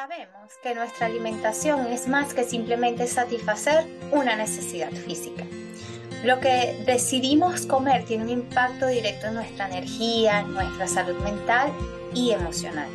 Sabemos 0.00 0.50
que 0.62 0.74
nuestra 0.74 1.08
alimentación 1.08 1.86
es 1.88 2.08
más 2.08 2.32
que 2.32 2.44
simplemente 2.44 3.06
satisfacer 3.06 3.84
una 4.12 4.34
necesidad 4.34 4.90
física. 4.92 5.44
Lo 6.24 6.40
que 6.40 6.82
decidimos 6.86 7.66
comer 7.66 8.06
tiene 8.06 8.24
un 8.24 8.30
impacto 8.30 8.86
directo 8.86 9.26
en 9.26 9.34
nuestra 9.34 9.66
energía, 9.68 10.40
en 10.40 10.54
nuestra 10.54 10.88
salud 10.88 11.18
mental 11.22 11.70
y 12.14 12.30
emocional. 12.30 12.88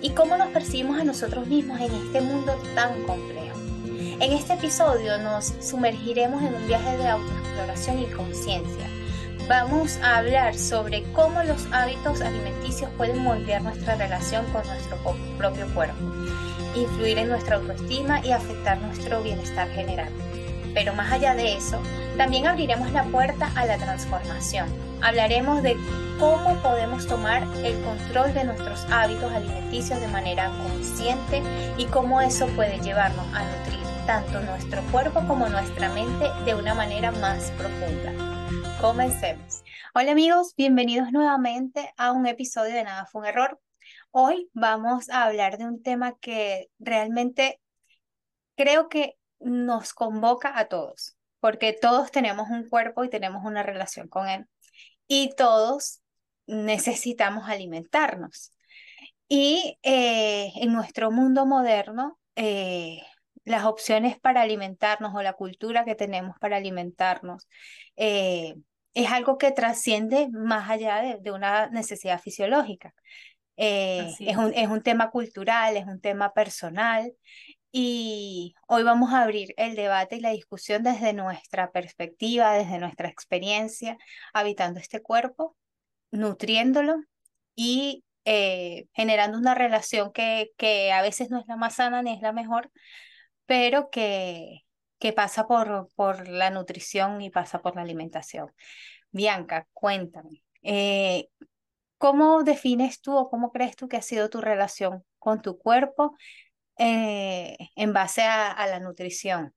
Y 0.00 0.14
cómo 0.14 0.38
nos 0.38 0.48
percibimos 0.48 0.98
a 0.98 1.04
nosotros 1.04 1.46
mismos 1.48 1.82
en 1.82 1.92
este 1.92 2.22
mundo 2.22 2.58
tan 2.74 3.02
complejo. 3.02 3.58
En 4.18 4.32
este 4.32 4.54
episodio 4.54 5.18
nos 5.18 5.52
sumergiremos 5.60 6.42
en 6.42 6.54
un 6.54 6.66
viaje 6.66 6.96
de 6.96 7.08
autoexploración 7.08 7.98
y 7.98 8.06
conciencia. 8.06 8.88
Vamos 9.48 9.98
a 10.02 10.16
hablar 10.16 10.54
sobre 10.56 11.02
cómo 11.12 11.42
los 11.42 11.66
hábitos 11.72 12.22
alimenticios 12.22 12.90
pueden 12.96 13.18
moldear 13.18 13.62
nuestra 13.62 13.96
relación 13.96 14.46
con 14.50 14.66
nuestro 14.66 14.96
propio 15.36 15.66
cuerpo 15.74 16.27
influir 16.82 17.18
en 17.18 17.28
nuestra 17.28 17.56
autoestima 17.56 18.24
y 18.24 18.32
afectar 18.32 18.78
nuestro 18.78 19.22
bienestar 19.22 19.68
general. 19.70 20.08
Pero 20.74 20.94
más 20.94 21.12
allá 21.12 21.34
de 21.34 21.54
eso, 21.54 21.80
también 22.16 22.46
abriremos 22.46 22.92
la 22.92 23.04
puerta 23.04 23.50
a 23.54 23.66
la 23.66 23.78
transformación. 23.78 24.68
Hablaremos 25.00 25.62
de 25.62 25.76
cómo 26.18 26.60
podemos 26.62 27.06
tomar 27.06 27.42
el 27.64 27.80
control 27.82 28.34
de 28.34 28.44
nuestros 28.44 28.84
hábitos 28.90 29.32
alimenticios 29.32 30.00
de 30.00 30.08
manera 30.08 30.50
consciente 30.62 31.42
y 31.76 31.86
cómo 31.86 32.20
eso 32.20 32.46
puede 32.48 32.80
llevarnos 32.80 33.26
a 33.34 33.44
nutrir 33.44 33.78
tanto 34.08 34.40
nuestro 34.40 34.82
cuerpo 34.90 35.22
como 35.28 35.48
nuestra 35.48 35.90
mente 35.90 36.30
de 36.46 36.54
una 36.54 36.74
manera 36.74 37.12
más 37.12 37.50
profunda. 37.52 38.12
Comencemos. 38.80 39.62
Hola 39.94 40.12
amigos, 40.12 40.54
bienvenidos 40.56 41.12
nuevamente 41.12 41.92
a 41.96 42.12
un 42.12 42.26
episodio 42.26 42.74
de 42.74 42.84
Nada 42.84 43.04
fue 43.04 43.20
un 43.20 43.26
error. 43.26 43.60
Hoy 44.10 44.48
vamos 44.52 45.08
a 45.10 45.24
hablar 45.24 45.58
de 45.58 45.66
un 45.66 45.82
tema 45.82 46.16
que 46.18 46.70
realmente 46.78 47.60
creo 48.56 48.88
que 48.88 49.16
nos 49.38 49.92
convoca 49.94 50.58
a 50.58 50.66
todos, 50.68 51.16
porque 51.40 51.72
todos 51.72 52.10
tenemos 52.10 52.48
un 52.50 52.68
cuerpo 52.68 53.04
y 53.04 53.10
tenemos 53.10 53.44
una 53.44 53.62
relación 53.62 54.08
con 54.08 54.28
él. 54.28 54.46
Y 55.06 55.34
todos 55.36 56.02
necesitamos 56.46 57.48
alimentarnos. 57.48 58.52
Y 59.28 59.78
eh, 59.82 60.52
en 60.56 60.72
nuestro 60.72 61.10
mundo 61.10 61.46
moderno, 61.46 62.18
eh, 62.36 63.02
las 63.44 63.64
opciones 63.64 64.18
para 64.18 64.42
alimentarnos 64.42 65.14
o 65.14 65.22
la 65.22 65.34
cultura 65.34 65.84
que 65.84 65.94
tenemos 65.94 66.36
para 66.40 66.56
alimentarnos 66.56 67.46
eh, 67.96 68.54
es 68.94 69.12
algo 69.12 69.38
que 69.38 69.52
trasciende 69.52 70.28
más 70.30 70.70
allá 70.70 71.18
de 71.20 71.30
una 71.30 71.68
necesidad 71.68 72.20
fisiológica. 72.20 72.94
Eh, 73.60 74.14
es, 74.20 74.36
un, 74.36 74.54
es 74.54 74.68
un 74.68 74.82
tema 74.82 75.10
cultural, 75.10 75.76
es 75.76 75.84
un 75.84 76.00
tema 76.00 76.32
personal 76.32 77.12
y 77.72 78.54
hoy 78.68 78.84
vamos 78.84 79.12
a 79.12 79.22
abrir 79.22 79.52
el 79.56 79.74
debate 79.74 80.16
y 80.16 80.20
la 80.20 80.30
discusión 80.30 80.84
desde 80.84 81.12
nuestra 81.12 81.72
perspectiva, 81.72 82.52
desde 82.52 82.78
nuestra 82.78 83.08
experiencia, 83.08 83.98
habitando 84.32 84.78
este 84.78 85.02
cuerpo, 85.02 85.56
nutriéndolo 86.12 87.00
y 87.56 88.04
eh, 88.24 88.86
generando 88.92 89.36
una 89.36 89.56
relación 89.56 90.12
que, 90.12 90.52
que 90.56 90.92
a 90.92 91.02
veces 91.02 91.28
no 91.28 91.40
es 91.40 91.46
la 91.48 91.56
más 91.56 91.74
sana 91.74 92.00
ni 92.00 92.14
es 92.14 92.22
la 92.22 92.32
mejor, 92.32 92.70
pero 93.44 93.90
que, 93.90 94.60
que 95.00 95.12
pasa 95.12 95.48
por, 95.48 95.88
por 95.96 96.28
la 96.28 96.50
nutrición 96.50 97.20
y 97.22 97.30
pasa 97.30 97.60
por 97.60 97.74
la 97.74 97.82
alimentación. 97.82 98.52
Bianca, 99.10 99.66
cuéntame, 99.72 100.44
eh, 100.62 101.28
¿Cómo 101.98 102.44
defines 102.44 103.00
tú 103.00 103.16
o 103.16 103.28
cómo 103.28 103.50
crees 103.50 103.76
tú 103.76 103.88
que 103.88 103.96
ha 103.96 104.02
sido 104.02 104.30
tu 104.30 104.40
relación 104.40 105.04
con 105.18 105.42
tu 105.42 105.58
cuerpo 105.58 106.16
eh, 106.78 107.56
en 107.74 107.92
base 107.92 108.22
a, 108.22 108.66
la 108.66 108.80
nutrición? 108.80 109.52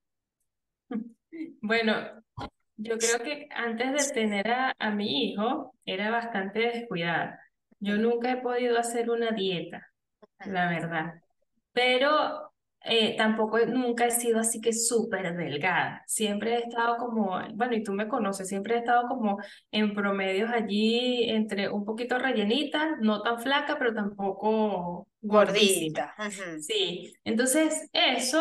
Bueno, 1.62 1.94
yo 2.76 2.98
creo 2.98 3.18
que 3.20 3.48
antes 3.52 4.08
de 4.08 4.12
tener 4.12 4.50
a, 4.50 4.74
a 4.78 4.90
mi 4.90 5.30
hijo 5.30 5.74
era 5.86 6.10
bastante 6.10 6.58
descuidada. 6.58 7.40
Yo 7.80 7.96
nunca 7.96 8.32
he 8.32 8.36
podido 8.36 8.78
hacer 8.78 9.08
una 9.08 9.30
dieta, 9.30 9.88
la 10.44 10.68
verdad. 10.68 11.14
Pero 11.72 12.51
eh, 12.84 13.16
tampoco 13.16 13.58
nunca 13.66 14.06
he 14.06 14.10
sido 14.10 14.40
así 14.40 14.60
que 14.60 14.72
súper 14.72 15.36
delgada. 15.36 16.02
Siempre 16.06 16.54
he 16.54 16.58
estado 16.60 16.96
como, 16.96 17.38
bueno, 17.54 17.74
y 17.74 17.82
tú 17.82 17.92
me 17.92 18.08
conoces, 18.08 18.48
siempre 18.48 18.74
he 18.76 18.78
estado 18.78 19.08
como 19.08 19.38
en 19.70 19.94
promedios 19.94 20.50
allí 20.50 21.28
entre 21.30 21.68
un 21.70 21.84
poquito 21.84 22.18
rellenita, 22.18 22.96
no 23.00 23.22
tan 23.22 23.38
flaca, 23.40 23.78
pero 23.78 23.94
tampoco 23.94 25.08
gordita. 25.20 26.14
Sí, 26.58 27.12
entonces 27.24 27.88
eso 27.92 28.40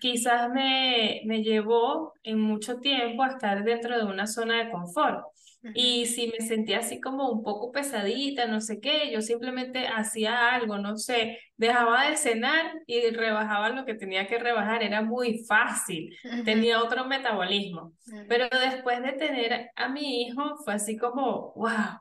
quizás 0.00 0.50
me, 0.50 1.20
me 1.26 1.42
llevó 1.42 2.12
en 2.22 2.40
mucho 2.40 2.78
tiempo 2.80 3.22
a 3.22 3.28
estar 3.28 3.64
dentro 3.64 3.96
de 3.96 4.04
una 4.04 4.26
zona 4.26 4.64
de 4.64 4.70
confort. 4.70 5.24
Y 5.74 6.06
si 6.06 6.26
me 6.26 6.44
sentía 6.44 6.78
así 6.78 7.00
como 7.00 7.30
un 7.30 7.42
poco 7.42 7.70
pesadita, 7.70 8.46
no 8.46 8.60
sé 8.60 8.80
qué, 8.80 9.10
yo 9.12 9.20
simplemente 9.20 9.86
hacía 9.86 10.54
algo, 10.54 10.78
no 10.78 10.96
sé, 10.96 11.38
dejaba 11.56 12.08
de 12.08 12.16
cenar 12.16 12.72
y 12.86 13.10
rebajaba 13.10 13.68
lo 13.70 13.84
que 13.84 13.94
tenía 13.94 14.26
que 14.26 14.38
rebajar, 14.38 14.82
era 14.82 15.02
muy 15.02 15.44
fácil, 15.46 16.16
tenía 16.44 16.82
otro 16.82 17.04
metabolismo. 17.04 17.92
Pero 18.28 18.48
después 18.50 19.02
de 19.02 19.12
tener 19.12 19.70
a 19.76 19.88
mi 19.88 20.22
hijo 20.22 20.56
fue 20.64 20.74
así 20.74 20.96
como, 20.96 21.52
wow, 21.54 22.00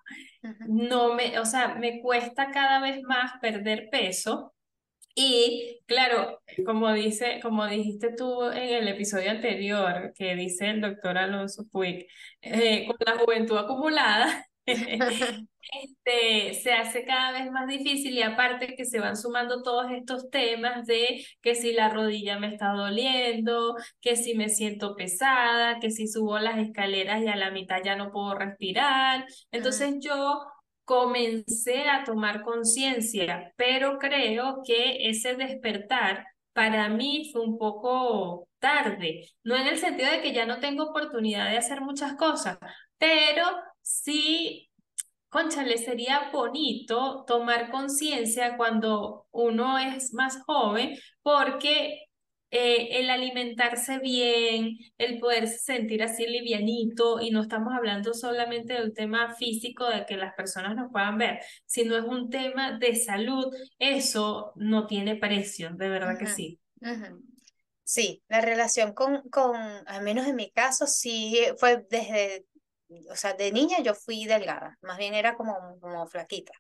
no 0.67 1.13
me, 1.13 1.37
o 1.39 1.45
sea, 1.45 1.75
me 1.75 2.01
cuesta 2.01 2.49
cada 2.51 2.81
vez 2.81 3.01
más 3.03 3.33
perder 3.41 3.89
peso 3.91 4.53
y 5.15 5.81
claro, 5.85 6.41
como 6.65 6.91
dice, 6.93 7.39
como 7.41 7.65
dijiste 7.67 8.13
tú 8.15 8.43
en 8.45 8.69
el 8.75 8.87
episodio 8.87 9.31
anterior, 9.31 10.13
que 10.15 10.35
dice 10.35 10.69
el 10.69 10.81
doctor 10.81 11.17
Alonso 11.17 11.65
Puig, 11.71 12.07
eh, 12.41 12.87
con 12.87 12.97
la 13.05 13.17
juventud 13.17 13.57
acumulada, 13.57 14.45
este, 15.71 16.53
se 16.53 16.73
hace 16.73 17.05
cada 17.05 17.31
vez 17.31 17.51
más 17.51 17.67
difícil 17.67 18.13
y 18.13 18.21
aparte 18.21 18.75
que 18.75 18.85
se 18.85 18.99
van 18.99 19.17
sumando 19.17 19.63
todos 19.63 19.91
estos 19.91 20.29
temas 20.29 20.85
de 20.85 21.25
que 21.41 21.55
si 21.55 21.73
la 21.73 21.89
rodilla 21.89 22.39
me 22.39 22.47
está 22.53 22.73
doliendo, 22.73 23.75
que 24.01 24.15
si 24.15 24.35
me 24.35 24.49
siento 24.49 24.95
pesada, 24.95 25.79
que 25.79 25.91
si 25.91 26.07
subo 26.07 26.39
las 26.39 26.57
escaleras 26.59 27.21
y 27.21 27.27
a 27.27 27.35
la 27.35 27.51
mitad 27.51 27.81
ya 27.83 27.95
no 27.95 28.11
puedo 28.11 28.35
respirar. 28.35 29.25
Entonces 29.51 29.95
yo 29.99 30.41
comencé 30.91 31.87
a 31.87 32.03
tomar 32.03 32.41
conciencia, 32.43 33.53
pero 33.55 33.97
creo 33.97 34.61
que 34.61 35.07
ese 35.09 35.35
despertar 35.35 36.27
para 36.51 36.89
mí 36.89 37.29
fue 37.31 37.43
un 37.43 37.57
poco 37.57 38.49
tarde, 38.59 39.29
no 39.41 39.55
en 39.55 39.67
el 39.67 39.77
sentido 39.77 40.11
de 40.11 40.21
que 40.21 40.33
ya 40.33 40.45
no 40.45 40.59
tengo 40.59 40.89
oportunidad 40.89 41.49
de 41.49 41.57
hacer 41.57 41.79
muchas 41.79 42.15
cosas, 42.15 42.57
pero 42.97 43.45
sí, 43.81 44.69
conchale, 45.29 45.77
sería 45.77 46.29
bonito 46.33 47.23
tomar 47.25 47.71
conciencia 47.71 48.57
cuando 48.57 49.27
uno 49.31 49.79
es 49.79 50.13
más 50.13 50.43
joven, 50.43 50.97
porque 51.21 52.01
eh, 52.51 52.99
el 52.99 53.09
alimentarse 53.09 53.99
bien, 53.99 54.77
el 54.97 55.19
poder 55.19 55.47
sentir 55.47 56.03
así 56.03 56.27
livianito, 56.27 57.21
y 57.21 57.31
no 57.31 57.41
estamos 57.41 57.73
hablando 57.73 58.13
solamente 58.13 58.73
del 58.73 58.93
tema 58.93 59.33
físico 59.35 59.89
de 59.89 60.05
que 60.05 60.17
las 60.17 60.33
personas 60.35 60.75
nos 60.75 60.91
puedan 60.91 61.17
ver, 61.17 61.39
sino 61.65 61.97
es 61.97 62.03
un 62.03 62.29
tema 62.29 62.77
de 62.77 62.95
salud, 62.95 63.55
eso 63.79 64.51
no 64.55 64.85
tiene 64.85 65.15
precio, 65.15 65.71
de 65.73 65.89
verdad 65.89 66.17
que 66.19 66.27
sí. 66.27 66.59
Sí, 67.83 68.21
la 68.27 68.41
relación 68.41 68.93
con, 68.93 69.21
con, 69.29 69.55
al 69.55 70.03
menos 70.03 70.27
en 70.27 70.35
mi 70.35 70.51
caso, 70.51 70.87
sí 70.87 71.37
fue 71.57 71.85
desde, 71.89 72.45
o 73.09 73.15
sea, 73.15 73.33
de 73.33 73.51
niña 73.51 73.79
yo 73.81 73.93
fui 73.93 74.25
delgada, 74.25 74.77
más 74.81 74.97
bien 74.97 75.13
era 75.13 75.35
como, 75.35 75.79
como 75.79 76.05
flaquita. 76.07 76.53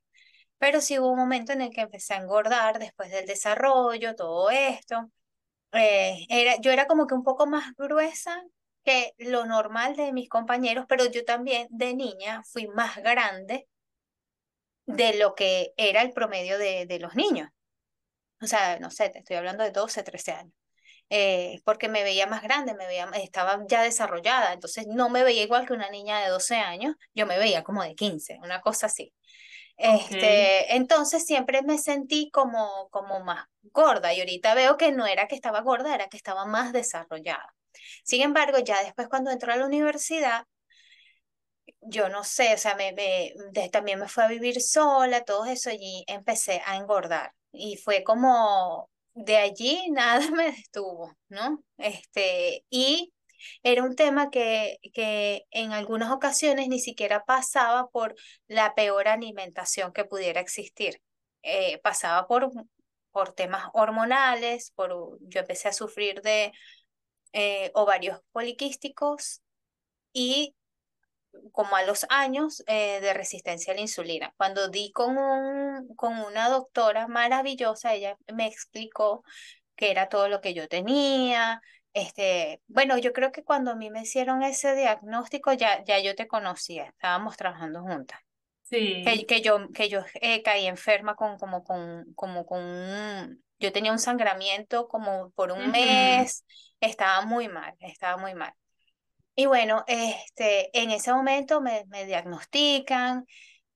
Pero 0.57 0.79
sí 0.79 0.99
hubo 0.99 1.11
un 1.11 1.17
momento 1.17 1.53
en 1.53 1.61
el 1.61 1.71
que 1.71 1.81
empecé 1.81 2.13
a 2.13 2.21
engordar 2.21 2.79
después 2.79 3.11
del 3.11 3.25
desarrollo, 3.25 4.15
todo 4.15 4.49
esto. 4.51 5.09
Eh, 5.73 6.25
era, 6.29 6.57
yo 6.61 6.71
era 6.71 6.87
como 6.87 7.07
que 7.07 7.13
un 7.15 7.23
poco 7.23 7.47
más 7.47 7.73
gruesa 7.77 8.43
que 8.83 9.13
lo 9.17 9.45
normal 9.45 9.95
de 9.95 10.11
mis 10.13 10.29
compañeros, 10.29 10.85
pero 10.89 11.05
yo 11.05 11.23
también 11.25 11.67
de 11.71 11.93
niña 11.95 12.43
fui 12.51 12.67
más 12.67 12.97
grande 12.97 13.67
de 14.85 15.17
lo 15.17 15.35
que 15.35 15.73
era 15.77 16.01
el 16.01 16.11
promedio 16.13 16.57
de, 16.57 16.85
de 16.85 16.99
los 16.99 17.15
niños. 17.15 17.49
O 18.41 18.47
sea, 18.47 18.79
no 18.79 18.91
sé, 18.91 19.09
te 19.09 19.19
estoy 19.19 19.37
hablando 19.37 19.63
de 19.63 19.71
12, 19.71 20.03
13 20.03 20.31
años. 20.33 20.53
Eh, 21.09 21.61
porque 21.65 21.89
me 21.89 22.03
veía 22.03 22.27
más 22.27 22.43
grande, 22.43 22.75
me 22.75 22.87
veía, 22.87 23.09
estaba 23.15 23.59
ya 23.69 23.83
desarrollada, 23.83 24.53
entonces 24.53 24.87
no 24.87 25.09
me 25.09 25.23
veía 25.23 25.43
igual 25.43 25.67
que 25.67 25.73
una 25.73 25.89
niña 25.91 26.21
de 26.21 26.29
12 26.29 26.55
años, 26.57 26.95
yo 27.15 27.27
me 27.27 27.37
veía 27.39 27.63
como 27.63 27.83
de 27.83 27.95
15, 27.95 28.39
una 28.43 28.61
cosa 28.61 28.87
así. 28.87 29.13
Este, 29.77 30.75
entonces 30.75 31.25
siempre 31.25 31.61
me 31.63 31.77
sentí 31.77 32.29
como, 32.31 32.89
como 32.91 33.23
más 33.23 33.47
gorda 33.63 34.13
y 34.13 34.19
ahorita 34.19 34.53
veo 34.53 34.77
que 34.77 34.91
no 34.91 35.05
era 35.07 35.27
que 35.27 35.35
estaba 35.35 35.61
gorda, 35.61 35.95
era 35.95 36.07
que 36.07 36.17
estaba 36.17 36.45
más 36.45 36.73
desarrollada. 36.73 37.55
Sin 38.03 38.21
embargo, 38.21 38.59
ya 38.59 38.83
después 38.83 39.07
cuando 39.07 39.31
entró 39.31 39.53
a 39.53 39.55
la 39.57 39.65
universidad, 39.65 40.45
yo 41.81 42.09
no 42.09 42.23
sé, 42.23 42.53
o 42.53 42.57
sea, 42.57 42.75
me, 42.75 42.93
me 42.93 43.69
también 43.69 43.99
me 43.99 44.07
fui 44.07 44.23
a 44.23 44.27
vivir 44.27 44.61
sola, 44.61 45.23
todo 45.23 45.45
eso, 45.45 45.71
y 45.71 46.03
empecé 46.07 46.61
a 46.65 46.77
engordar. 46.77 47.33
Y 47.51 47.77
fue 47.77 48.03
como, 48.03 48.89
de 49.13 49.37
allí 49.37 49.87
nada 49.91 50.29
me 50.31 50.51
detuvo, 50.51 51.15
¿no? 51.29 51.63
Este, 51.77 52.65
y 52.69 53.13
era 53.63 53.83
un 53.83 53.95
tema 53.95 54.29
que, 54.29 54.77
que 54.93 55.45
en 55.51 55.71
algunas 55.73 56.11
ocasiones 56.11 56.67
ni 56.67 56.79
siquiera 56.79 57.23
pasaba 57.23 57.89
por 57.89 58.15
la 58.47 58.75
peor 58.75 59.07
alimentación 59.07 59.93
que 59.93 60.05
pudiera 60.05 60.41
existir. 60.41 61.01
Eh, 61.43 61.79
pasaba 61.83 62.27
por, 62.27 62.51
por 63.11 63.33
temas 63.33 63.69
hormonales, 63.73 64.71
por, 64.75 65.17
yo 65.21 65.39
empecé 65.41 65.69
a 65.69 65.73
sufrir 65.73 66.21
de 66.21 66.51
eh, 67.33 67.71
ovarios 67.73 68.19
poliquísticos 68.31 69.41
y 70.13 70.55
como 71.51 71.75
a 71.75 71.83
los 71.83 72.05
años 72.09 72.63
eh, 72.67 72.99
de 73.01 73.13
resistencia 73.13 73.73
a 73.73 73.75
la 73.75 73.81
insulina. 73.81 74.33
Cuando 74.37 74.69
di 74.69 74.91
con, 74.91 75.17
un, 75.17 75.95
con 75.95 76.19
una 76.19 76.49
doctora 76.49 77.07
maravillosa, 77.07 77.93
ella 77.93 78.17
me 78.33 78.47
explicó 78.47 79.23
que 79.75 79.91
era 79.91 80.09
todo 80.09 80.29
lo 80.29 80.41
que 80.41 80.53
yo 80.53 80.67
tenía. 80.67 81.61
Este, 81.93 82.61
bueno, 82.67 82.97
yo 82.97 83.13
creo 83.13 83.31
que 83.31 83.43
cuando 83.43 83.71
a 83.71 83.75
mí 83.75 83.89
me 83.91 84.01
hicieron 84.03 84.43
ese 84.43 84.75
diagnóstico 84.75 85.53
ya, 85.53 85.83
ya 85.83 85.99
yo 85.99 86.15
te 86.15 86.27
conocía, 86.27 86.85
estábamos 86.85 87.37
trabajando 87.37 87.81
juntas. 87.83 88.19
Sí. 88.63 88.77
Que, 89.01 89.25
que 89.25 89.41
yo, 89.41 89.69
que 89.73 89.89
yo 89.89 90.01
eh, 90.21 90.43
caí 90.43 90.67
enferma 90.67 91.15
con, 91.15 91.37
como, 91.39 91.63
con, 91.63 92.13
como 92.15 92.45
con 92.45 92.63
un, 92.63 93.43
yo 93.59 93.71
tenía 93.71 93.91
un 93.91 93.99
sangramiento 93.99 94.87
como 94.87 95.31
por 95.31 95.51
un 95.51 95.69
Ujú. 95.69 95.71
mes, 95.71 96.45
estaba 96.79 97.21
muy 97.25 97.47
mal, 97.49 97.75
estaba 97.79 98.17
muy 98.21 98.35
mal. 98.35 98.53
Y 99.35 99.45
bueno, 99.47 99.83
este, 99.87 100.69
en 100.79 100.91
ese 100.91 101.13
momento 101.13 101.61
me, 101.61 101.85
me 101.87 102.05
diagnostican 102.05 103.25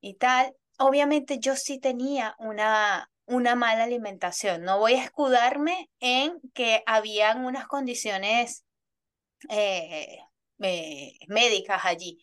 y 0.02 0.16
tal. 0.16 0.56
Obviamente 0.78 1.40
yo 1.40 1.56
sí 1.56 1.80
tenía 1.80 2.36
una, 2.40 3.10
una 3.26 3.56
mala 3.56 3.84
alimentación. 3.84 4.64
No 4.64 4.80
voy 4.80 4.94
a 4.96 5.04
escudarme 5.04 5.90
en 6.00 6.40
que 6.54 6.84
habían 6.86 7.46
unas 7.46 7.68
condiciones 7.68 8.66
eh, 9.50 10.20
eh, 10.60 11.14
médicas 11.28 11.82
allí, 11.86 12.20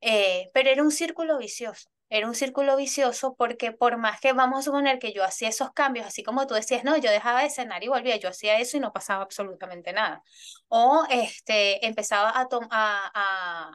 eh, 0.00 0.50
pero 0.54 0.70
era 0.70 0.82
un 0.82 0.92
círculo 0.92 1.38
vicioso. 1.38 1.90
Era 2.12 2.26
un 2.26 2.34
círculo 2.34 2.76
vicioso 2.76 3.36
porque 3.36 3.70
por 3.72 3.96
más 3.96 4.20
que 4.20 4.32
vamos 4.32 4.60
a 4.60 4.62
suponer 4.62 4.98
que 4.98 5.12
yo 5.12 5.22
hacía 5.24 5.48
esos 5.48 5.72
cambios, 5.72 6.06
así 6.06 6.24
como 6.24 6.46
tú 6.46 6.54
decías, 6.54 6.82
no, 6.84 6.96
yo 6.96 7.10
dejaba 7.10 7.42
de 7.42 7.50
cenar 7.50 7.84
y 7.84 7.88
volvía, 7.88 8.16
yo 8.16 8.28
hacía 8.30 8.58
eso 8.58 8.76
y 8.76 8.80
no 8.80 8.92
pasaba 8.92 9.22
absolutamente 9.22 9.92
nada. 9.92 10.22
O 10.68 11.04
este, 11.10 11.86
empezaba 11.86 12.30
a, 12.30 12.48
a, 12.72 13.72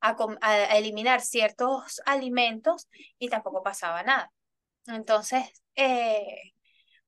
a, 0.00 0.16
a 0.40 0.78
eliminar 0.78 1.20
ciertos 1.20 2.00
alimentos 2.06 2.88
y 3.18 3.28
tampoco 3.28 3.62
pasaba 3.62 4.02
nada. 4.04 4.30
Entonces, 4.86 5.44
eh, 5.76 6.52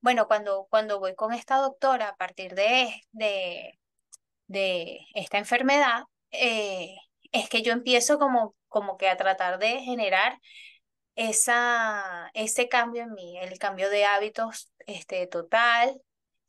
bueno, 0.01 0.27
cuando, 0.29 0.67
cuando 0.71 1.01
voy 1.01 1.15
con 1.15 1.33
esta 1.33 1.57
doctora 1.59 2.11
a 2.11 2.17
partir 2.17 2.55
de, 2.55 2.91
de, 3.13 3.79
de 4.49 5.01
esta 5.15 5.39
enfermedad, 5.39 6.05
eh, 6.33 6.97
es 7.33 7.49
que 7.49 7.63
yo 7.63 7.73
empiezo 7.73 8.19
como, 8.19 8.57
como 8.69 8.97
que 8.99 9.09
a 9.09 9.17
tratar 9.17 9.59
de 9.59 9.81
generar 9.83 10.41
esa, 11.17 12.31
ese 12.35 12.69
cambio 12.69 13.03
en 13.05 13.15
mí, 13.15 13.39
el 13.39 13.59
cambio 13.59 13.91
de 13.91 14.05
hábitos 14.05 14.73
este, 14.87 15.27
total. 15.27 16.01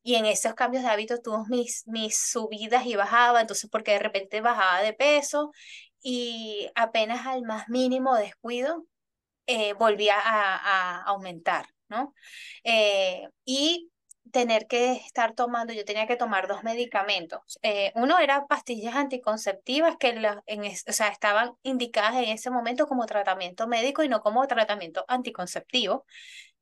Y 0.04 0.16
en 0.16 0.26
esos 0.26 0.54
cambios 0.56 0.84
de 0.84 0.90
hábitos 0.90 1.22
tuve 1.22 1.40
mis, 1.50 1.84
mis 1.88 2.18
subidas 2.18 2.86
y 2.86 2.96
bajaba, 2.96 3.42
entonces 3.42 3.70
porque 3.70 3.92
de 3.94 4.00
repente 4.00 4.42
bajaba 4.42 4.82
de 4.82 4.94
peso 4.94 5.52
y 6.02 6.70
apenas 6.76 7.26
al 7.28 7.44
más 7.44 7.70
mínimo 7.70 8.16
descuido 8.16 8.86
eh, 9.48 9.74
volvía 9.74 10.16
a, 10.20 10.56
a 11.00 11.04
aumentar, 11.04 11.68
¿no? 11.90 12.14
Eh, 12.64 13.28
y 13.46 13.92
tener 14.32 14.68
que 14.68 14.94
estar 14.94 15.34
tomando, 15.36 15.74
yo 15.74 15.86
tenía 15.86 16.06
que 16.08 16.18
tomar 16.18 16.48
dos 16.48 16.64
medicamentos. 16.64 17.60
Eh, 17.64 17.92
uno 17.96 18.20
era 18.20 18.46
pastillas 18.48 18.96
anticonceptivas 18.96 19.96
que 19.98 20.14
la, 20.14 20.44
en 20.48 20.66
es- 20.66 20.84
o 20.88 20.92
sea, 20.94 21.08
estaban 21.10 21.54
indicadas 21.64 22.16
en 22.16 22.26
ese 22.30 22.50
momento 22.52 22.88
como 22.88 23.06
tratamiento 23.06 23.68
médico 23.68 24.04
y 24.04 24.10
no 24.10 24.22
como 24.22 24.46
tratamiento 24.48 25.06
anticonceptivo 25.08 26.06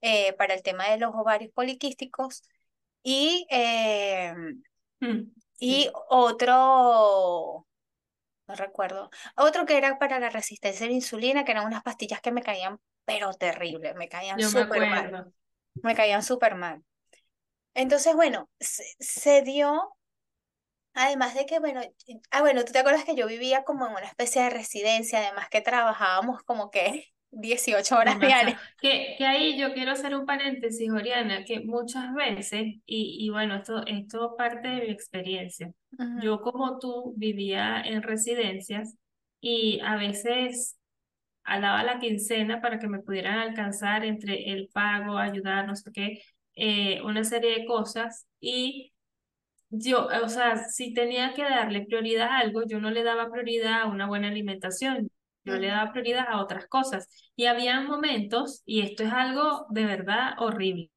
eh, 0.01 0.33
para 0.33 0.53
el 0.55 0.63
tema 0.63 0.89
de 0.89 0.97
los 0.99 1.11
ovarios 1.15 1.51
poliquísticos. 1.53 2.43
Y, 3.03 3.47
eh, 3.51 4.33
Mm, 5.01 5.31
y 5.59 5.89
otro, 6.09 7.67
no 8.47 8.56
recuerdo. 8.56 9.09
Otro 9.36 9.65
que 9.65 9.77
era 9.77 9.97
para 10.00 10.19
la 10.19 10.30
resistencia 10.30 10.86
a 10.86 10.89
la 10.89 10.95
insulina, 10.95 11.45
que 11.45 11.51
eran 11.51 11.65
unas 11.65 11.83
pastillas 11.83 12.21
que 12.21 12.31
me 12.31 12.42
caían, 12.44 12.80
pero 13.06 13.33
terrible, 13.33 13.94
me 13.95 14.09
caían 14.09 14.42
súper 14.42 14.88
mal, 14.88 15.33
me 15.81 15.95
caían 15.95 16.24
súper 16.24 16.56
mal. 16.56 16.83
Entonces, 17.74 18.15
bueno, 18.15 18.50
se, 18.59 18.83
se 19.00 19.42
dio, 19.44 19.95
además 20.94 21.36
de 21.36 21.45
que, 21.45 21.59
bueno, 21.59 21.81
ah, 22.31 22.42
bueno, 22.42 22.63
tú 22.65 22.71
te 22.71 22.80
acuerdas 22.80 23.06
que 23.06 23.15
yo 23.15 23.27
vivía 23.27 23.63
como 23.63 23.86
en 23.88 23.94
una 23.94 24.07
especie 24.07 24.44
de 24.44 24.50
residencia, 24.50 25.19
además 25.19 25.50
que 25.50 25.62
trabajábamos 25.62 26.44
como 26.44 26.71
que 26.71 27.06
18 27.35 27.97
horas 27.97 28.19
Demasiado. 28.19 28.19
diarias. 28.19 28.59
Que, 28.79 29.15
que 29.17 29.25
ahí 29.25 29.57
yo 29.59 29.73
quiero 29.73 29.91
hacer 29.91 30.15
un 30.15 30.25
paréntesis, 30.25 30.91
Oriana, 30.91 31.43
que 31.43 31.59
muchas 31.61 32.13
veces, 32.13 32.61
y, 32.85 33.17
y 33.25 33.29
bueno, 33.31 33.55
esto, 33.55 33.85
esto 33.87 34.35
parte 34.37 34.67
de 34.67 34.81
mi 34.81 34.89
experiencia. 34.91 35.71
Ujú, 35.99 36.21
Yo 36.21 36.41
como 36.41 36.77
tú 36.79 37.13
vivía 37.17 37.81
en 37.81 38.03
residencias 38.03 38.95
y 39.41 39.79
a 39.83 39.95
veces 39.97 40.77
alaba 41.43 41.83
la 41.83 41.99
quincena 41.99 42.61
para 42.61 42.79
que 42.79 42.87
me 42.87 42.99
pudieran 43.01 43.39
alcanzar 43.39 44.05
entre 44.05 44.51
el 44.53 44.69
pago, 44.73 45.17
ayudar, 45.17 45.67
no 45.67 45.75
sé 45.75 45.91
qué, 45.93 46.21
eh, 46.55 47.01
una 47.03 47.23
serie 47.23 47.59
de 47.59 47.65
cosas. 47.65 48.27
Y 48.39 48.93
yo, 49.69 50.07
o 50.23 50.29
sea, 50.29 50.57
si 50.57 50.93
tenía 50.93 51.33
que 51.33 51.43
darle 51.43 51.85
prioridad 51.85 52.27
a 52.29 52.39
algo, 52.39 52.63
yo 52.65 52.79
no 52.79 52.91
le 52.91 53.03
daba 53.03 53.29
prioridad 53.31 53.81
a 53.83 53.88
una 53.88 54.07
buena 54.07 54.29
alimentación, 54.29 55.09
yo 55.45 55.57
le 55.57 55.68
daba 55.68 55.92
prioridad 55.92 56.25
a 56.30 56.42
otras 56.42 56.68
cosas. 56.68 57.07
Y 57.36 57.45
había 57.45 57.81
momentos, 57.81 58.62
y 58.65 58.81
esto 58.81 59.03
es 59.03 59.13
algo 59.13 59.65
de 59.69 59.86
verdad 59.86 60.33
horrible, 60.39 60.92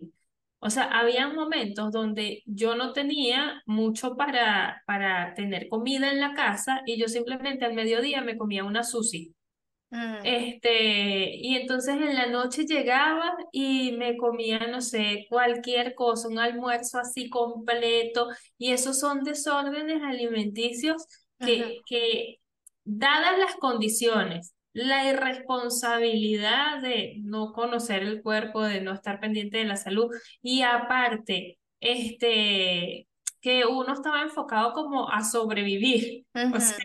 o 0.61 0.71
sea, 0.71 0.85
había 0.85 1.29
momentos 1.29 1.93
donde 1.93 2.43
yo 2.47 2.75
no 2.77 2.93
tenía 2.93 3.62
mucho 3.67 4.17
para, 4.17 4.83
para 4.87 5.35
tener 5.35 5.69
comida 5.69 6.11
en 6.11 6.21
la 6.21 6.35
casa 6.35 6.83
y 6.87 6.99
yo 7.00 7.09
simplemente 7.09 7.65
al 7.65 7.75
mediodía 7.75 8.23
me 8.23 8.37
comía 8.37 8.65
una 8.65 8.83
sushi. 8.85 9.35
ujú, 9.93 10.21
Este, 10.23 11.37
y 11.37 11.56
entonces 11.56 11.94
en 11.97 12.15
la 12.17 12.27
noche 12.27 12.65
llegaba 12.67 13.37
y 13.53 13.93
me 13.93 14.17
comía, 14.17 14.67
no 14.69 14.81
sé, 14.81 15.27
cualquier 15.31 15.94
cosa, 15.94 16.29
un 16.29 16.39
almuerzo 16.41 16.99
así 16.99 17.31
completo, 17.31 18.29
y 18.59 18.73
esos 18.73 18.99
son 19.01 19.22
desórdenes 19.25 20.03
alimenticios 20.03 21.06
que, 21.41 21.82
que, 21.87 22.39
dadas 22.89 23.39
las 23.39 23.55
condiciones, 23.57 24.55
la 24.73 25.11
irresponsabilidad 25.11 26.81
de 26.81 27.17
no 27.23 27.53
conocer 27.53 28.03
el 28.03 28.23
cuerpo, 28.23 28.63
de 28.63 28.81
no 28.81 28.93
estar 28.93 29.21
pendiente 29.21 29.59
de 29.59 29.65
la 29.65 29.77
salud, 29.77 30.09
y 30.43 30.63
aparte, 30.63 31.59
este, 31.81 33.07
que 33.41 33.67
uno 33.67 33.93
estaba 33.93 34.23
enfocado 34.23 34.73
como 34.73 35.11
a 35.11 35.23
sobrevivir. 35.23 36.25
O 36.55 36.61
sea, 36.61 36.79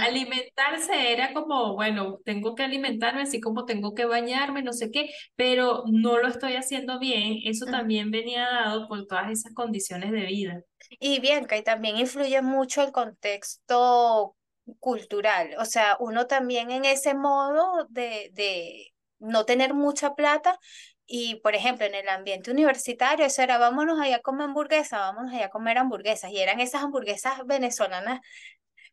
Alimentarse 0.00 1.12
era 1.12 1.34
como, 1.34 1.74
bueno, 1.74 2.18
tengo 2.24 2.54
que 2.54 2.62
alimentarme 2.62 3.22
así 3.22 3.38
como 3.38 3.66
tengo 3.66 3.94
que 3.94 4.06
bañarme, 4.06 4.62
no 4.62 4.72
sé 4.72 4.90
qué, 4.90 5.10
pero 5.36 5.84
no 5.86 6.18
lo 6.18 6.28
estoy 6.28 6.54
haciendo 6.54 6.98
bien. 6.98 7.38
Eso 7.44 7.66
también 7.66 8.10
venía 8.10 8.46
dado 8.46 8.88
por 8.88 9.06
todas 9.06 9.30
esas 9.30 9.52
condiciones 9.52 10.10
de 10.10 10.24
vida. 10.24 10.62
Y 10.98 11.20
bien, 11.20 11.44
que 11.44 11.62
también 11.62 11.98
influye 11.98 12.40
mucho 12.40 12.82
el 12.82 12.92
contexto 12.92 14.34
cultural, 14.80 15.54
o 15.58 15.64
sea, 15.64 15.96
uno 16.00 16.26
también 16.26 16.70
en 16.70 16.84
ese 16.84 17.14
modo 17.14 17.86
de, 17.90 18.30
de 18.32 18.94
no 19.18 19.44
tener 19.44 19.74
mucha 19.74 20.14
plata 20.14 20.58
y, 21.06 21.36
por 21.36 21.54
ejemplo, 21.54 21.86
en 21.86 21.94
el 21.94 22.08
ambiente 22.08 22.50
universitario, 22.50 23.26
eso 23.26 23.42
era, 23.42 23.58
vámonos 23.58 24.00
allá 24.00 24.16
a 24.16 24.20
comer 24.20 24.46
hamburguesa, 24.46 24.98
vámonos 24.98 25.32
allá 25.34 25.46
a 25.46 25.50
comer 25.50 25.78
hamburguesas, 25.78 26.30
y 26.30 26.38
eran 26.38 26.60
esas 26.60 26.82
hamburguesas 26.82 27.44
venezolanas 27.46 28.20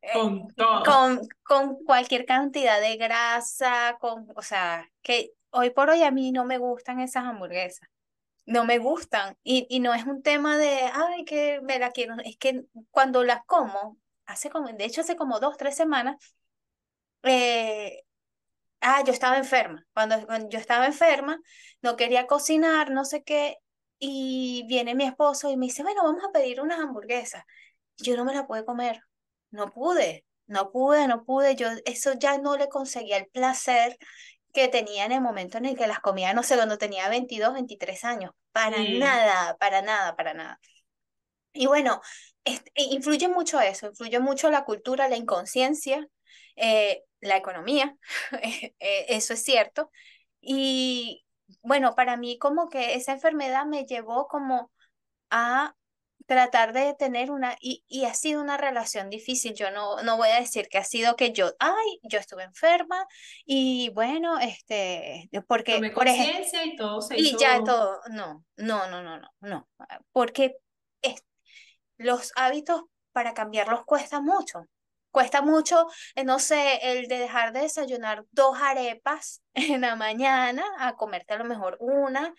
eh, 0.02 0.10
Con 0.14 0.48
todo. 0.56 0.84
con, 0.84 1.22
con 1.44 1.84
cualquier 1.86 2.26
cantidad 2.26 2.82
de 2.82 2.98
grasa, 2.98 3.98
con, 4.00 4.28
o 4.36 4.42
sea, 4.42 4.90
que 5.02 5.32
hoy 5.52 5.70
por 5.70 5.90
hoy 5.90 6.04
a 6.04 6.12
mí 6.12 6.32
no 6.32 6.46
me 6.46 6.58
gustan 6.58 7.00
esas 7.00 7.24
hamburguesas 7.26 7.88
no 8.46 8.66
me 8.66 8.78
gustan. 8.80 9.38
Y, 9.44 9.68
y 9.70 9.80
no 9.80 9.94
es 9.94 10.06
un 10.06 10.22
tema 10.22 10.58
de, 10.58 10.82
ay, 10.94 11.26
que 11.26 11.62
me 11.62 11.80
la 11.80 11.92
quiero. 11.92 12.16
Es 12.24 12.38
que 12.38 12.64
cuando 12.90 13.24
las 13.24 13.46
como, 13.46 13.98
hace 14.26 14.50
como, 14.50 14.70
de 14.72 14.86
hecho, 14.86 15.02
hace 15.02 15.16
como 15.16 15.40
dos, 15.40 15.58
tres 15.58 15.76
semanas, 15.76 16.18
eh, 17.24 18.04
ah, 18.82 19.04
yo 19.06 19.14
estaba 19.14 19.38
enferma. 19.38 19.86
Cuando, 19.94 20.26
cuando 20.26 20.50
yo 20.50 20.60
estaba 20.60 20.86
enferma, 20.88 21.40
no 21.82 21.96
quería 21.96 22.28
cocinar, 22.28 22.92
no 22.92 23.06
sé 23.06 23.24
qué. 23.24 23.58
Y 24.00 24.66
viene 24.68 24.96
mi 24.96 25.06
esposo 25.06 25.52
y 25.52 25.58
me 25.58 25.68
dice, 25.68 25.84
bueno, 25.84 26.04
vamos 26.04 26.24
a 26.26 26.32
pedir 26.32 26.62
unas 26.62 26.80
hamburguesas. 26.80 27.44
Yo 27.98 28.18
no 28.18 28.26
me 28.26 28.34
la 28.36 28.48
pude 28.48 28.66
comer. 28.66 29.02
No 29.52 29.72
pude. 29.72 30.26
No 30.48 30.72
pude, 30.72 31.08
no 31.08 31.24
pude. 31.26 31.56
Yo 31.56 31.70
eso 31.86 32.14
ya 32.20 32.38
no 32.40 32.58
le 32.58 32.70
conseguía 32.70 33.18
el 33.18 33.28
placer 33.28 33.98
que 34.54 34.68
tenía 34.70 35.06
en 35.06 35.14
el 35.14 35.22
momento 35.22 35.58
en 35.58 35.66
el 35.66 35.78
que 35.78 35.88
las 35.88 36.00
comía, 36.02 36.34
no 36.34 36.44
sé, 36.44 36.56
cuando 36.56 36.78
tenía 36.78 37.10
22 37.10 37.54
23 37.54 38.04
años. 38.06 38.32
Para 38.52 38.78
Sí. 38.78 39.00
nada, 39.00 39.58
para 39.58 39.82
nada, 39.82 40.16
para 40.16 40.34
nada. 40.34 40.60
Y 41.54 41.68
bueno, 41.68 42.02
e, 42.46 42.60
influye 42.76 43.28
mucho 43.28 43.60
eso, 43.60 43.88
influye 43.88 44.20
mucho 44.20 44.50
la 44.50 44.64
cultura, 44.64 45.08
la 45.08 45.18
inconsciencia, 45.18 46.08
eh, 46.56 47.04
la 47.20 47.38
economía, 47.38 47.96
eh, 48.42 48.74
eso 49.10 49.34
es 49.34 49.44
cierto. 49.44 49.92
Y 50.42 51.26
bueno, 51.62 51.96
para 51.96 52.18
mí 52.18 52.38
como 52.38 52.70
que 52.70 52.96
esa 52.96 53.14
enfermedad 53.14 53.66
me 53.66 53.86
llevó 53.86 54.28
como 54.28 54.72
a 55.30 55.76
tratar 56.26 56.72
de 56.72 56.94
tener 56.94 57.32
una, 57.32 57.58
y, 57.60 57.84
y 57.88 58.06
ha 58.06 58.14
sido 58.14 58.42
una 58.42 58.58
relación 58.58 59.10
difícil, 59.10 59.54
yo 59.54 59.70
no, 59.72 60.02
no 60.02 60.18
voy 60.18 60.30
a 60.30 60.40
decir 60.40 60.68
que 60.70 60.78
ha 60.78 60.84
sido 60.84 61.16
que 61.16 61.34
yo, 61.34 61.52
ay, 61.60 62.00
yo 62.04 62.20
estuve 62.20 62.44
enferma 62.44 63.06
y 63.46 63.90
bueno, 63.90 64.40
este, 64.40 65.30
porque, 65.48 65.92
por 65.94 66.08
ejemplo, 66.08 66.46
y 66.64 66.76
todo 66.76 67.02
se 67.02 67.20
Y 67.20 67.36
ya 67.38 67.64
todo, 67.64 68.00
no, 68.12 68.46
no, 68.56 68.88
no, 68.90 69.02
no, 69.02 69.20
no, 69.20 69.30
no, 69.42 69.68
porque 70.12 70.56
los 72.02 72.32
hábitos 72.36 72.84
para 73.12 73.34
cambiarlos 73.34 73.86
cuesta 73.86 74.22
mucho. 74.22 74.66
Cuesta 75.12 75.42
mucho, 75.42 75.88
eh, 76.16 76.24
no 76.24 76.40
sé, 76.40 76.80
el 76.84 77.08
de 77.08 77.18
dejar 77.18 77.52
de 77.52 77.62
desayunar 77.62 78.24
dos 78.32 78.58
arepas 78.62 79.42
en 79.54 79.82
la 79.82 79.96
mañana 79.96 80.64
a 80.80 80.96
comerte 80.96 81.34
a 81.34 81.38
lo 81.38 81.46
mejor 81.46 81.78
una, 81.80 82.34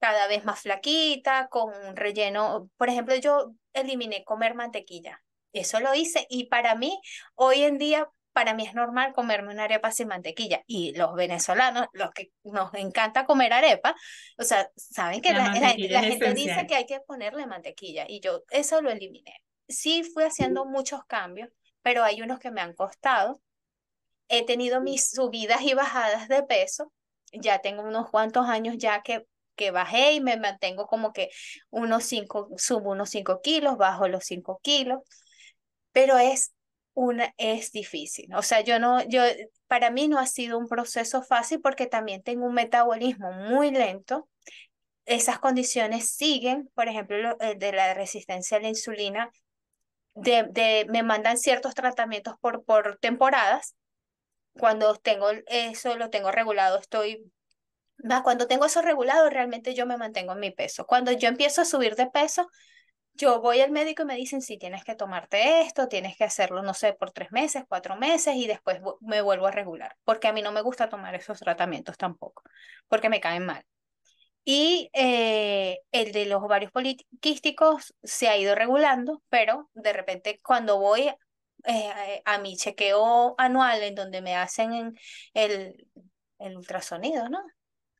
cada 0.00 0.26
vez 0.26 0.44
más 0.44 0.60
flaquita, 0.60 1.48
con 1.48 1.74
un 1.86 1.96
relleno. 1.96 2.70
Por 2.76 2.88
ejemplo, 2.88 3.14
yo 3.16 3.52
eliminé 3.72 4.24
comer 4.24 4.54
mantequilla. 4.54 5.22
Eso 5.52 5.80
lo 5.80 5.94
hice 5.94 6.26
y 6.28 6.46
para 6.48 6.74
mí, 6.74 7.00
hoy 7.34 7.62
en 7.62 7.78
día, 7.78 8.08
para 8.36 8.52
mí 8.52 8.66
es 8.66 8.74
normal 8.74 9.14
comerme 9.14 9.50
una 9.50 9.64
arepa 9.64 9.90
sin 9.90 10.08
mantequilla. 10.08 10.62
Y 10.66 10.94
los 10.94 11.14
venezolanos, 11.14 11.86
los 11.94 12.10
que 12.10 12.32
nos 12.44 12.74
encanta 12.74 13.24
comer 13.24 13.54
arepa, 13.54 13.96
o 14.36 14.44
sea, 14.44 14.70
saben 14.76 15.22
que 15.22 15.32
la, 15.32 15.54
gente 15.54 16.34
dice 16.34 16.66
que 16.66 16.74
hay 16.74 16.84
que 16.84 17.00
ponerle 17.00 17.46
mantequilla 17.46 18.04
y 18.06 18.20
yo 18.20 18.42
eso 18.50 18.82
lo 18.82 18.90
eliminé. 18.90 19.42
Sí 19.68 20.02
fui 20.02 20.24
haciendo 20.24 20.66
muchos 20.66 21.00
cambios, 21.06 21.48
pero 21.80 22.04
hay 22.04 22.20
unos 22.20 22.38
que 22.38 22.50
me 22.50 22.60
han 22.60 22.74
costado. 22.74 23.40
He 24.28 24.44
tenido 24.44 24.82
mis 24.82 25.12
subidas 25.12 25.62
y 25.62 25.72
bajadas 25.72 26.28
de 26.28 26.42
peso. 26.42 26.92
Ya 27.32 27.60
tengo 27.60 27.84
unos 27.84 28.10
cuantos 28.10 28.46
años 28.46 28.74
ya 28.76 29.00
que 29.00 29.24
que 29.54 29.70
bajé 29.70 30.12
y 30.12 30.20
me 30.20 30.36
mantengo 30.36 30.86
como 30.86 31.14
que 31.14 31.30
unos 31.70 32.04
5, 32.04 32.50
subo 32.58 32.90
unos 32.90 33.08
5 33.08 33.40
kilos, 33.40 33.78
bajo 33.78 34.06
los 34.06 34.22
5 34.24 34.60
kilos, 34.62 35.00
pero 35.92 36.18
es 36.18 36.52
una, 36.96 37.34
es 37.36 37.72
difícil. 37.72 38.34
O 38.34 38.42
sea, 38.42 38.62
yo 38.62 38.78
no, 38.80 39.06
yo, 39.06 39.22
para 39.68 39.90
mí 39.90 40.08
no 40.08 40.18
ha 40.18 40.26
sido 40.26 40.58
un 40.58 40.66
proceso 40.66 41.22
fácil 41.22 41.60
porque 41.60 41.86
también 41.86 42.22
tengo 42.22 42.46
un 42.46 42.54
metabolismo 42.54 43.32
muy 43.32 43.70
lento. 43.70 44.28
Esas 45.04 45.38
condiciones 45.38 46.10
siguen, 46.10 46.70
por 46.74 46.88
ejemplo, 46.88 47.36
de 47.56 47.72
la 47.72 47.92
resistencia 47.92 48.56
a 48.56 48.60
la 48.60 48.68
insulina, 48.68 49.30
de, 50.14 50.44
de, 50.50 50.86
me 50.88 51.02
mandan 51.02 51.36
ciertos 51.36 51.74
tratamientos 51.74 52.34
por, 52.40 52.64
por 52.64 52.96
temporadas. 52.98 53.76
Cuando 54.54 54.94
tengo 54.96 55.28
eso, 55.48 55.96
lo 55.96 56.08
tengo 56.08 56.30
regulado, 56.32 56.78
estoy 56.78 57.30
cuando 58.22 58.46
tengo 58.46 58.66
eso 58.66 58.82
regulado, 58.82 59.30
realmente 59.30 59.74
yo 59.74 59.86
me 59.86 59.96
mantengo 59.96 60.32
en 60.32 60.40
mi 60.40 60.50
peso. 60.50 60.86
Cuando 60.86 61.12
yo 61.12 61.28
empiezo 61.28 61.62
a 61.62 61.64
subir 61.64 61.96
de 61.96 62.06
peso, 62.06 62.48
yo 63.16 63.40
voy 63.40 63.60
al 63.60 63.70
médico 63.70 64.02
y 64.02 64.06
me 64.06 64.16
dicen, 64.16 64.42
sí, 64.42 64.58
tienes 64.58 64.84
que 64.84 64.94
tomarte 64.94 65.60
esto, 65.62 65.88
tienes 65.88 66.16
que 66.16 66.24
hacerlo, 66.24 66.62
no 66.62 66.74
sé, 66.74 66.92
por 66.94 67.12
tres 67.12 67.32
meses, 67.32 67.64
cuatro 67.68 67.96
meses 67.96 68.36
y 68.36 68.46
después 68.46 68.80
me 69.00 69.22
vuelvo 69.22 69.46
a 69.46 69.50
regular, 69.50 69.96
porque 70.04 70.28
a 70.28 70.32
mí 70.32 70.42
no 70.42 70.52
me 70.52 70.62
gusta 70.62 70.88
tomar 70.88 71.14
esos 71.14 71.38
tratamientos 71.40 71.96
tampoco, 71.96 72.42
porque 72.88 73.08
me 73.08 73.20
caen 73.20 73.46
mal. 73.46 73.64
Y 74.44 74.90
eh, 74.92 75.80
el 75.92 76.12
de 76.12 76.26
los 76.26 76.42
ovarios 76.42 76.70
poliquísticos 76.72 77.94
se 78.02 78.28
ha 78.28 78.36
ido 78.38 78.54
regulando, 78.54 79.22
pero 79.28 79.70
de 79.74 79.92
repente 79.92 80.40
cuando 80.42 80.78
voy 80.78 81.10
eh, 81.64 82.22
a 82.24 82.38
mi 82.38 82.56
chequeo 82.56 83.34
anual 83.38 83.82
en 83.82 83.94
donde 83.96 84.22
me 84.22 84.36
hacen 84.36 84.96
el, 85.34 85.86
el 86.38 86.56
ultrasonido, 86.56 87.28
¿no? 87.28 87.40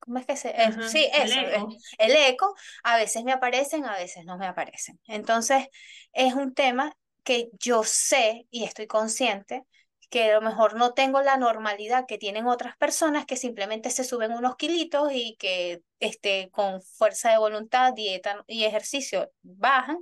¿Cómo 0.07 0.19
es 0.19 0.27
que 0.27 0.37
se...? 0.37 0.55
sí, 0.89 1.11
eso, 1.13 1.41
el 1.41 1.55
eco. 1.55 1.69
el 1.99 2.13
eco, 2.13 2.55
a 2.85 2.97
veces 2.97 3.25
me 3.25 3.33
aparecen, 3.33 3.85
a 3.85 3.97
veces 3.97 4.25
no 4.25 4.39
me 4.39 4.47
aparecen. 4.47 4.99
Entonces, 5.07 5.67
es 6.13 6.35
un 6.35 6.55
tema 6.55 6.97
que 7.25 7.51
yo 7.59 7.83
sé 7.83 8.47
y 8.51 8.65
estoy 8.65 8.87
consciente 8.87 9.65
que 10.09 10.31
a 10.31 10.35
lo 10.35 10.41
mejor 10.41 10.77
no 10.77 10.95
tengo 10.95 11.21
la 11.23 11.37
normalidad 11.37 12.07
que 12.07 12.19
tienen 12.19 12.47
otras 12.47 12.77
personas 12.77 13.27
que 13.27 13.37
simplemente 13.37 13.91
se 13.91 14.05
suben 14.05 14.33
unos 14.33 14.55
kilitos 14.57 15.11
y 15.13 15.37
que 15.37 15.83
este, 15.99 16.51
con 16.53 16.81
fuerza 16.81 17.33
de 17.33 17.39
voluntad, 17.39 17.93
dieta 17.93 18.45
y 18.47 18.65
ejercicio 18.65 19.33
bajan. 19.43 19.99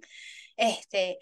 Este, 0.56 1.18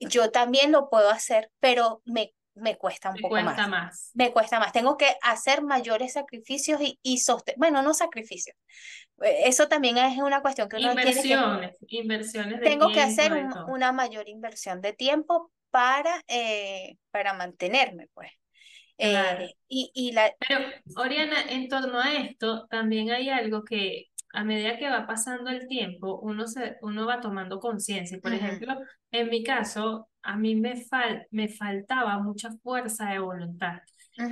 yo 0.00 0.32
también 0.32 0.72
lo 0.72 0.90
puedo 0.90 1.10
hacer, 1.10 1.50
pero 1.60 2.02
me 2.04 2.34
me 2.54 2.76
cuesta 2.76 3.10
un 3.10 3.16
poco 3.16 3.34
más. 3.40 4.10
Me 4.14 4.32
cuesta 4.32 4.58
más. 4.58 4.72
Tengo 4.72 4.96
que 4.96 5.16
hacer 5.22 5.62
mayores 5.62 6.12
sacrificios 6.14 6.80
y, 6.80 6.98
y 7.02 7.18
sostener, 7.18 7.58
bueno, 7.58 7.82
no 7.82 7.94
sacrificios. 7.94 8.56
Eh, 9.22 9.42
eso 9.46 9.68
también 9.68 9.98
es 9.98 10.18
una 10.18 10.40
cuestión 10.40 10.68
que 10.68 10.76
uno 10.76 10.90
inversiones, 10.90 11.78
tiene 11.78 11.88
que, 11.88 11.96
inversiones 11.96 12.60
de 12.60 12.66
Tengo 12.66 12.92
que 12.92 13.00
hacer 13.00 13.32
una 13.68 13.92
mayor 13.92 14.28
inversión 14.28 14.80
de 14.80 14.92
tiempo 14.92 15.50
para, 15.70 16.22
eh, 16.28 16.96
para 17.10 17.34
mantenerme, 17.34 18.08
pues. 18.14 18.30
Eh, 18.96 19.52
y, 19.66 19.90
y 19.92 20.12
la... 20.12 20.32
Pero, 20.46 20.60
Oriana, 20.96 21.42
en 21.48 21.68
torno 21.68 22.00
a 22.00 22.14
esto, 22.14 22.66
también 22.68 23.10
hay 23.10 23.28
algo 23.28 23.64
que 23.64 24.06
a 24.34 24.44
medida 24.44 24.78
que 24.78 24.90
va 24.90 25.06
pasando 25.06 25.50
el 25.50 25.66
tiempo, 25.68 26.18
uno, 26.20 26.46
se, 26.46 26.76
uno 26.82 27.06
va 27.06 27.20
tomando 27.20 27.60
conciencia. 27.60 28.18
Por 28.20 28.34
ejemplo, 28.34 28.74
en 29.10 29.30
mi 29.30 29.44
caso, 29.44 30.08
a 30.22 30.36
mí 30.36 30.56
me, 30.56 30.76
fal, 30.76 31.26
me 31.30 31.48
faltaba 31.48 32.18
mucha 32.18 32.50
fuerza 32.62 33.10
de 33.10 33.20
voluntad 33.20 33.78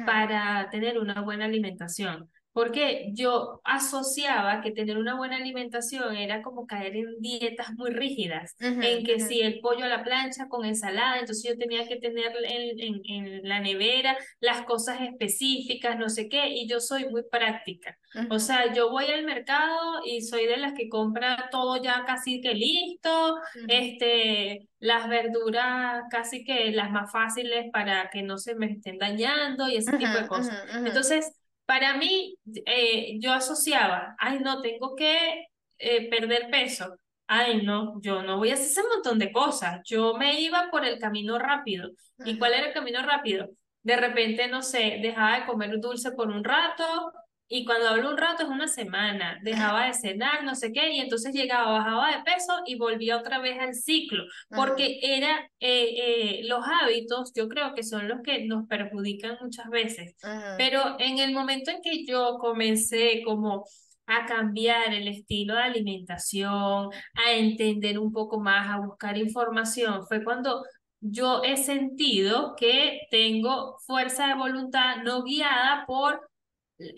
para 0.05 0.69
tener 0.71 0.99
una 0.99 1.21
buena 1.23 1.45
alimentación. 1.47 2.31
Porque 2.53 3.11
yo 3.13 3.61
asociaba 3.65 4.61
que 4.61 4.73
tener 4.73 4.99
una 4.99 5.17
buena 5.17 5.37
alimentación 5.37 6.17
era 6.17 6.43
como 6.43 6.67
caer 6.67 6.97
en 6.97 7.21
dietas 7.21 7.73
muy 7.75 7.91
rígidas, 7.91 8.55
en 8.61 9.05
que 9.05 9.21
si 9.21 9.41
el 9.41 9.61
pollo 9.61 9.85
a 9.85 9.89
la 9.89 10.05
plancha 10.05 10.49
con 10.49 10.65
ensalada, 10.65 11.19
entonces 11.19 11.51
yo 11.51 11.59
tenía 11.59 11.89
que 11.89 11.97
tener 11.97 12.33
en, 12.45 12.81
en, 12.81 13.01
en, 13.05 13.49
la 13.49 13.61
nevera 13.61 14.17
las 14.41 14.63
cosas 14.63 15.01
específicas, 15.01 15.99
no 15.99 16.09
sé 16.09 16.29
qué, 16.29 16.49
y 16.49 16.69
yo 16.69 16.81
soy 16.81 17.09
muy 17.09 17.23
práctica. 17.23 17.99
O 18.31 18.39
sea, 18.39 18.73
yo 18.75 18.91
voy 18.91 19.07
al 19.07 19.25
mercado 19.25 20.03
y 20.05 20.21
soy 20.21 20.47
de 20.47 20.59
las 20.59 20.75
que 20.75 20.89
compra 20.89 21.49
todo 21.51 21.83
ya 21.83 22.05
casi 22.05 22.41
que 22.41 22.55
listo, 22.55 23.39
este, 23.69 24.69
las 24.79 25.09
verduras 25.09 26.05
casi 26.11 26.45
que 26.45 26.73
las 26.73 26.91
más 26.91 27.11
fáciles 27.11 27.71
para 27.73 28.11
que 28.11 28.23
no 28.23 28.37
se 28.37 28.55
me 28.55 28.67
estén 28.67 28.99
dañando 28.99 29.69
y 29.69 29.77
ese 29.77 29.97
tipo 29.97 30.13
de 30.13 30.27
cosas. 30.27 30.65
Entonces, 30.75 31.33
para 31.73 31.97
mí, 31.97 32.37
eh, 32.67 33.17
yo 33.19 33.33
asociaba, 33.33 34.15
ay, 34.19 34.41
no, 34.41 34.61
tengo 34.61 34.95
que 34.95 35.47
eh, 35.79 36.11
perder 36.11 36.51
peso. 36.51 36.99
Ay, 37.27 37.63
no, 37.65 37.99
yo 38.03 38.23
no 38.23 38.37
voy 38.37 38.51
a 38.51 38.55
hacer 38.55 38.67
ese 38.67 38.83
montón 38.83 39.19
de 39.19 39.33
cosas. 39.33 39.81
Yo 39.87 40.13
me 40.19 40.39
iba 40.39 40.69
por 40.71 40.85
el 40.85 40.99
camino 40.99 41.39
rápido. 41.39 41.89
¿Y 42.27 42.37
cuál 42.39 42.53
era 42.53 42.67
el 42.67 42.75
camino 42.75 43.01
rápido? 43.01 43.49
De 43.83 43.97
repente, 43.97 44.49
no 44.49 44.61
sé, 44.61 44.99
dejaba 45.01 45.39
de 45.39 45.47
comer 45.47 45.81
dulce 45.81 46.13
por 46.13 46.29
un 46.29 46.45
rato, 46.45 47.11
y 47.55 47.67
cuando 47.67 47.89
hablo 47.89 48.09
un 48.09 48.17
rato 48.17 48.45
es 48.45 48.49
una 48.49 48.67
semana, 48.67 49.39
dejaba 49.43 49.85
de 49.85 49.93
cenar, 49.93 50.43
no 50.43 50.55
sé 50.55 50.73
qué, 50.73 50.91
y 50.91 51.01
entonces 51.01 51.35
llegaba, 51.35 51.71
bajaba 51.73 52.17
de 52.17 52.23
peso 52.23 52.55
y 52.65 52.77
volvía 52.77 53.19
otra 53.19 53.41
vez 53.41 53.61
al 53.61 53.75
ciclo, 53.75 54.25
porque 54.49 55.01
era 55.03 55.39
eh, 55.61 56.39
eh, 56.41 56.41
los 56.45 56.65
hábitos, 56.67 57.31
yo 57.35 57.51
creo 57.51 57.75
que 57.75 57.83
son 57.83 58.09
los 58.09 58.23
que 58.23 58.47
nos 58.47 58.67
perjudican 58.69 59.37
muchas 59.43 59.69
veces, 59.69 60.17
pero 60.57 60.97
en 60.99 61.19
el 61.19 61.35
momento 61.35 61.71
en 61.71 61.83
que 61.83 62.07
yo 62.07 62.39
comencé 62.41 63.23
como 63.23 63.67
a 64.07 64.25
cambiar 64.25 64.95
el 64.95 65.07
estilo 65.09 65.55
de 65.55 65.61
alimentación, 65.61 66.89
a 67.15 67.33
entender 67.33 67.99
un 67.99 68.13
poco 68.13 68.41
más, 68.41 68.67
a 68.67 68.79
buscar 68.79 69.19
información, 69.19 70.07
fue 70.07 70.25
cuando 70.25 70.63
yo 71.01 71.43
he 71.43 71.59
sentido 71.59 72.55
que 72.57 73.01
tengo 73.11 73.77
fuerza 73.87 74.29
de 74.29 74.37
voluntad 74.37 75.03
no 75.05 75.23
guiada 75.23 75.85
por 75.87 76.32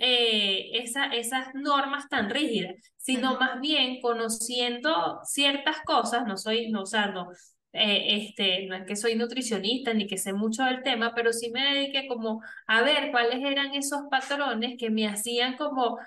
eh, 0.00 0.70
esa, 0.74 1.06
esas 1.06 1.48
normas 1.54 2.08
tan 2.08 2.30
rígidas, 2.30 2.74
sino 2.96 3.38
más 3.38 3.60
bien 3.60 4.00
conociendo 4.00 5.20
ciertas 5.24 5.76
cosas, 5.84 6.26
no 6.26 6.36
soy, 6.36 6.70
no, 6.70 6.82
o 6.82 7.06
no, 7.12 7.30
eh, 7.72 8.16
este, 8.16 8.66
no 8.66 8.76
es 8.76 8.84
que 8.86 8.94
soy 8.94 9.16
nutricionista 9.16 9.92
ni 9.92 10.06
que 10.06 10.16
sé 10.16 10.32
mucho 10.32 10.62
del 10.62 10.82
tema, 10.82 11.12
pero 11.14 11.32
sí 11.32 11.50
me 11.50 11.74
dediqué 11.74 12.06
como 12.06 12.40
a 12.66 12.82
ver 12.82 13.10
cuáles 13.10 13.44
eran 13.44 13.74
esos 13.74 14.02
patrones 14.10 14.76
que 14.78 14.90
me 14.90 15.08
hacían 15.08 15.56
como 15.56 15.98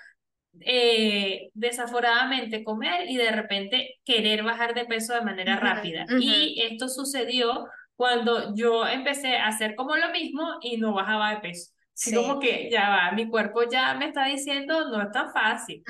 eh, 0.60 1.50
desaforadamente 1.54 2.64
comer 2.64 3.08
y 3.08 3.16
de 3.16 3.30
repente 3.30 3.96
querer 4.04 4.42
bajar 4.42 4.74
de 4.74 4.86
peso 4.86 5.14
de 5.14 5.20
manera 5.20 5.56
rápida. 5.56 6.06
Y 6.18 6.62
esto 6.62 6.88
sucedió 6.88 7.66
cuando 7.96 8.54
yo 8.54 8.86
empecé 8.86 9.36
a 9.36 9.48
hacer 9.48 9.74
como 9.74 9.96
lo 9.96 10.10
mismo 10.10 10.42
y 10.62 10.78
no 10.78 10.94
bajaba 10.94 11.34
de 11.34 11.40
peso. 11.40 11.72
Sí. 11.98 12.14
Como 12.14 12.38
que 12.38 12.70
ya 12.70 12.88
va, 12.90 13.12
mi 13.12 13.28
cuerpo 13.28 13.64
ya 13.68 13.92
me 13.94 14.06
está 14.06 14.26
diciendo, 14.26 14.88
no 14.88 15.02
es 15.02 15.10
tan 15.10 15.32
fácil. 15.32 15.82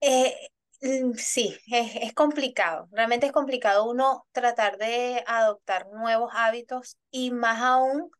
Eh, 0.00 0.34
mm, 0.80 1.12
sí, 1.16 1.54
es, 1.66 1.96
es 1.96 2.14
complicado, 2.14 2.88
realmente 2.92 3.26
es 3.26 3.32
complicado 3.32 3.84
uno 3.90 4.26
tratar 4.32 4.78
de 4.78 5.22
adoptar 5.26 5.86
nuevos 5.92 6.30
hábitos 6.34 6.96
y 7.10 7.30
más 7.30 7.60
aún 7.60 8.10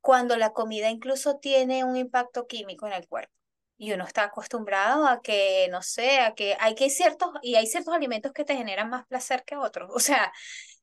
cuando 0.00 0.36
la 0.36 0.52
comida 0.52 0.88
incluso 0.88 1.38
tiene 1.38 1.82
un 1.84 1.96
impacto 1.96 2.46
químico 2.46 2.86
en 2.86 2.92
el 2.92 3.08
cuerpo. 3.08 3.37
Y 3.78 3.92
uno 3.92 4.04
está 4.04 4.24
acostumbrado 4.24 5.06
a 5.06 5.22
que, 5.22 5.68
no 5.70 5.82
sé, 5.82 6.20
a 6.20 6.34
que 6.34 6.56
hay 6.60 6.74
que 6.74 6.90
ciertos, 6.90 7.30
y 7.42 7.54
hay 7.54 7.66
ciertos 7.66 7.94
alimentos 7.94 8.32
que 8.32 8.44
te 8.44 8.56
generan 8.56 8.90
más 8.90 9.06
placer 9.06 9.44
que 9.44 9.56
otros. 9.56 9.90
O 9.94 10.00
sea, 10.00 10.32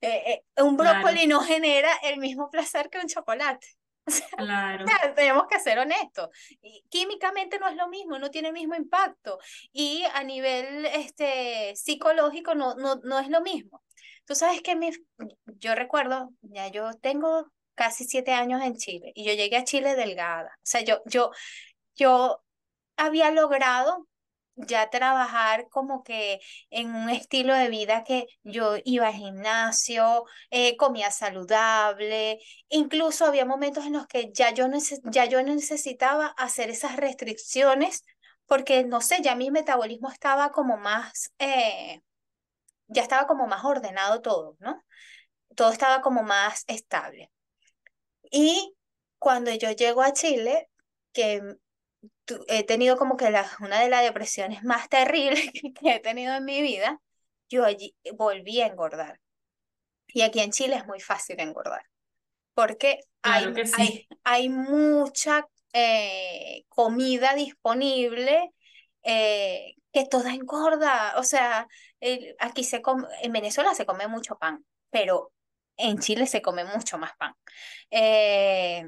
eh, 0.02 0.42
eh, 0.56 0.64
un 0.64 0.78
brócoli 0.78 1.28
no 1.28 1.42
genera 1.42 1.90
el 2.04 2.18
mismo 2.20 2.50
placer 2.50 2.90
que 2.90 3.00
un 3.00 3.08
chocolate. 3.08 3.68
O 4.08 4.12
sea, 4.12 4.28
claro. 4.38 4.86
tenemos 5.16 5.48
que 5.50 5.60
ser 5.60 5.80
honestos. 5.80 6.30
Y 6.62 6.84
químicamente 6.90 7.58
no 7.58 7.68
es 7.68 7.76
lo 7.76 7.88
mismo, 7.88 8.20
no 8.20 8.30
tiene 8.30 8.50
el 8.50 8.54
mismo 8.54 8.76
impacto. 8.76 9.40
Y 9.72 10.04
a 10.14 10.24
nivel 10.24 10.86
este, 10.86 11.76
psicológico 11.76 12.54
no, 12.54 12.76
no, 12.76 12.98
no 12.98 13.18
es 13.18 13.30
lo 13.30 13.42
mismo. 13.42 13.82
Tú 14.26 14.36
sabes 14.36 14.62
que 14.62 14.76
mi, 14.76 14.92
yo 15.60 15.74
recuerdo, 15.74 16.30
ya 16.42 16.68
yo 16.68 16.94
tengo 17.02 17.52
casi 17.76 18.06
siete 18.06 18.32
años 18.32 18.62
en 18.64 18.76
Chile 18.76 19.12
y 19.16 19.26
yo 19.26 19.34
llegué 19.34 19.58
a 19.58 19.64
Chile 19.64 19.96
delgada. 19.96 20.52
O 20.56 20.66
sea, 20.66 20.82
yo, 20.82 21.02
yo, 21.06 21.32
yo 21.96 22.45
había 22.98 23.32
logrado 23.32 24.08
ya 24.56 24.90
trabajar 24.90 25.68
como 25.70 26.04
que 26.04 26.40
en 26.70 26.96
un 26.96 27.10
estilo 27.10 27.54
de 27.54 27.70
vida 27.70 28.04
que 28.04 28.28
yo 28.44 28.76
iba 28.86 29.08
al 29.08 29.14
gimnasio, 29.14 30.26
eh, 30.50 30.78
comía 30.78 31.12
saludable, 31.12 32.40
incluso 32.70 33.26
había 33.26 33.46
momentos 33.46 33.86
en 33.86 33.94
los 33.94 34.08
que 34.08 34.32
ya 34.34 34.52
yo, 34.54 34.68
ya 35.06 35.26
yo 35.26 35.44
necesitaba 35.44 36.28
hacer 36.38 36.70
esas 36.70 36.96
restricciones 36.96 38.04
porque, 38.46 38.84
no 38.86 39.02
sé, 39.02 39.22
ya 39.22 39.36
mi 39.36 39.52
metabolismo 39.52 40.10
estaba 40.10 40.52
como 40.52 40.78
más, 40.78 41.32
eh, 41.40 42.02
ya 42.88 43.02
estaba 43.02 43.28
como 43.28 43.48
más 43.48 43.66
ordenado 43.66 44.22
todo, 44.22 44.56
¿no? 44.60 44.84
Todo 45.56 45.72
estaba 45.72 46.02
como 46.02 46.24
más 46.24 46.64
estable. 46.68 47.32
Y 48.32 48.76
cuando 49.20 49.52
yo 49.54 49.72
llego 49.72 50.02
a 50.02 50.14
Chile, 50.14 50.70
que 51.14 51.42
he 52.48 52.64
tenido 52.64 52.98
como 52.98 53.18
que 53.18 53.30
la, 53.30 53.50
una 53.60 53.80
de 53.80 53.90
las 53.90 54.04
depresiones 54.04 54.64
más 54.64 54.90
terribles 54.90 55.50
que 55.80 55.96
he 55.96 56.00
tenido 56.00 56.34
en 56.34 56.46
mi 56.46 56.62
vida, 56.62 57.00
yo 57.50 57.66
allí 57.66 57.96
volví 58.16 58.62
a 58.62 58.68
engordar. 58.68 59.20
Y 60.08 60.22
aquí 60.22 60.40
en 60.40 60.52
Chile 60.52 60.76
es 60.76 60.86
muy 60.86 61.00
fácil 61.00 61.40
engordar, 61.40 61.84
porque 62.54 63.00
hay, 63.22 63.46
hay, 63.78 64.08
hay, 64.24 64.50
mucha 64.50 65.46
eh, 65.74 66.64
comida 66.70 67.34
disponible 67.34 68.52
eh, 69.04 69.76
que 69.92 70.06
toda 70.06 70.34
engorda. 70.34 71.16
O 71.18 71.24
sea, 71.24 71.68
aquí 72.40 72.64
se 72.64 72.82
come, 72.82 73.08
en 73.22 73.32
Venezuela 73.34 73.74
se 73.76 73.86
come 73.86 74.08
mucho 74.08 74.38
pan, 74.38 74.66
pero 74.90 75.34
en 75.78 76.00
Chile 76.00 76.28
se 76.28 76.42
come 76.42 76.64
mucho 76.64 76.98
más 76.98 77.12
pan. 77.18 77.34
Eh, 77.92 78.86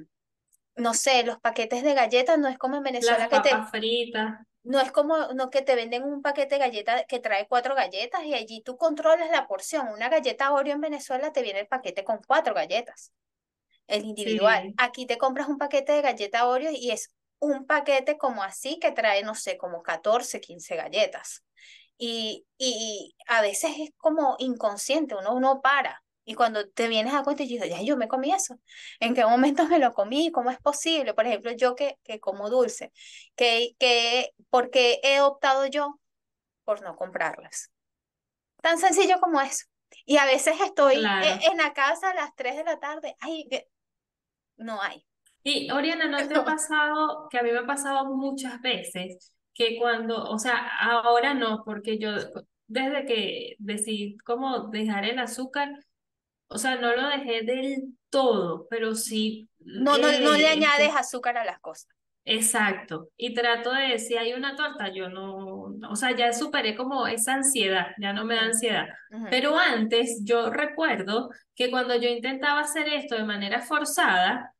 no 0.77 0.93
sé, 0.93 1.23
los 1.23 1.39
paquetes 1.39 1.83
de 1.83 1.93
galletas 1.93 2.37
no 2.37 2.47
es 2.47 2.57
como 2.57 2.77
en 2.77 2.83
Venezuela 2.83 3.27
que 3.27 3.39
te 3.39 3.55
fritas. 3.71 4.39
No 4.63 4.79
es 4.79 4.91
como 4.91 5.17
no 5.33 5.49
que 5.49 5.61
te 5.61 5.75
venden 5.75 6.03
un 6.03 6.21
paquete 6.21 6.55
de 6.55 6.59
galletas 6.59 7.05
que 7.07 7.19
trae 7.19 7.47
cuatro 7.47 7.73
galletas 7.73 8.23
y 8.25 8.33
allí 8.33 8.61
tú 8.61 8.77
controlas 8.77 9.31
la 9.31 9.47
porción. 9.47 9.87
Una 9.87 10.09
galleta 10.09 10.51
Oreo 10.51 10.75
en 10.75 10.81
Venezuela 10.81 11.31
te 11.31 11.41
viene 11.41 11.61
el 11.61 11.67
paquete 11.67 12.03
con 12.03 12.19
cuatro 12.25 12.53
galletas, 12.53 13.13
el 13.87 14.05
individual. 14.05 14.73
Aquí 14.77 15.05
te 15.05 15.17
compras 15.17 15.47
un 15.47 15.57
paquete 15.57 15.93
de 15.93 16.01
galleta 16.01 16.47
Oreo 16.47 16.71
y 16.71 16.91
es 16.91 17.13
un 17.39 17.65
paquete 17.65 18.17
como 18.17 18.43
así 18.43 18.77
que 18.79 18.91
trae, 18.91 19.23
no 19.23 19.35
sé, 19.35 19.57
como 19.57 19.81
14, 19.81 20.41
15 20.41 20.75
galletas. 20.75 21.43
Y, 21.97 22.45
y 22.57 23.15
a 23.27 23.41
veces 23.41 23.71
es 23.79 23.89
como 23.97 24.35
inconsciente, 24.39 25.15
uno 25.15 25.39
no 25.39 25.61
para. 25.61 26.03
Y 26.29 26.35
cuando 26.35 26.67
te 26.67 26.89
vienes 26.89 27.13
a 27.13 27.23
cuenta 27.23 27.43
y 27.43 27.47
dices, 27.47 27.69
ya 27.69 27.81
yo 27.81 27.95
me 27.95 28.09
comí 28.09 28.33
eso, 28.33 28.59
¿en 28.99 29.15
qué 29.15 29.25
momento 29.25 29.65
me 29.65 29.79
lo 29.79 29.93
comí? 29.93 30.29
¿Cómo 30.29 30.51
es 30.51 30.59
posible? 30.59 31.13
Por 31.13 31.25
ejemplo, 31.25 31.53
yo 31.53 31.73
que, 31.73 31.99
que 32.03 32.19
como 32.19 32.49
dulce, 32.49 32.91
que, 33.37 33.77
que, 33.79 34.33
porque 34.49 34.99
he 35.03 35.21
optado 35.21 35.67
yo 35.67 36.01
por 36.65 36.81
no 36.81 36.97
comprarlas. 36.97 37.71
Tan 38.61 38.77
sencillo 38.77 39.21
como 39.21 39.39
eso. 39.39 39.67
Y 40.05 40.17
a 40.17 40.25
veces 40.25 40.59
estoy 40.59 40.95
e, 40.95 41.49
en, 41.49 41.57
la 41.57 41.71
casa 41.73 42.09
a 42.09 42.13
las 42.13 42.35
3 42.35 42.57
de 42.57 42.63
la 42.65 42.77
tarde, 42.77 43.15
ay, 43.21 43.47
no 44.57 44.81
hay. 44.81 45.05
Y 45.43 45.71
Oriana, 45.71 46.07
¿no 46.07 46.17
te 46.27 46.35
ha 46.35 46.43
pasado, 46.45 47.29
que 47.29 47.39
a 47.39 47.41
mí 47.41 47.51
me 47.53 47.59
ha 47.59 47.65
pasado 47.65 48.03
muchas 48.03 48.59
veces, 48.59 49.31
que 49.53 49.77
cuando, 49.77 50.25
o 50.25 50.37
sea, 50.37 50.71
ahora 50.77 51.33
no, 51.33 51.63
porque 51.63 51.97
yo 51.97 52.11
desde 52.67 53.05
que 53.05 53.55
decidí 53.59 54.17
cómo 54.25 54.67
dejar 54.67 55.05
el 55.05 55.19
azúcar, 55.19 55.69
o 56.47 56.57
sea, 56.57 56.75
no 56.75 56.95
lo 56.95 57.07
dejé 57.09 57.41
del 57.43 57.97
todo, 58.09 58.67
pero 58.69 58.95
sí. 58.95 59.49
No, 59.59 59.97
no, 59.97 60.11
no 60.19 60.33
le 60.33 60.47
añades 60.47 60.91
azúcar 60.95 61.37
a 61.37 61.45
las 61.45 61.59
cosas. 61.59 61.89
Exacto. 62.29 63.09
Y 63.15 63.33
trato 63.33 63.71
de, 63.71 63.99
si 63.99 64.17
hay 64.17 64.33
una 64.33 64.55
torta, 64.57 64.91
yo 64.93 65.07
no, 65.07 65.73
o 65.89 65.95
sea, 65.95 66.13
ya 66.13 66.33
superé 66.33 66.75
como 66.75 67.07
esa 67.07 67.35
ansiedad, 67.35 67.87
ya 67.99 68.11
no 68.11 68.25
me 68.25 68.35
da 68.35 68.41
ansiedad. 68.41 68.87
Pero 69.29 69.57
antes 69.57 70.21
yo 70.25 70.49
recuerdo 70.49 71.29
que 71.55 71.71
cuando 71.71 71.95
yo 71.95 72.09
intentaba 72.09 72.59
hacer 72.59 72.89
esto 72.89 73.15
de 73.15 73.23
manera 73.23 73.61
forzada, 73.61 74.53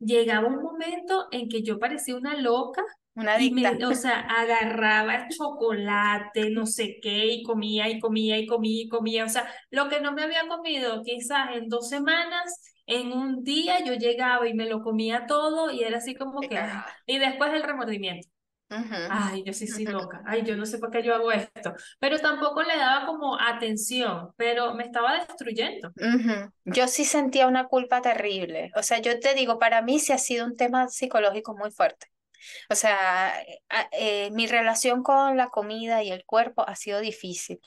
llegaba 0.00 0.48
un 0.48 0.62
momento 0.62 1.28
en 1.30 1.48
que 1.48 1.62
yo 1.62 1.78
parecía 1.78 2.16
una 2.16 2.34
loca 2.34 2.82
una 3.14 3.40
y 3.40 3.50
me, 3.50 3.84
o 3.84 3.94
sea, 3.94 4.20
agarraba 4.20 5.28
chocolate, 5.28 6.50
no 6.50 6.66
sé 6.66 6.98
qué, 7.02 7.26
y 7.26 7.42
comía 7.42 7.88
y 7.88 8.00
comía 8.00 8.38
y 8.38 8.46
comía 8.46 8.82
y 8.82 8.88
comía. 8.88 9.24
O 9.24 9.28
sea, 9.28 9.48
lo 9.70 9.88
que 9.88 10.00
no 10.00 10.12
me 10.12 10.22
había 10.22 10.46
comido 10.48 11.02
quizás 11.02 11.54
en 11.54 11.68
dos 11.68 11.88
semanas, 11.88 12.62
en 12.86 13.12
un 13.12 13.44
día 13.44 13.84
yo 13.84 13.94
llegaba 13.94 14.48
y 14.48 14.54
me 14.54 14.66
lo 14.66 14.82
comía 14.82 15.26
todo 15.26 15.70
y 15.70 15.82
era 15.84 15.98
así 15.98 16.14
como 16.14 16.40
que... 16.40 16.58
y 17.06 17.18
después 17.18 17.52
el 17.52 17.62
remordimiento. 17.62 18.28
Ay, 19.08 19.42
yo 19.44 19.52
sí 19.52 19.66
soy 19.66 19.84
loca. 19.86 20.22
Ay, 20.26 20.42
yo 20.44 20.56
no 20.56 20.64
sé 20.66 20.78
por 20.78 20.90
qué 20.90 21.02
yo 21.02 21.14
hago 21.14 21.32
esto. 21.32 21.74
Pero 21.98 22.18
tampoco 22.18 22.62
le 22.62 22.76
daba 22.76 23.06
como 23.06 23.38
atención, 23.38 24.30
pero 24.36 24.74
me 24.74 24.84
estaba 24.84 25.14
destruyendo. 25.14 25.92
Yo 26.64 26.88
sí 26.88 27.04
sentía 27.04 27.46
una 27.46 27.66
culpa 27.66 28.00
terrible. 28.00 28.70
O 28.76 28.82
sea, 28.82 29.00
yo 29.00 29.18
te 29.20 29.34
digo, 29.34 29.58
para 29.58 29.82
mí 29.82 29.98
sí 29.98 30.12
ha 30.12 30.18
sido 30.18 30.46
un 30.46 30.56
tema 30.56 30.88
psicológico 30.88 31.54
muy 31.56 31.70
fuerte. 31.70 32.11
O 32.70 32.74
sea, 32.74 33.34
eh, 33.92 34.30
mi 34.32 34.46
relación 34.46 35.02
con 35.02 35.36
la 35.36 35.48
comida 35.48 36.02
y 36.02 36.10
el 36.10 36.24
cuerpo 36.24 36.66
ha 36.68 36.76
sido 36.76 37.00
difícil. 37.00 37.60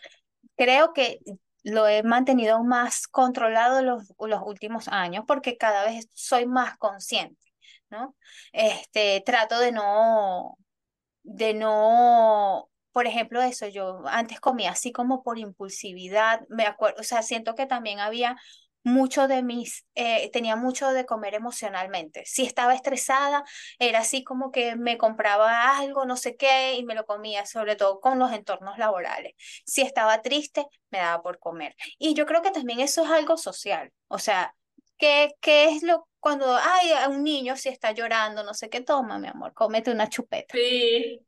Creo 0.58 0.94
que 0.94 1.20
lo 1.64 1.88
he 1.88 2.04
mantenido 2.04 2.64
más 2.64 3.08
controlado 3.08 3.82
los, 3.82 4.14
los 4.20 4.42
últimos 4.46 4.88
años 4.88 5.26
porque 5.28 5.58
cada 5.58 5.86
vez 5.86 6.08
soy 6.14 6.46
más 6.46 6.78
consciente, 6.78 7.42
¿no? 7.90 8.16
Este, 8.54 9.22
trato 9.26 9.60
de 9.60 9.72
no, 9.72 10.58
de 11.24 11.54
no, 11.56 12.70
por 12.92 13.08
ejemplo, 13.08 13.42
eso, 13.42 13.68
yo 13.68 14.04
antes 14.08 14.40
comía 14.40 14.72
así 14.72 14.92
como 14.92 15.24
por 15.24 15.40
impulsividad, 15.40 16.42
me 16.50 16.66
acuerdo, 16.66 17.02
o 17.02 17.04
sea, 17.04 17.24
siento 17.24 17.56
que 17.56 17.66
también 17.66 18.00
había 18.00 18.38
mucho 18.86 19.28
de 19.28 19.44
mis, 19.44 19.86
eh, 19.96 20.30
tenía 20.32 20.56
mucho 20.56 20.92
de 20.92 21.06
comer 21.06 21.34
emocionalmente. 21.34 22.24
Si 22.26 22.44
estaba 22.44 22.74
estresada, 22.74 23.44
era 23.80 24.00
así 24.00 24.24
como 24.24 24.52
que 24.52 24.76
me 24.76 24.98
compraba 24.98 25.78
algo, 25.78 26.06
no 26.06 26.16
sé 26.16 26.38
qué, 26.38 26.76
y 26.76 26.86
me 26.86 26.96
lo 26.96 27.06
comía, 27.06 27.46
sobre 27.46 27.76
todo 27.76 28.00
con 28.00 28.20
los 28.20 28.32
entornos 28.32 28.78
laborales. 28.78 29.34
Si 29.66 29.82
estaba 29.82 30.22
triste, 30.22 30.66
me 30.92 31.00
daba 31.00 31.22
por 31.24 31.40
comer. 31.40 31.76
Y 31.98 32.14
yo 32.14 32.26
creo 32.26 32.42
que 32.42 32.52
también 32.52 32.80
eso 32.80 33.04
es 33.04 33.10
algo 33.10 33.38
social. 33.38 33.92
O 34.08 34.20
sea, 34.20 34.56
¿qué, 34.98 35.34
qué 35.42 35.70
es 35.70 35.84
lo 35.84 36.08
cuando 36.20 36.56
hay 36.56 36.92
un 37.10 37.24
niño 37.24 37.56
si 37.56 37.70
está 37.70 37.92
llorando, 37.92 38.44
no 38.44 38.56
sé 38.56 38.68
qué, 38.68 38.82
toma, 38.82 39.20
mi 39.20 39.28
amor, 39.28 39.54
cómete 39.54 39.92
una 39.92 40.10
chupeta. 40.10 40.56
Sí. 40.56 41.24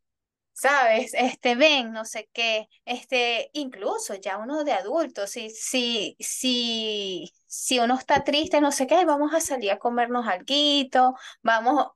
¿Sabes? 0.58 1.13
Este, 1.13 1.56
ven, 1.56 1.91
no 1.93 2.04
sé 2.06 2.30
qué, 2.34 2.67
este, 2.86 3.50
incluso 3.54 4.15
ya 4.15 4.38
uno 4.38 4.63
de 4.63 4.74
adulto, 4.74 5.28
si, 5.28 5.50
si, 5.52 6.15
si, 6.20 7.32
si 7.46 7.80
uno 7.80 7.96
está 7.96 8.24
triste, 8.24 8.60
no 8.60 8.72
sé 8.72 8.88
qué, 8.88 9.06
vamos 9.06 9.34
a 9.36 9.39
salir 9.41 9.72
a 9.72 9.78
comernos 9.80 10.26
algo, 10.28 11.15
vamos, 11.43 11.88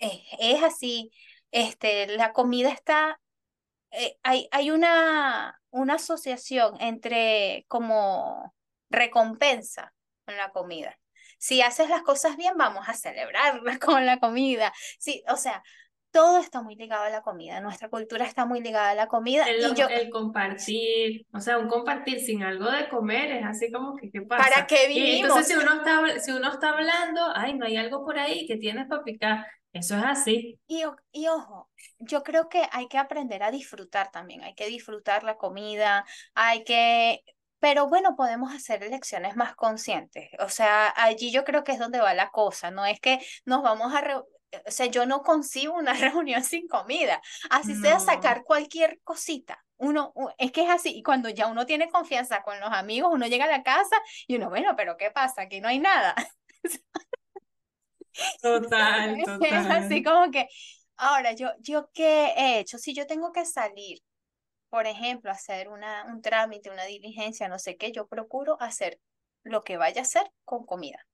eh, 0.00 0.22
es 0.40 0.62
así, 0.62 1.10
este, 1.50 2.06
la 2.16 2.32
comida 2.32 2.70
está, 2.70 3.20
eh, 3.90 4.18
hay, 4.22 4.48
hay 4.52 4.70
una, 4.70 5.60
una 5.70 5.94
asociación 5.94 6.76
entre 6.80 7.64
como 7.68 8.54
recompensa 8.90 9.94
con 10.24 10.36
la 10.36 10.52
comida. 10.52 10.98
Si 11.38 11.62
haces 11.62 11.88
las 11.90 12.02
cosas 12.02 12.36
bien, 12.36 12.56
vamos 12.56 12.88
a 12.88 12.94
celebrarlas 12.94 13.78
con 13.80 14.06
la 14.06 14.18
comida. 14.20 14.72
Sí, 14.98 15.22
o 15.28 15.36
sea, 15.36 15.62
todo 16.10 16.38
está 16.38 16.62
muy 16.62 16.76
ligado 16.76 17.04
a 17.04 17.10
la 17.10 17.22
comida, 17.22 17.60
nuestra 17.60 17.88
cultura 17.88 18.24
está 18.24 18.46
muy 18.46 18.60
ligada 18.60 18.90
a 18.90 18.94
la 18.94 19.06
comida. 19.08 19.46
El, 19.48 19.60
y 19.60 19.74
yo, 19.74 19.86
el 19.88 20.10
compartir, 20.10 21.26
o 21.32 21.40
sea, 21.40 21.58
un 21.58 21.68
compartir 21.68 22.20
sin 22.20 22.42
algo 22.42 22.70
de 22.70 22.88
comer 22.88 23.30
es 23.32 23.44
así 23.44 23.70
como 23.70 23.96
que, 23.96 24.10
¿qué 24.10 24.22
pasa? 24.22 24.44
¿Para 24.54 24.66
qué 24.66 24.88
Y 24.88 24.98
vivimos? 24.98 25.22
entonces 25.28 25.46
si 25.48 25.54
uno 25.62 25.74
está, 25.76 26.20
si 26.20 26.32
uno 26.32 26.50
está 26.52 26.70
hablando, 26.70 27.20
ay, 27.34 27.54
no 27.54 27.66
hay 27.66 27.76
algo 27.76 28.04
por 28.04 28.18
ahí 28.18 28.46
que 28.46 28.56
tienes 28.56 28.88
para 28.88 29.04
picar, 29.04 29.46
eso 29.72 29.96
es 29.96 30.04
así. 30.04 30.58
Y, 30.68 30.82
y 31.12 31.28
ojo, 31.28 31.70
yo 32.00 32.22
creo 32.24 32.48
que 32.48 32.66
hay 32.72 32.88
que 32.88 32.98
aprender 32.98 33.42
a 33.42 33.50
disfrutar 33.52 34.10
también, 34.10 34.42
hay 34.42 34.54
que 34.54 34.66
disfrutar 34.66 35.22
la 35.22 35.36
comida, 35.36 36.04
hay 36.34 36.64
que, 36.64 37.22
pero 37.60 37.86
bueno, 37.88 38.16
podemos 38.16 38.52
hacer 38.52 38.82
elecciones 38.82 39.36
más 39.36 39.54
conscientes. 39.54 40.28
O 40.40 40.48
sea, 40.48 40.92
allí 40.96 41.30
yo 41.30 41.44
creo 41.44 41.62
que 41.62 41.70
es 41.72 41.78
donde 41.78 42.00
va 42.00 42.14
la 42.14 42.30
cosa, 42.30 42.70
no 42.72 42.84
es 42.84 42.98
que 43.00 43.20
nos 43.44 43.62
vamos 43.62 43.94
a, 43.94 44.02
reu- 44.02 44.26
o 44.66 44.70
sea, 44.70 44.86
yo 44.86 45.06
no 45.06 45.22
concibo 45.22 45.74
una 45.74 45.92
reunión 45.94 46.44
sin 46.44 46.68
comida, 46.68 47.20
así 47.50 47.74
sea 47.76 47.98
No, 47.98 48.00
sacar 48.00 48.44
cualquier 48.44 49.00
cosita. 49.02 49.62
Uno, 49.78 50.12
es 50.38 50.52
que 50.52 50.62
es 50.64 50.70
así, 50.70 50.96
y 50.96 51.02
cuando 51.02 51.28
ya 51.28 51.48
uno 51.48 51.66
tiene 51.66 51.90
confianza 51.90 52.42
con 52.42 52.58
los 52.60 52.72
amigos, 52.72 53.10
uno 53.12 53.26
llega 53.26 53.44
a 53.44 53.48
la 53.48 53.62
casa 53.62 53.96
y 54.26 54.36
uno, 54.36 54.48
bueno, 54.48 54.74
pero 54.76 54.96
¿qué 54.96 55.10
pasa? 55.10 55.42
Aquí 55.42 55.60
no 55.60 55.68
hay 55.68 55.78
nada. 55.80 56.14
total, 58.42 59.20
Es 59.40 59.66
así 59.70 60.02
total. 60.02 60.02
como 60.02 60.30
que, 60.30 60.48
ahora, 60.96 61.32
yo, 61.32 61.50
yo 61.60 61.90
qué 61.92 62.32
he 62.36 62.58
hecho, 62.60 62.78
si 62.78 62.94
yo 62.94 63.06
tengo 63.06 63.32
que 63.32 63.44
salir, 63.44 63.98
por 64.70 64.86
ejemplo, 64.86 65.30
hacer 65.30 65.68
una, 65.68 66.06
un 66.06 66.22
trámite, 66.22 66.70
una 66.70 66.84
diligencia, 66.84 67.48
no 67.48 67.58
sé 67.58 67.76
qué, 67.76 67.92
yo 67.92 68.06
procuro 68.08 68.60
hacer 68.60 69.00
lo 69.44 69.62
que 69.64 69.76
vaya 69.78 70.02
a 70.02 70.04
hacer 70.04 70.30
con 70.44 70.66
comida. 70.66 71.06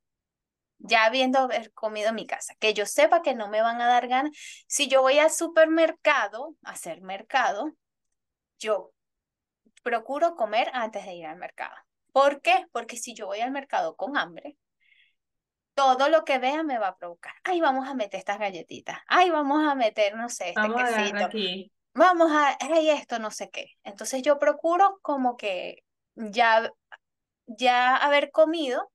Ya 0.84 1.04
habiendo 1.04 1.38
haber 1.38 1.72
comido 1.72 2.08
en 2.08 2.16
mi 2.16 2.26
casa, 2.26 2.54
que 2.58 2.74
yo 2.74 2.86
sepa 2.86 3.22
que 3.22 3.34
no 3.34 3.48
me 3.48 3.62
van 3.62 3.80
a 3.80 3.86
dar 3.86 4.08
ganas. 4.08 4.36
Si 4.66 4.88
yo 4.88 5.02
voy 5.02 5.18
al 5.18 5.30
supermercado 5.30 6.56
a 6.64 6.72
hacer 6.72 7.02
mercado, 7.02 7.72
yo 8.58 8.92
procuro 9.82 10.34
comer 10.34 10.70
antes 10.72 11.04
de 11.04 11.14
ir 11.14 11.26
al 11.26 11.36
mercado. 11.36 11.74
¿Por 12.12 12.40
qué? 12.40 12.66
Porque 12.72 12.96
si 12.96 13.14
yo 13.14 13.26
voy 13.26 13.40
al 13.40 13.52
mercado 13.52 13.96
con 13.96 14.16
hambre, 14.16 14.56
todo 15.74 16.08
lo 16.08 16.24
que 16.24 16.38
vea 16.38 16.62
me 16.62 16.78
va 16.78 16.88
a 16.88 16.96
provocar. 16.96 17.32
Ay, 17.44 17.60
vamos 17.60 17.88
a 17.88 17.94
meter 17.94 18.18
estas 18.18 18.38
galletitas. 18.38 18.98
Ay, 19.06 19.30
vamos 19.30 19.66
a 19.66 19.74
meter, 19.74 20.14
no 20.16 20.28
sé, 20.28 20.48
este 20.50 20.60
Vamos 20.60 20.82
a 20.82 20.96
quesito. 20.96 21.24
aquí. 21.24 21.72
Vamos 21.94 22.30
a, 22.32 22.56
ay, 22.60 22.90
esto, 22.90 23.18
no 23.18 23.30
sé 23.30 23.50
qué. 23.50 23.66
Entonces 23.84 24.22
yo 24.22 24.38
procuro 24.38 24.98
como 25.02 25.36
que 25.36 25.84
ya, 26.14 26.70
ya 27.46 27.96
haber 27.96 28.30
comido, 28.30 28.91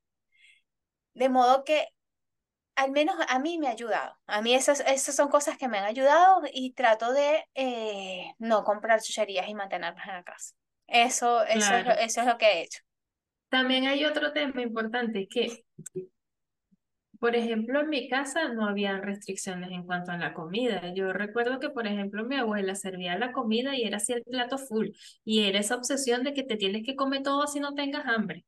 de 1.17 1.29
modo 1.29 1.63
que 1.63 1.87
al 2.75 2.91
menos 2.91 3.15
a 3.27 3.39
mí 3.39 3.57
me 3.57 3.67
ha 3.67 3.71
ayudado. 3.71 4.13
A 4.27 4.41
mí 4.41 4.53
esas, 4.53 4.81
esas 4.81 5.15
son 5.15 5.29
cosas 5.29 5.57
que 5.57 5.67
me 5.67 5.79
han 5.79 5.85
ayudado 5.85 6.41
y 6.53 6.73
trato 6.73 7.11
de 7.13 7.43
eh, 7.55 8.33
no 8.39 8.63
comprar 8.63 9.01
chucherías 9.01 9.47
y 9.49 9.55
mantenerlas 9.55 10.07
en 10.07 10.13
la 10.13 10.23
casa. 10.23 10.55
Eso, 10.87 11.43
eso 11.43 11.75
es, 11.75 11.85
lo- 11.85 11.93
Claro. 11.93 12.01
eso 12.01 12.21
es 12.21 12.27
lo 12.27 12.37
que 12.37 12.45
he 12.45 12.61
hecho. 12.63 12.79
También 13.49 13.87
hay 13.87 14.05
otro 14.05 14.31
tema 14.33 14.61
importante 14.61 15.27
que, 15.27 15.65
por 17.19 17.35
ejemplo, 17.35 17.81
en 17.81 17.89
mi 17.89 18.07
casa 18.09 18.49
no 18.49 18.67
había 18.67 18.99
restricciones 18.99 19.71
en 19.71 19.83
cuanto 19.85 20.11
a 20.11 20.17
la 20.17 20.33
comida. 20.35 20.93
Yo 20.93 21.13
recuerdo 21.13 21.59
que, 21.59 21.69
por 21.71 21.87
ejemplo, 21.87 22.25
mi 22.25 22.35
abuela 22.35 22.75
servía 22.75 23.17
la 23.17 23.31
comida 23.31 23.75
y 23.75 23.83
era 23.83 23.97
así 23.97 24.13
el 24.13 24.23
plato 24.23 24.57
full. 24.59 24.89
Y 25.25 25.45
era 25.45 25.59
esa 25.59 25.75
obsesión 25.77 26.23
de 26.23 26.33
que 26.33 26.43
te 26.43 26.57
tienes 26.57 26.85
que 26.85 26.95
comer 26.95 27.23
todo 27.23 27.47
si 27.47 27.59
no 27.59 27.73
tengas 27.73 28.05
hambre. 28.05 28.45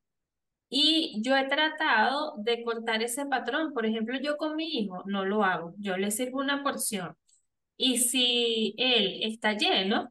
Y 0.70 1.22
yo 1.24 1.36
he 1.38 1.48
tratado 1.48 2.36
de 2.38 2.64
cortar 2.64 3.02
ese 3.04 3.26
patrón. 3.26 3.74
Por 3.74 3.86
ejemplo, 3.86 4.20
yo 4.22 4.38
con 4.38 4.56
mi 4.56 4.66
hijo 4.80 5.04
no 5.06 5.26
lo 5.26 5.44
hago. 5.44 5.74
Yo 5.80 5.98
le 5.98 6.12
sirvo 6.12 6.40
una 6.40 6.64
porción. 6.64 7.16
Y 7.78 8.00
si 8.00 8.76
él 8.78 9.20
está 9.24 9.54
lleno, 9.54 10.10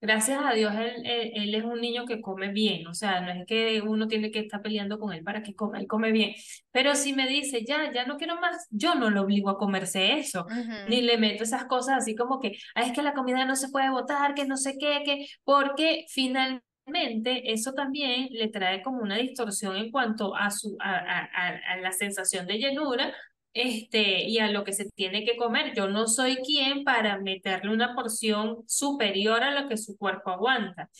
Gracias 0.00 0.38
a 0.44 0.52
Dios, 0.52 0.74
él, 0.74 1.02
él, 1.06 1.32
él 1.34 1.54
es 1.54 1.64
un 1.64 1.80
niño 1.80 2.04
que 2.04 2.20
come 2.20 2.48
bien, 2.52 2.86
o 2.86 2.92
sea, 2.92 3.22
no 3.22 3.30
es 3.32 3.46
que 3.46 3.80
uno 3.80 4.06
tiene 4.06 4.30
que 4.30 4.40
estar 4.40 4.60
peleando 4.60 4.98
con 4.98 5.14
él 5.14 5.24
para 5.24 5.42
que 5.42 5.54
coma, 5.54 5.78
él 5.80 5.86
come 5.86 6.12
bien. 6.12 6.34
Pero 6.72 6.94
si 6.94 7.14
me 7.14 7.26
dice, 7.26 7.64
ya, 7.64 7.90
ya 7.90 8.04
no 8.04 8.18
quiero 8.18 8.38
más, 8.38 8.66
yo 8.70 8.94
no 8.96 9.08
lo 9.08 9.22
obligo 9.22 9.48
a 9.48 9.56
comerse 9.58 10.18
eso, 10.18 10.44
ni 10.84 11.00
Ujú, 11.00 11.02
le 11.02 11.16
meto 11.16 11.44
esas 11.44 11.64
cosas 11.64 11.96
así 11.98 12.14
como 12.14 12.38
que, 12.38 12.52
ah, 12.74 12.82
es 12.82 12.92
que 12.92 13.00
la 13.02 13.14
comida 13.14 13.46
no 13.46 13.56
se 13.56 13.70
puede 13.70 13.88
botar, 13.90 14.34
que 14.34 14.44
no 14.44 14.58
sé 14.58 14.76
qué, 14.78 15.02
que, 15.06 15.26
porque 15.44 16.04
finalmente 16.10 16.64
eso 16.86 17.72
también 17.72 18.28
le 18.30 18.48
trae 18.48 18.82
como 18.82 18.98
una 19.02 19.16
distorsión 19.16 19.76
en 19.76 19.90
cuanto 19.90 20.34
a 20.34 20.50
su, 20.50 20.76
a, 20.80 20.96
a, 20.96 21.48
a, 21.72 21.76
la 21.78 21.92
sensación 21.92 22.46
de 22.46 22.58
llenura 22.58 23.14
este, 23.52 24.24
y 24.28 24.38
a 24.38 24.50
lo 24.50 24.64
que 24.64 24.72
se 24.72 24.90
tiene 24.90 25.24
que 25.24 25.36
comer. 25.36 25.74
Yo 25.74 25.88
no 25.88 26.06
soy 26.06 26.36
quien 26.36 26.84
para 26.84 27.18
meterle 27.20 27.72
una 27.72 27.94
porción 27.94 28.64
superior 28.66 29.42
a 29.42 29.58
lo 29.60 29.68
que 29.68 29.76
su 29.76 29.96
cuerpo 29.96 30.30
aguanta. 30.30 30.90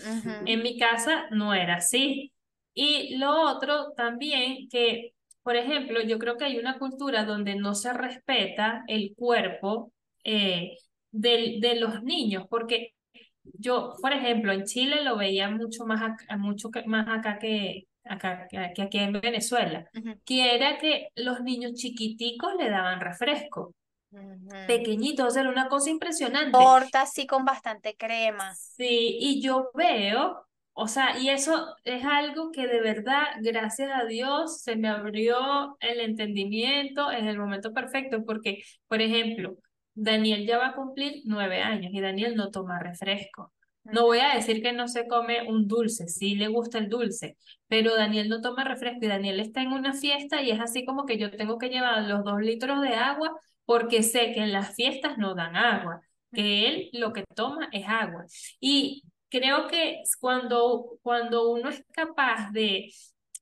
En 0.46 0.62
mi 0.62 0.78
casa 0.78 1.26
no 1.30 1.52
era 1.54 1.76
así. 1.76 2.32
Y 2.74 3.16
lo 3.18 3.30
otro 3.50 3.92
también 3.96 4.68
que, 4.68 5.12
por 5.42 5.56
ejemplo, 5.56 6.00
yo 6.02 6.18
creo 6.18 6.36
que 6.36 6.44
hay 6.44 6.58
una 6.58 6.78
cultura 6.78 7.24
donde 7.24 7.54
no 7.56 7.74
se 7.74 7.92
respeta 7.92 8.84
el 8.88 9.14
cuerpo 9.16 9.92
eh, 10.24 10.76
del- 11.10 11.60
de 11.60 11.76
los 11.76 12.02
niños, 12.02 12.46
porque 12.48 12.93
yo, 13.44 13.94
por 14.00 14.12
ejemplo, 14.12 14.52
en 14.52 14.64
Chile 14.64 15.02
lo 15.04 15.16
veía 15.16 15.50
mucho 15.50 15.84
más 15.86 16.02
acá, 16.02 16.36
mucho 16.36 16.70
que- 16.70 16.84
más 16.86 17.06
acá 17.08 17.38
que, 17.38 17.86
acá, 18.04 18.46
que 18.48 18.82
aquí 18.82 18.98
en 18.98 19.12
Venezuela, 19.12 19.86
ujú, 19.94 20.18
que 20.24 20.54
era 20.54 20.78
que 20.78 21.08
los 21.16 21.40
niños 21.42 21.74
chiquiticos 21.74 22.54
le 22.58 22.70
daban 22.70 23.00
refresco, 23.00 23.74
pequeñitos, 24.66 25.36
era 25.36 25.50
una 25.50 25.68
cosa 25.68 25.90
impresionante. 25.90 26.58
Torta 26.58 27.02
así 27.02 27.26
con 27.26 27.44
bastante 27.44 27.96
crema. 27.96 28.54
Sí, 28.54 29.16
y 29.20 29.40
yo 29.42 29.70
veo, 29.74 30.46
o 30.72 30.88
sea, 30.88 31.18
y 31.18 31.28
eso 31.30 31.76
es 31.84 32.04
algo 32.04 32.50
que 32.50 32.66
de 32.66 32.80
verdad, 32.80 33.22
gracias 33.42 33.90
a 33.94 34.04
Dios, 34.04 34.60
se 34.62 34.76
me 34.76 34.88
abrió 34.88 35.76
el 35.80 36.00
entendimiento 36.00 37.12
en 37.12 37.26
el 37.28 37.38
momento 37.38 37.72
perfecto, 37.72 38.24
porque, 38.24 38.62
por 38.88 39.00
ejemplo, 39.00 39.56
Daniel 39.94 40.46
ya 40.46 40.58
va 40.58 40.68
a 40.68 40.74
cumplir 40.74 41.22
nueve 41.24 41.60
años 41.62 41.92
y 41.92 42.00
Daniel 42.00 42.36
no 42.36 42.50
toma 42.50 42.78
refresco. 42.78 43.52
No 43.84 44.04
voy 44.04 44.18
a 44.20 44.34
decir 44.34 44.62
que 44.62 44.72
no 44.72 44.88
se 44.88 45.06
come 45.06 45.46
un 45.46 45.68
dulce, 45.68 46.08
sí 46.08 46.36
le 46.36 46.48
gusta 46.48 46.78
el 46.78 46.88
dulce, 46.88 47.36
pero 47.68 47.94
Daniel 47.94 48.30
no 48.30 48.40
toma 48.40 48.64
refresco 48.64 49.04
y 49.04 49.08
Daniel 49.08 49.40
está 49.40 49.60
en 49.62 49.72
una 49.72 49.92
fiesta 49.92 50.40
y 50.42 50.50
es 50.50 50.60
así 50.60 50.86
como 50.86 51.04
que 51.04 51.18
yo 51.18 51.30
tengo 51.30 51.58
que 51.58 51.68
llevar 51.68 52.02
los 52.04 52.24
dos 52.24 52.40
litros 52.40 52.80
de 52.80 52.94
agua 52.94 53.38
porque 53.66 54.02
sé 54.02 54.32
que 54.32 54.40
en 54.40 54.52
las 54.52 54.74
fiestas 54.74 55.18
no 55.18 55.34
dan 55.34 55.56
agua 55.56 56.00
que 56.32 56.68
él 56.68 56.90
lo 56.92 57.12
que 57.12 57.24
toma 57.34 57.68
es 57.72 57.86
agua. 57.86 58.26
Y 58.60 59.04
creo 59.28 59.68
que 59.68 60.02
cuando, 60.20 60.98
cuando 61.02 61.50
uno 61.50 61.70
es 61.70 61.84
capaz 61.92 62.50
de 62.52 62.90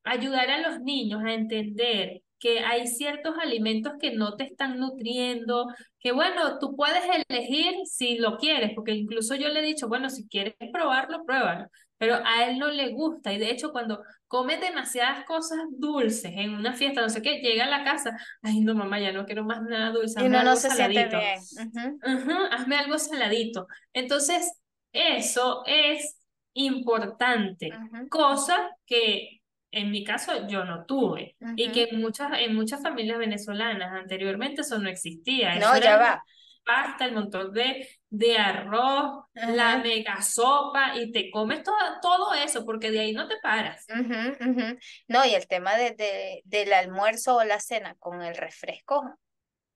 ayudar 0.04 0.50
a 0.50 0.60
los 0.70 0.80
niños 0.80 1.22
a 1.24 1.34
entender 1.34 2.22
que 2.42 2.58
hay 2.60 2.88
ciertos 2.88 3.36
alimentos 3.40 3.92
que 4.00 4.10
no 4.12 4.34
te 4.36 4.42
están 4.44 4.80
nutriendo, 4.80 5.68
que 6.00 6.10
bueno, 6.10 6.58
tú 6.58 6.74
puedes 6.74 7.04
elegir 7.28 7.74
si 7.84 8.18
lo 8.18 8.36
quieres, 8.36 8.72
porque 8.74 8.90
incluso 8.92 9.36
yo 9.36 9.48
le 9.48 9.60
he 9.60 9.62
dicho, 9.62 9.86
bueno, 9.86 10.10
si 10.10 10.26
quieres 10.26 10.54
probarlo, 10.72 11.24
pruébalo, 11.24 11.66
pero 11.98 12.16
a 12.16 12.44
él 12.48 12.58
no 12.58 12.68
le 12.68 12.88
gusta 12.88 13.32
y 13.32 13.38
de 13.38 13.52
hecho 13.52 13.70
cuando 13.70 14.02
come 14.26 14.56
demasiadas 14.56 15.24
cosas 15.24 15.60
dulces 15.70 16.32
en 16.34 16.54
una 16.54 16.72
fiesta, 16.72 17.00
no 17.00 17.08
sé 17.10 17.22
qué, 17.22 17.38
llega 17.38 17.66
a 17.66 17.70
la 17.70 17.84
casa, 17.84 18.16
ay 18.42 18.60
no 18.60 18.74
mamá, 18.74 18.98
ya 18.98 19.12
no 19.12 19.24
quiero 19.24 19.44
más 19.44 19.62
nada 19.62 19.92
dulce, 19.92 20.18
Y 20.18 20.24
hazme 20.24 20.38
no 20.38 20.40
algo 20.40 20.56
se 20.56 20.70
siente 20.70 20.98
saladito. 20.98 21.18
bien. 21.18 21.40
Ujú, 21.52 22.00
Ujú, 22.04 22.44
hazme 22.50 22.76
algo 22.76 22.98
saladito. 22.98 23.68
Entonces, 23.92 24.50
eso 24.92 25.62
es 25.66 26.18
importante, 26.54 27.70
cosa 28.10 28.70
que 28.84 29.41
en 29.72 29.90
mi 29.90 30.04
caso 30.04 30.46
yo 30.48 30.64
no 30.64 30.86
tuve 30.86 31.36
y 31.54 31.72
ujú. 31.72 31.72
que 31.72 31.88
en 31.90 32.00
muchas, 32.00 32.30
en 32.38 32.54
muchas 32.54 32.82
familias 32.82 33.18
venezolanas 33.18 33.92
anteriormente 33.92 34.62
eso 34.62 34.78
no 34.78 34.88
existía. 34.90 35.56
Eso 35.58 35.64
No, 35.64 35.76
ya 35.78 35.96
va. 35.98 36.24
pasta, 36.64 37.04
el 37.06 37.14
montón 37.14 37.52
de, 37.52 37.88
de 38.10 38.38
arroz, 38.38 39.24
la 39.42 39.76
Ajá, 39.76 39.78
mega 39.78 40.20
sopa 40.22 40.96
y 40.96 41.12
te 41.12 41.30
comes 41.30 41.62
todo, 41.62 41.76
todo 42.00 42.34
eso 42.34 42.64
porque 42.64 42.90
de 42.90 43.00
ahí 43.00 43.12
no 43.12 43.28
te 43.28 43.36
paras. 43.42 43.88
ujú, 43.88 44.50
ujú. 44.50 44.78
No, 45.08 45.24
y 45.24 45.34
el 45.34 45.46
tema 45.46 45.76
de, 45.76 45.92
de- 45.92 46.42
del 46.44 46.72
almuerzo 46.72 47.36
o 47.36 47.44
la 47.44 47.60
cena 47.60 47.94
con 47.96 48.22
el 48.22 48.36
refresco. 48.36 48.98
O 49.00 49.16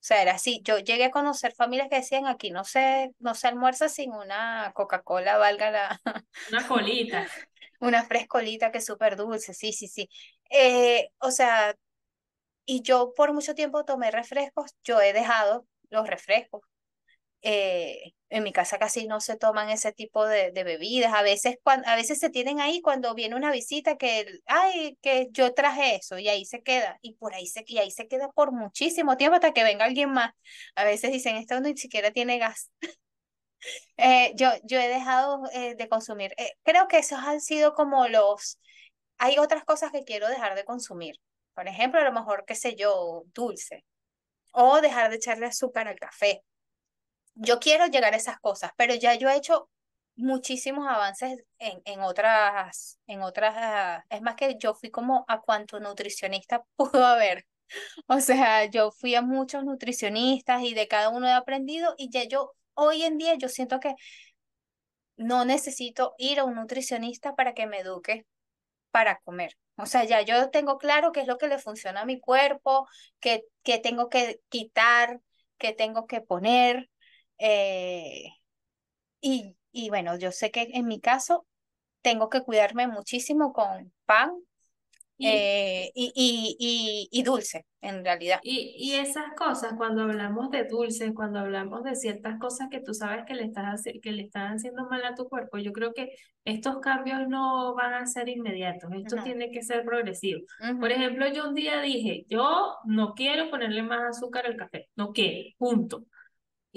sea, 0.08 0.22
era 0.22 0.32
así. 0.34 0.62
Yo 0.64 0.78
llegué 0.78 1.06
a 1.06 1.10
conocer 1.12 1.54
familias 1.54 1.88
que 1.90 1.96
decían 1.98 2.26
aquí 2.26 2.50
no 2.52 2.64
se, 2.64 3.12
no 3.20 3.34
se 3.34 3.48
almuerza 3.48 3.88
sin 3.90 4.12
una 4.14 4.72
Coca-Cola, 4.74 5.38
valga 5.38 5.70
la, 5.72 6.02
Una 6.52 6.66
colita. 6.66 7.24
una 7.80 8.04
frescolita 8.04 8.72
que 8.72 8.78
es 8.78 8.84
súper 8.86 9.16
dulce. 9.16 9.54
Sí, 9.54 9.72
sí, 9.72 9.88
sí. 9.88 10.08
Eh, 10.50 11.08
o 11.20 11.30
sea, 11.30 11.74
y 12.66 12.82
yo 12.82 13.12
por 13.16 13.32
mucho 13.32 13.54
tiempo 13.54 13.84
tomé 13.84 14.10
refrescos. 14.10 14.72
Yo 14.84 15.00
he 15.00 15.12
dejado 15.12 15.66
los 15.90 16.06
refrescos. 16.08 16.62
Eh, 17.42 18.14
en 18.30 18.42
mi 18.42 18.52
casa 18.52 18.78
casi 18.78 19.06
no 19.06 19.20
se 19.20 19.36
toman 19.36 19.70
ese 19.70 19.92
tipo 19.92 20.26
de, 20.26 20.50
de 20.52 20.64
bebidas. 20.64 21.14
A 21.14 21.22
veces, 21.22 21.56
cuando, 21.62 21.88
a 21.88 21.96
veces 21.96 22.18
se 22.18 22.30
tienen 22.30 22.60
ahí 22.60 22.80
cuando 22.82 23.14
viene 23.14 23.36
una 23.36 23.52
visita 23.52 23.96
que, 23.96 24.26
ay, 24.46 24.98
que 25.02 25.28
yo 25.32 25.54
traje 25.54 25.96
eso 25.96 26.18
y 26.18 26.28
ahí 26.28 26.44
se 26.44 26.62
queda. 26.62 26.98
Y 27.02 27.14
por 27.14 27.34
ahí 27.34 27.46
se, 27.46 27.64
y 27.66 27.78
ahí 27.78 27.90
se 27.92 28.08
queda 28.08 28.30
por 28.32 28.52
muchísimo 28.52 29.16
tiempo 29.16 29.36
hasta 29.36 29.52
que 29.52 29.64
venga 29.64 29.84
alguien 29.84 30.10
más. 30.12 30.32
A 30.76 30.84
veces 30.84 31.12
dicen, 31.12 31.36
esto 31.36 31.60
ni 31.60 31.76
siquiera 31.76 32.10
tiene 32.10 32.38
gas. 32.38 32.70
Eh, 33.96 34.32
yo, 34.36 34.50
yo 34.64 34.78
he 34.80 34.88
dejado 34.88 35.42
eh, 35.52 35.74
de 35.76 35.88
consumir. 35.88 36.32
Eh, 36.38 36.52
creo 36.62 36.88
que 36.88 36.98
esos 36.98 37.18
han 37.20 37.40
sido 37.40 37.74
como 37.74 38.08
los... 38.08 38.58
Hay 39.18 39.38
otras 39.38 39.64
cosas 39.64 39.92
que 39.92 40.04
quiero 40.04 40.28
dejar 40.28 40.54
de 40.54 40.64
consumir. 40.64 41.16
Por 41.54 41.68
ejemplo, 41.68 42.00
a 42.00 42.04
lo 42.04 42.12
mejor, 42.12 42.44
qué 42.46 42.54
sé 42.54 42.76
yo, 42.76 43.24
dulce. 43.34 43.84
O 44.52 44.80
dejar 44.80 45.10
de 45.10 45.16
echarle 45.16 45.46
azúcar 45.46 45.88
al 45.88 45.98
café 45.98 46.42
yo 47.36 47.60
quiero 47.60 47.86
llegar 47.86 48.14
a 48.14 48.16
esas 48.16 48.40
cosas, 48.40 48.72
pero 48.76 48.94
ya 48.94 49.14
yo 49.14 49.28
he 49.28 49.36
hecho 49.36 49.68
muchísimos 50.16 50.86
avances 50.88 51.38
en, 51.58 51.82
en 51.84 52.00
otras, 52.00 52.98
en 53.06 53.22
otras, 53.22 54.02
es 54.08 54.22
más 54.22 54.36
que 54.36 54.56
yo 54.58 54.74
fui 54.74 54.90
como 54.90 55.24
a 55.28 55.40
cuanto 55.40 55.78
nutricionista 55.80 56.64
pudo 56.76 57.04
haber. 57.04 57.46
O 58.08 58.20
sea, 58.20 58.66
yo 58.66 58.92
fui 58.92 59.14
a 59.16 59.22
muchos 59.22 59.64
nutricionistas 59.64 60.62
y 60.62 60.74
de 60.74 60.88
cada 60.88 61.10
uno 61.10 61.26
he 61.28 61.32
aprendido 61.32 61.94
y 61.98 62.10
ya 62.10 62.24
yo, 62.24 62.54
hoy 62.76 63.02
en 63.04 63.18
día 63.18 63.34
yo 63.36 63.48
siento 63.50 63.80
que 63.80 63.94
no 65.16 65.44
necesito 65.44 66.14
ir 66.18 66.38
a 66.40 66.44
un 66.44 66.54
nutricionista 66.54 67.34
para 67.34 67.54
que 67.54 67.66
me 67.66 67.80
eduque 67.80 68.26
para 68.90 69.20
comer. 69.20 69.56
O 69.76 69.86
sea, 69.86 70.04
ya 70.04 70.22
yo 70.22 70.50
tengo 70.50 70.78
claro 70.78 71.12
qué 71.12 71.22
es 71.22 71.28
lo 71.28 71.38
que 71.38 71.48
le 71.48 71.58
funciona 71.58 72.02
a 72.02 72.06
mi 72.06 72.20
cuerpo, 72.20 72.88
qué, 73.20 73.44
qué 73.64 73.78
tengo 73.78 74.08
que 74.10 74.40
quitar, 74.50 75.20
qué 75.58 75.72
tengo 75.74 76.06
que 76.06 76.20
poner, 76.22 76.90
eh, 77.38 78.24
y, 79.20 79.56
y 79.72 79.88
bueno, 79.90 80.18
yo 80.18 80.32
sé 80.32 80.50
que 80.50 80.68
en 80.74 80.86
mi 80.86 81.00
caso 81.00 81.46
tengo 82.02 82.30
que 82.30 82.42
cuidarme 82.42 82.88
muchísimo 82.88 83.52
con 83.52 83.92
pan 84.06 84.32
eh, 85.18 85.90
y, 85.94 86.12
y, 86.14 87.08
y, 87.10 87.22
dulce, 87.22 87.64
en 87.80 88.04
realidad. 88.04 88.38
Y, 88.42 88.74
y 88.78 88.94
esas 88.94 89.24
cosas, 89.36 89.74
cuando 89.76 90.02
hablamos 90.02 90.50
de 90.50 90.64
dulce, 90.64 91.14
cuando 91.14 91.38
hablamos 91.38 91.84
de 91.84 91.94
ciertas 91.94 92.38
cosas 92.38 92.68
que 92.70 92.80
tú 92.80 92.92
sabes 92.92 93.24
que 93.26 93.34
le, 93.34 93.44
estás, 93.44 93.84
que 94.02 94.12
le 94.12 94.24
están 94.24 94.54
haciendo 94.54 94.88
mal 94.88 95.04
a 95.04 95.14
tu 95.14 95.28
cuerpo, 95.28 95.58
yo 95.58 95.72
creo 95.72 95.92
que 95.94 96.10
estos 96.44 96.78
cambios 96.80 97.28
no 97.28 97.74
van 97.74 97.94
a 97.94 98.06
ser 98.06 98.28
inmediatos, 98.28 98.90
esto 98.92 99.16
tiene 99.22 99.50
que 99.50 99.62
ser 99.62 99.84
progresivo. 99.84 100.42
Por 100.78 100.92
ejemplo, 100.92 101.26
yo 101.32 101.48
un 101.48 101.54
día 101.54 101.80
dije, 101.80 102.24
yo 102.28 102.76
no 102.84 103.14
quiero 103.14 103.50
ponerle 103.50 103.82
más 103.82 104.16
azúcar 104.16 104.46
al 104.46 104.56
café, 104.56 104.88
no 104.96 105.12
quiero, 105.12 105.50
punto 105.58 106.04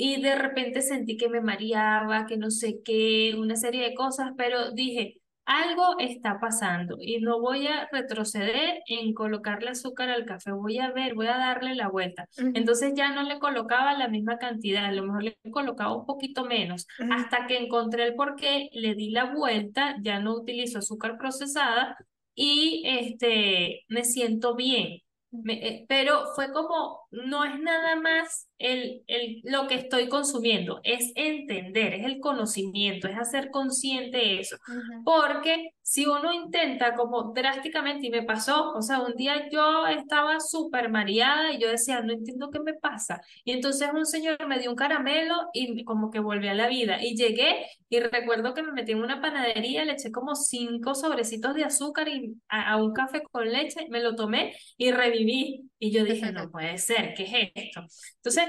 y 0.01 0.21
de 0.21 0.33
repente 0.35 0.81
sentí 0.81 1.17
que 1.17 1.27
me 1.27 1.41
mareaba, 1.41 2.25
que 2.25 2.37
no 2.37 2.51
sé 2.51 2.81
qué, 2.85 3.35
una 3.37 3.57
serie 3.57 3.83
de 3.83 3.93
cosas, 3.93 4.31
pero 4.37 4.71
dije, 4.71 5.18
algo 5.49 5.97
está 5.97 6.39
pasando 6.39 6.97
y 7.01 7.19
no 7.21 7.41
voy 7.41 7.65
a 7.65 7.89
retroceder 7.91 8.83
en 8.85 9.15
colocarle 9.15 9.71
azúcar 9.71 10.11
al 10.11 10.23
café, 10.25 10.51
voy 10.51 10.77
a 10.77 10.91
ver, 10.91 11.15
voy 11.15 11.25
a 11.25 11.39
darle 11.39 11.73
la 11.73 11.89
vuelta. 11.89 12.27
Entonces 12.37 12.93
ya 12.95 13.11
no 13.11 13.23
le 13.23 13.39
colocaba 13.39 13.97
la 13.97 14.07
misma 14.07 14.37
cantidad, 14.37 14.85
a 14.85 14.91
lo 14.91 15.01
mejor 15.01 15.23
le 15.23 15.37
colocaba 15.51 15.95
un 15.95 16.05
poquito 16.05 16.45
menos, 16.45 16.85
hasta 17.11 17.47
que 17.47 17.57
encontré 17.57 18.03
el 18.03 18.13
por 18.13 18.35
qué, 18.35 18.69
le 18.73 18.93
di 18.93 19.09
la 19.09 19.33
vuelta, 19.33 19.95
ya 20.01 20.19
no 20.19 20.35
utilizo 20.35 20.77
azúcar 20.77 21.17
procesada 21.17 21.97
y 22.35 22.83
este, 22.85 23.85
me 23.87 24.03
siento 24.05 24.55
bien. 24.55 24.99
Eh, 25.47 25.85
pero 25.87 26.25
fue 26.35 26.51
como, 26.51 27.01
no 27.11 27.43
es 27.43 27.59
nada 27.59 27.95
más 27.95 28.47
el, 28.59 29.03
el, 29.07 29.41
lo 29.43 29.67
que 29.67 29.75
estoy 29.75 30.09
consumiendo, 30.09 30.81
es 30.83 31.11
entender, 31.15 31.93
es 31.93 32.05
el 32.05 32.19
conocimiento, 32.19 33.07
es 33.07 33.17
hacer 33.17 33.49
consciente 33.51 34.39
eso. 34.39 34.57
Porque 35.03 35.71
si 35.81 36.05
uno 36.05 36.31
intenta 36.33 36.95
como 36.95 37.33
drásticamente, 37.33 38.07
y 38.07 38.09
me 38.11 38.23
pasó, 38.23 38.73
o 38.73 38.81
sea, 38.81 38.99
un 39.01 39.15
día 39.15 39.49
yo 39.49 39.87
estaba 39.87 40.39
súper 40.39 40.89
mareada 40.89 41.51
y 41.53 41.59
yo 41.59 41.69
decía, 41.69 42.01
no 42.01 42.13
entiendo 42.13 42.51
qué 42.51 42.59
me 42.59 42.73
pasa. 42.73 43.21
Y 43.43 43.53
entonces 43.53 43.89
un 43.93 44.05
señor 44.05 44.45
me 44.47 44.59
dio 44.59 44.69
un 44.69 44.75
caramelo 44.75 45.35
y 45.53 45.83
como 45.85 46.11
que 46.11 46.19
volví 46.19 46.47
a 46.47 46.53
la 46.53 46.67
vida. 46.67 47.03
Y 47.03 47.15
llegué 47.15 47.65
y 47.89 47.99
recuerdo 47.99 48.53
que 48.53 48.63
me 48.63 48.71
metí 48.71 48.91
en 48.91 49.01
una 49.03 49.21
panadería, 49.21 49.85
le 49.85 49.93
eché 49.93 50.11
como 50.11 50.35
cinco 50.35 50.93
sobrecitos 50.95 51.55
de 51.55 51.63
azúcar 51.63 52.07
y 52.07 52.35
a, 52.49 52.71
a 52.73 52.77
un 52.77 52.93
café 52.93 53.23
con 53.31 53.49
leche, 53.51 53.87
me 53.89 54.01
lo 54.01 54.15
tomé 54.15 54.55
y 54.77 54.91
reviví. 54.91 55.68
Y 55.79 55.91
yo 55.91 56.03
dije, 56.03 56.31
no 56.31 56.51
puede 56.51 56.77
ser, 56.77 57.13
¿qué 57.15 57.23
es 57.23 57.51
esto? 57.55 57.85
Entonces, 58.17 58.45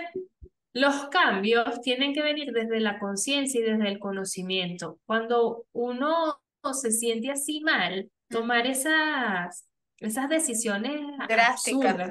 los 0.72 1.08
cambios 1.08 1.80
tienen 1.80 2.12
que 2.12 2.22
venir 2.22 2.52
desde 2.52 2.80
la 2.80 2.98
conciencia 2.98 3.60
y 3.60 3.64
desde 3.64 3.88
el 3.88 3.98
conocimiento. 3.98 4.98
Cuando 5.06 5.64
uno 5.72 6.40
se 6.72 6.92
siente 6.92 7.30
así 7.30 7.60
mal, 7.60 8.10
tomar 8.28 8.66
esas, 8.66 9.68
esas 9.98 10.28
decisiones 10.28 11.00
drásticas, 11.28 12.10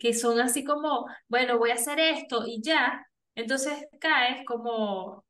que, 0.00 0.14
son 0.14 0.40
así 0.40 0.64
como, 0.64 1.06
bueno, 1.28 1.58
voy 1.58 1.70
a 1.70 1.74
hacer 1.74 1.98
esto 2.00 2.44
y 2.46 2.62
ya, 2.62 3.06
entonces 3.34 3.86
caes 4.00 4.44
como 4.46 5.24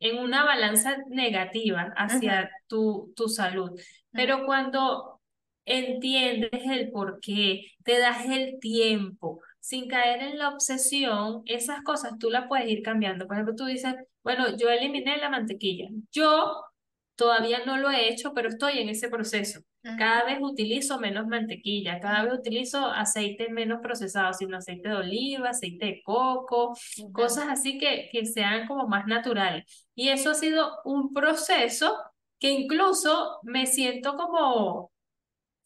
en 0.00 0.18
una 0.18 0.44
balanza 0.44 0.98
negativa 1.08 1.92
hacia 1.96 2.50
tu, 2.66 3.12
tu 3.16 3.28
salud. 3.28 3.78
Pero 4.12 4.44
cuando 4.44 5.09
entiendes 5.70 6.50
el 6.70 6.90
por 6.90 7.20
qué, 7.20 7.66
te 7.84 7.98
das 7.98 8.26
el 8.26 8.58
tiempo, 8.60 9.40
sin 9.60 9.88
caer 9.88 10.22
en 10.22 10.38
la 10.38 10.48
obsesión, 10.48 11.42
esas 11.46 11.82
cosas 11.82 12.18
tú 12.18 12.30
las 12.30 12.48
puedes 12.48 12.68
ir 12.68 12.82
cambiando. 12.82 13.26
Por 13.26 13.36
ejemplo, 13.36 13.54
tú 13.54 13.66
dices, 13.66 13.94
bueno, 14.22 14.56
yo 14.56 14.68
eliminé 14.70 15.16
la 15.18 15.30
mantequilla. 15.30 15.88
Yo 16.12 16.62
todavía 17.14 17.64
no 17.66 17.76
lo 17.76 17.90
he 17.90 18.08
hecho, 18.08 18.32
pero 18.34 18.48
estoy 18.48 18.78
en 18.78 18.88
ese 18.88 19.08
proceso. 19.08 19.60
Cada 19.82 20.24
vez 20.24 20.38
utilizo 20.42 20.98
menos 20.98 21.26
mantequilla, 21.26 22.00
cada 22.00 22.24
vez 22.24 22.34
utilizo 22.34 22.86
aceite 22.86 23.48
menos 23.50 23.80
procesado, 23.82 24.34
sino 24.34 24.58
aceite 24.58 24.90
de 24.90 24.94
oliva, 24.94 25.50
aceite 25.50 25.86
de 25.86 26.02
coco, 26.02 26.74
cosas 27.12 27.46
así 27.48 27.78
que, 27.78 28.08
que 28.12 28.26
sean 28.26 28.66
como 28.66 28.88
más 28.88 29.06
naturales. 29.06 29.64
Y 29.94 30.08
eso 30.08 30.30
ha 30.30 30.34
sido 30.34 30.70
un 30.84 31.14
proceso 31.14 31.96
que 32.38 32.50
incluso 32.50 33.38
me 33.42 33.66
siento 33.66 34.16
como 34.16 34.90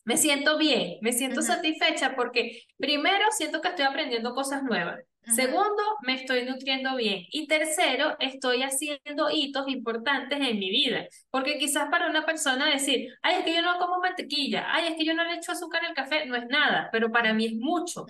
me 0.05 0.17
siento 0.17 0.59
bien, 0.59 0.99
me 1.01 1.13
siento 1.13 1.43
satisfecha 1.43 2.15
porque 2.15 2.63
primero 2.77 3.25
siento 3.31 3.61
que 3.61 3.69
estoy 3.69 3.85
aprendiendo 3.85 4.35
cosas 4.35 4.63
nuevas. 4.63 5.01
Segundo, 5.35 5.83
me 6.03 6.15
estoy 6.15 6.45
nutriendo 6.45 6.97
bien. 6.97 7.25
Y 7.31 7.47
tercero, 7.47 8.15
estoy 8.21 8.63
haciendo 8.63 9.31
hitos 9.31 9.69
importantes 9.69 10.39
en 10.39 10.59
mi 10.59 10.69
vida. 10.69 11.07
Porque 11.31 11.59
quizás 11.59 11.89
para 11.91 12.09
una 12.09 12.27
persona 12.27 12.69
decir, 12.69 13.09
ay, 13.23 13.37
es 13.39 13.45
que 13.45 13.55
yo 13.55 13.63
no 13.63 13.79
como 13.79 14.01
mantequilla, 14.01 14.67
ay, 14.69 14.89
es 14.89 14.97
que 14.97 15.05
yo 15.05 15.15
no 15.15 15.25
le 15.25 15.37
echo 15.37 15.53
azúcar 15.53 15.85
al 15.85 15.95
café, 15.95 16.27
no 16.27 16.37
es 16.37 16.47
nada, 16.49 16.91
pero 16.93 17.11
para 17.11 17.33
mí 17.33 17.47
es 17.47 17.55
mucho. 17.55 18.05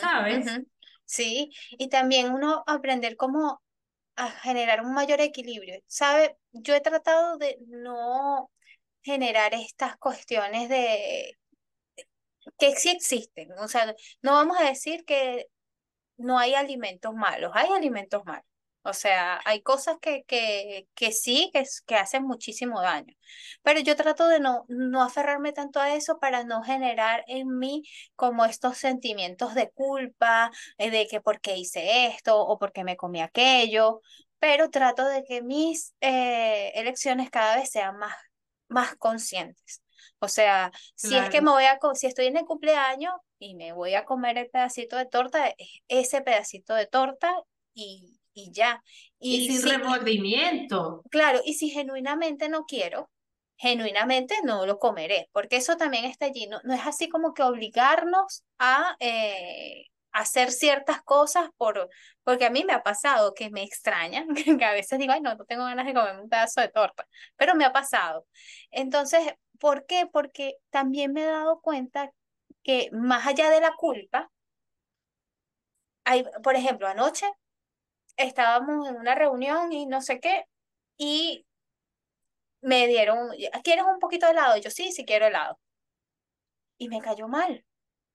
¿Sabes? 0.00 0.46
Sí, 1.04 1.50
y 1.70 1.88
también 1.88 2.32
uno 2.32 2.64
aprender 2.66 3.16
cómo 3.16 3.62
a 4.16 4.28
generar 4.28 4.80
un 4.84 4.92
mayor 4.92 5.20
equilibrio. 5.20 5.80
¿Sabe? 5.86 6.36
Yo 6.50 6.74
he 6.74 6.80
tratado 6.80 7.38
de 7.38 7.58
no 7.68 8.50
generar 9.02 9.54
estas 9.54 9.96
cuestiones 9.98 10.68
de 10.68 11.36
que 12.58 12.74
sí 12.76 12.90
existen. 12.90 13.52
O 13.58 13.68
sea, 13.68 13.94
no 14.22 14.32
vamos 14.32 14.58
a 14.60 14.64
decir 14.64 15.04
que 15.04 15.46
no 16.16 16.38
hay 16.38 16.54
alimentos 16.54 17.14
malos, 17.14 17.52
hay 17.54 17.70
alimentos 17.72 18.24
malos. 18.24 18.44
O 18.84 18.94
sea, 18.94 19.40
hay 19.44 19.62
cosas 19.62 19.98
que, 20.00 20.24
que, 20.24 20.88
que 20.94 21.12
sí, 21.12 21.50
que, 21.52 21.64
que 21.86 21.96
hacen 21.96 22.24
muchísimo 22.24 22.80
daño. 22.82 23.14
Pero 23.62 23.80
yo 23.80 23.96
trato 23.96 24.28
de 24.28 24.40
no, 24.40 24.64
no 24.68 25.02
aferrarme 25.02 25.52
tanto 25.52 25.80
a 25.80 25.94
eso 25.94 26.18
para 26.20 26.44
no 26.44 26.62
generar 26.62 27.24
en 27.28 27.58
mí 27.58 27.82
como 28.16 28.44
estos 28.46 28.78
sentimientos 28.78 29.54
de 29.54 29.70
culpa, 29.72 30.50
eh, 30.78 30.90
de 30.90 31.06
que 31.08 31.20
por 31.20 31.40
qué 31.40 31.56
hice 31.58 32.06
esto 32.08 32.38
o 32.40 32.58
porque 32.58 32.84
me 32.84 32.96
comí 32.96 33.20
aquello. 33.22 34.00
Pero 34.38 34.70
trato 34.70 35.06
de 35.06 35.24
que 35.24 35.42
mis 35.42 35.94
eh, 36.00 36.72
elecciones 36.74 37.30
cada 37.30 37.56
vez 37.56 37.70
sean 37.70 37.98
más 37.98 38.14
más 38.68 38.96
conscientes. 38.96 39.82
O 40.20 40.28
sea, 40.28 40.72
si 40.94 41.16
es 41.16 41.28
que 41.30 41.40
me 41.40 41.50
voy 41.50 41.64
a, 41.64 41.78
si 41.94 42.06
estoy 42.06 42.26
en 42.26 42.36
el 42.36 42.44
cumpleaños 42.44 43.12
y 43.38 43.54
me 43.54 43.72
voy 43.72 43.94
a 43.94 44.04
comer 44.04 44.38
el 44.38 44.50
pedacito 44.50 44.96
de 44.96 45.06
torta, 45.06 45.54
ese 45.86 46.22
pedacito 46.22 46.74
de 46.74 46.86
torta 46.86 47.32
y, 47.74 48.18
y 48.32 48.50
ya. 48.52 48.82
Y, 49.18 49.48
sin 49.48 49.68
remordimiento. 49.68 51.02
Claro, 51.10 51.40
y 51.44 51.54
si 51.54 51.70
genuinamente 51.70 52.48
no 52.48 52.64
quiero, 52.64 53.10
genuinamente 53.56 54.36
no 54.44 54.66
lo 54.66 54.78
comeré, 54.78 55.28
porque 55.32 55.56
eso 55.56 55.76
también 55.76 56.04
está 56.04 56.26
allí. 56.26 56.46
No, 56.46 56.60
no 56.64 56.74
es 56.74 56.86
así 56.86 57.08
como 57.08 57.34
que 57.34 57.42
obligarnos 57.42 58.44
a, 58.58 58.96
eh, 59.00 59.86
hacer 60.12 60.50
ciertas 60.52 61.02
cosas 61.02 61.50
por, 61.56 61.88
porque 62.24 62.46
a 62.46 62.50
mí 62.50 62.64
me 62.64 62.72
ha 62.72 62.82
pasado 62.82 63.34
que 63.34 63.50
me 63.50 63.62
extrañan, 63.62 64.26
que 64.58 64.64
a 64.64 64.72
veces 64.72 64.98
digo, 64.98 65.12
ay, 65.12 65.20
no, 65.20 65.34
no 65.34 65.44
tengo 65.44 65.64
ganas 65.64 65.86
de 65.86 65.94
comer 65.94 66.18
un 66.18 66.28
pedazo 66.28 66.60
de 66.60 66.68
torta, 66.68 67.06
pero 67.36 67.54
me 67.54 67.64
ha 67.64 67.72
pasado. 67.72 68.26
Entonces, 68.70 69.34
¿por 69.58 69.86
qué? 69.86 70.06
Porque 70.10 70.56
también 70.70 71.12
me 71.12 71.22
he 71.22 71.26
dado 71.26 71.60
cuenta 71.60 72.12
que 72.62 72.90
más 72.92 73.26
allá 73.26 73.50
de 73.50 73.60
la 73.60 73.72
culpa, 73.76 74.30
hay, 76.04 76.24
por 76.42 76.54
ejemplo, 76.56 76.86
anoche 76.88 77.26
estábamos 78.16 78.88
en 78.88 78.96
una 78.96 79.14
reunión 79.14 79.72
y 79.72 79.86
no 79.86 80.02
sé 80.02 80.20
qué, 80.20 80.44
y 80.98 81.46
me 82.60 82.86
dieron, 82.86 83.30
¿quieres 83.64 83.84
un 83.84 83.98
poquito 83.98 84.26
de 84.26 84.32
helado? 84.32 84.56
Yo 84.58 84.70
sí, 84.70 84.92
sí 84.92 85.04
quiero 85.04 85.26
helado. 85.26 85.58
Y 86.78 86.88
me 86.88 87.00
cayó 87.00 87.28
mal, 87.28 87.64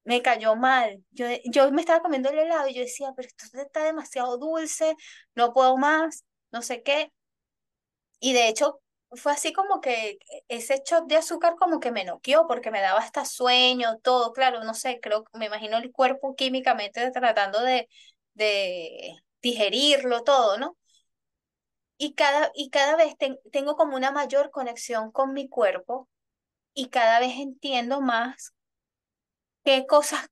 me 0.03 0.21
cayó 0.21 0.55
mal. 0.55 1.03
Yo, 1.11 1.25
yo 1.45 1.71
me 1.71 1.81
estaba 1.81 2.01
comiendo 2.01 2.29
el 2.29 2.39
helado 2.39 2.67
y 2.67 2.73
yo 2.75 2.81
decía, 2.81 3.13
pero 3.15 3.27
esto 3.27 3.45
está 3.61 3.83
demasiado 3.85 4.37
dulce, 4.37 4.95
no 5.35 5.53
puedo 5.53 5.77
más, 5.77 6.25
no 6.51 6.61
sé 6.61 6.83
qué. 6.83 7.11
Y 8.19 8.33
de 8.33 8.47
hecho, 8.47 8.79
fue 9.11 9.33
así 9.33 9.53
como 9.53 9.81
que 9.81 10.17
ese 10.47 10.81
shot 10.85 11.05
de 11.07 11.17
azúcar 11.17 11.55
como 11.57 11.79
que 11.79 11.91
me 11.91 12.05
noqueó 12.05 12.47
porque 12.47 12.71
me 12.71 12.81
daba 12.81 12.99
hasta 12.99 13.25
sueño, 13.25 13.97
todo, 14.01 14.33
claro, 14.33 14.63
no 14.63 14.73
sé, 14.73 14.99
creo, 15.01 15.25
me 15.33 15.45
imagino 15.47 15.77
el 15.77 15.91
cuerpo 15.91 16.35
químicamente 16.35 17.11
tratando 17.11 17.61
de, 17.61 17.89
de 18.33 19.15
digerirlo 19.41 20.23
todo, 20.23 20.57
¿no? 20.57 20.77
Y 21.97 22.13
cada, 22.15 22.51
y 22.53 22.69
cada 22.69 22.95
vez 22.95 23.15
tengo 23.51 23.75
como 23.75 23.95
una 23.95 24.11
mayor 24.11 24.51
conexión 24.51 25.11
con 25.11 25.33
mi 25.33 25.47
cuerpo 25.47 26.09
y 26.73 26.89
cada 26.89 27.19
vez 27.19 27.33
entiendo 27.37 28.01
más 28.01 28.53
qué 29.63 29.85
cosas 29.87 30.27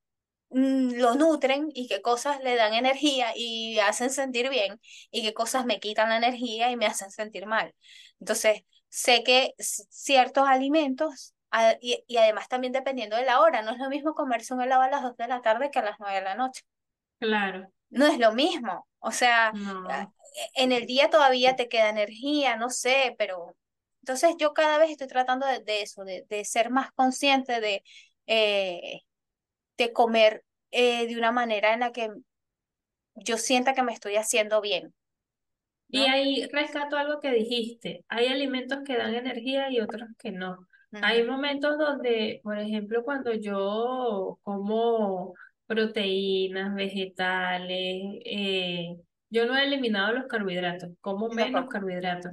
mm, 0.50 0.94
lo 0.96 1.16
nutren 1.16 1.70
y 1.74 1.88
qué 1.88 2.02
cosas 2.02 2.42
le 2.44 2.56
dan 2.56 2.74
energía 2.74 3.34
y 3.36 3.80
hacen 3.80 4.10
sentir 4.10 4.50
bien 4.50 4.80
y 5.12 5.24
qué 5.24 5.34
cosas 5.34 5.66
me 5.66 5.80
quitan 5.80 6.10
la 6.10 6.18
energía 6.18 6.72
y 6.72 6.78
me 6.78 6.86
hacen 6.86 7.12
sentir 7.12 7.46
mal. 7.46 7.74
Entonces, 8.20 8.64
sé 8.90 9.24
que 9.24 9.54
ciertos 9.58 10.48
alimentos, 10.48 11.34
y, 11.82 12.04
y, 12.08 12.18
además 12.18 12.48
también 12.48 12.72
dependiendo 12.72 13.18
de 13.18 13.26
la 13.26 13.42
hora, 13.42 13.62
no 13.62 13.72
es 13.72 13.78
lo 13.78 13.90
mismo 13.90 14.14
comerse 14.14 14.54
un 14.54 14.62
helado 14.62 14.84
a 14.84 14.90
las 14.90 15.04
2 15.04 15.18
de 15.18 15.28
la 15.28 15.42
tarde 15.42 15.70
que 15.70 15.80
a 15.80 15.84
las 15.84 16.00
9 16.00 16.16
de 16.16 16.22
la 16.22 16.36
noche. 16.36 16.62
Claro. 17.20 17.70
No 17.90 18.08
es 18.08 18.18
lo 18.18 18.32
mismo. 18.32 18.88
O 19.00 19.12
sea, 19.12 19.52
en 20.56 20.72
el 20.72 20.86
día 20.86 21.10
todavía 21.10 21.56
te 21.56 21.68
queda 21.68 21.90
energía, 21.90 22.56
no 22.56 22.70
sé, 22.70 23.16
pero 23.18 23.56
entonces 24.02 24.36
yo 24.40 24.54
cada 24.54 24.78
vez 24.78 24.92
estoy 24.92 25.08
tratando 25.08 25.46
de, 25.46 25.82
eso, 25.82 26.04
de, 26.04 26.26
de, 26.30 26.46
ser 26.46 26.70
más 26.70 26.92
consciente 26.94 27.60
de, 27.60 27.84
eh, 28.28 29.02
de 29.78 29.94
comer 29.94 30.44
eh, 30.72 31.08
de 31.08 31.18
una 31.18 31.32
manera 31.32 31.74
en 31.74 31.82
la 31.82 31.92
que 31.92 32.10
yo 33.16 33.38
sienta 33.38 33.74
que 33.74 33.84
me 33.84 33.94
estoy 33.94 34.16
haciendo 34.16 34.62
bien. 34.62 34.94
Y 35.90 36.02
ahí 36.02 36.48
rescato 36.52 36.96
algo 36.96 37.20
que 37.20 37.32
dijiste, 37.32 38.06
hay 38.08 38.28
alimentos 38.28 38.80
que 38.86 38.98
dan 38.98 39.14
energía 39.14 39.70
y 39.70 39.82
otros 39.82 40.08
que 40.18 40.32
no. 40.32 40.68
Hay 40.94 41.24
momentos 41.24 41.78
donde, 41.78 42.40
por 42.44 42.58
ejemplo, 42.58 43.04
cuando 43.04 43.34
yo 43.34 44.40
como 44.44 45.34
proteínas, 45.66 46.74
vegetales, 46.76 48.20
eh, 48.26 48.98
yo 49.30 49.46
no 49.46 49.58
he 49.58 49.64
eliminado 49.66 50.14
los 50.14 50.28
carbohidratos, 50.28 50.92
como 51.00 51.30
menos 51.30 51.70
carbohidratos, 51.70 52.32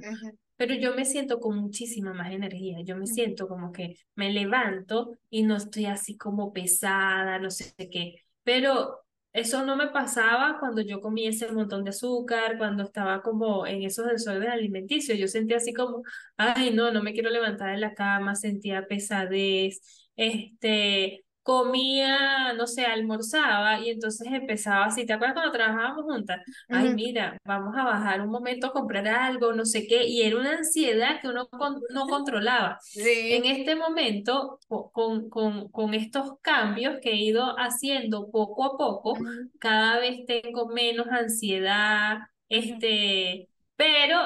pero 0.59 0.75
yo 0.75 0.93
me 0.93 1.05
siento 1.05 1.39
con 1.39 1.57
muchísima 1.57 2.13
más 2.13 2.33
energía, 2.33 2.81
yo 2.83 2.97
me 2.97 3.07
siento 3.07 3.47
como 3.47 3.71
que 3.71 3.95
me 4.15 4.29
levanto 4.33 5.17
y 5.29 5.43
no 5.43 5.55
estoy 5.55 5.85
así 5.85 6.17
como 6.17 6.51
pesada, 6.51 7.39
no 7.39 7.49
sé 7.49 7.73
qué, 7.89 8.25
pero 8.43 8.99
eso 9.31 9.65
no 9.65 9.77
me 9.77 9.87
pasaba 9.87 10.57
cuando 10.59 10.81
yo 10.81 10.99
comía 10.99 11.29
ese 11.29 11.49
montón 11.51 11.85
de 11.85 11.91
azúcar, 11.91 12.57
cuando 12.57 12.83
estaba 12.83 13.21
como 13.21 13.65
en 13.67 13.83
esos 13.83 14.07
desórdenes 14.07 14.49
alimenticios. 14.49 15.17
Yo 15.17 15.27
sentía 15.27 15.57
así 15.57 15.71
como, 15.73 16.03
ay, 16.37 16.71
no, 16.73 16.91
no 16.91 17.03
me 17.03 17.13
quiero 17.13 17.29
levantar 17.29 17.71
de 17.71 17.77
la 17.77 17.93
cama, 17.93 18.35
sentía 18.35 18.85
pesadez, 18.87 20.09
este, 20.15 21.23
comía, 21.43 22.53
no 22.53 22.67
sé, 22.67 22.85
almorzaba 22.85 23.79
y 23.79 23.89
entonces 23.89 24.27
empezaba 24.31 24.85
así, 24.85 25.05
¿te 25.05 25.13
acuerdas 25.13 25.35
cuando 25.35 25.51
trabajábamos 25.51 26.03
juntas? 26.03 26.41
Ay, 26.69 26.93
mira, 26.93 27.37
vamos 27.45 27.75
a 27.75 27.83
bajar 27.83 28.21
un 28.21 28.29
momento 28.29 28.67
a 28.67 28.73
comprar 28.73 29.07
algo, 29.07 29.53
no 29.53 29.65
sé 29.65 29.87
qué, 29.87 30.05
y 30.07 30.21
era 30.21 30.37
una 30.37 30.57
ansiedad 30.57 31.19
que 31.21 31.27
uno 31.29 31.49
no 31.93 32.07
controlaba. 32.07 32.79
En 32.95 33.45
este 33.45 33.75
momento, 33.75 34.59
con, 34.67 35.29
con, 35.29 35.69
con 35.69 35.93
estos 35.93 36.33
cambios 36.41 36.99
que 37.01 37.11
he 37.11 37.15
ido 37.15 37.55
haciendo 37.57 38.29
poco 38.31 38.65
a 38.65 38.77
poco, 38.77 39.15
cada 39.59 39.99
vez 39.99 40.25
tengo 40.25 40.67
menos 40.67 41.07
ansiedad, 41.07 42.19
este, 42.49 43.49
pero 43.75 44.17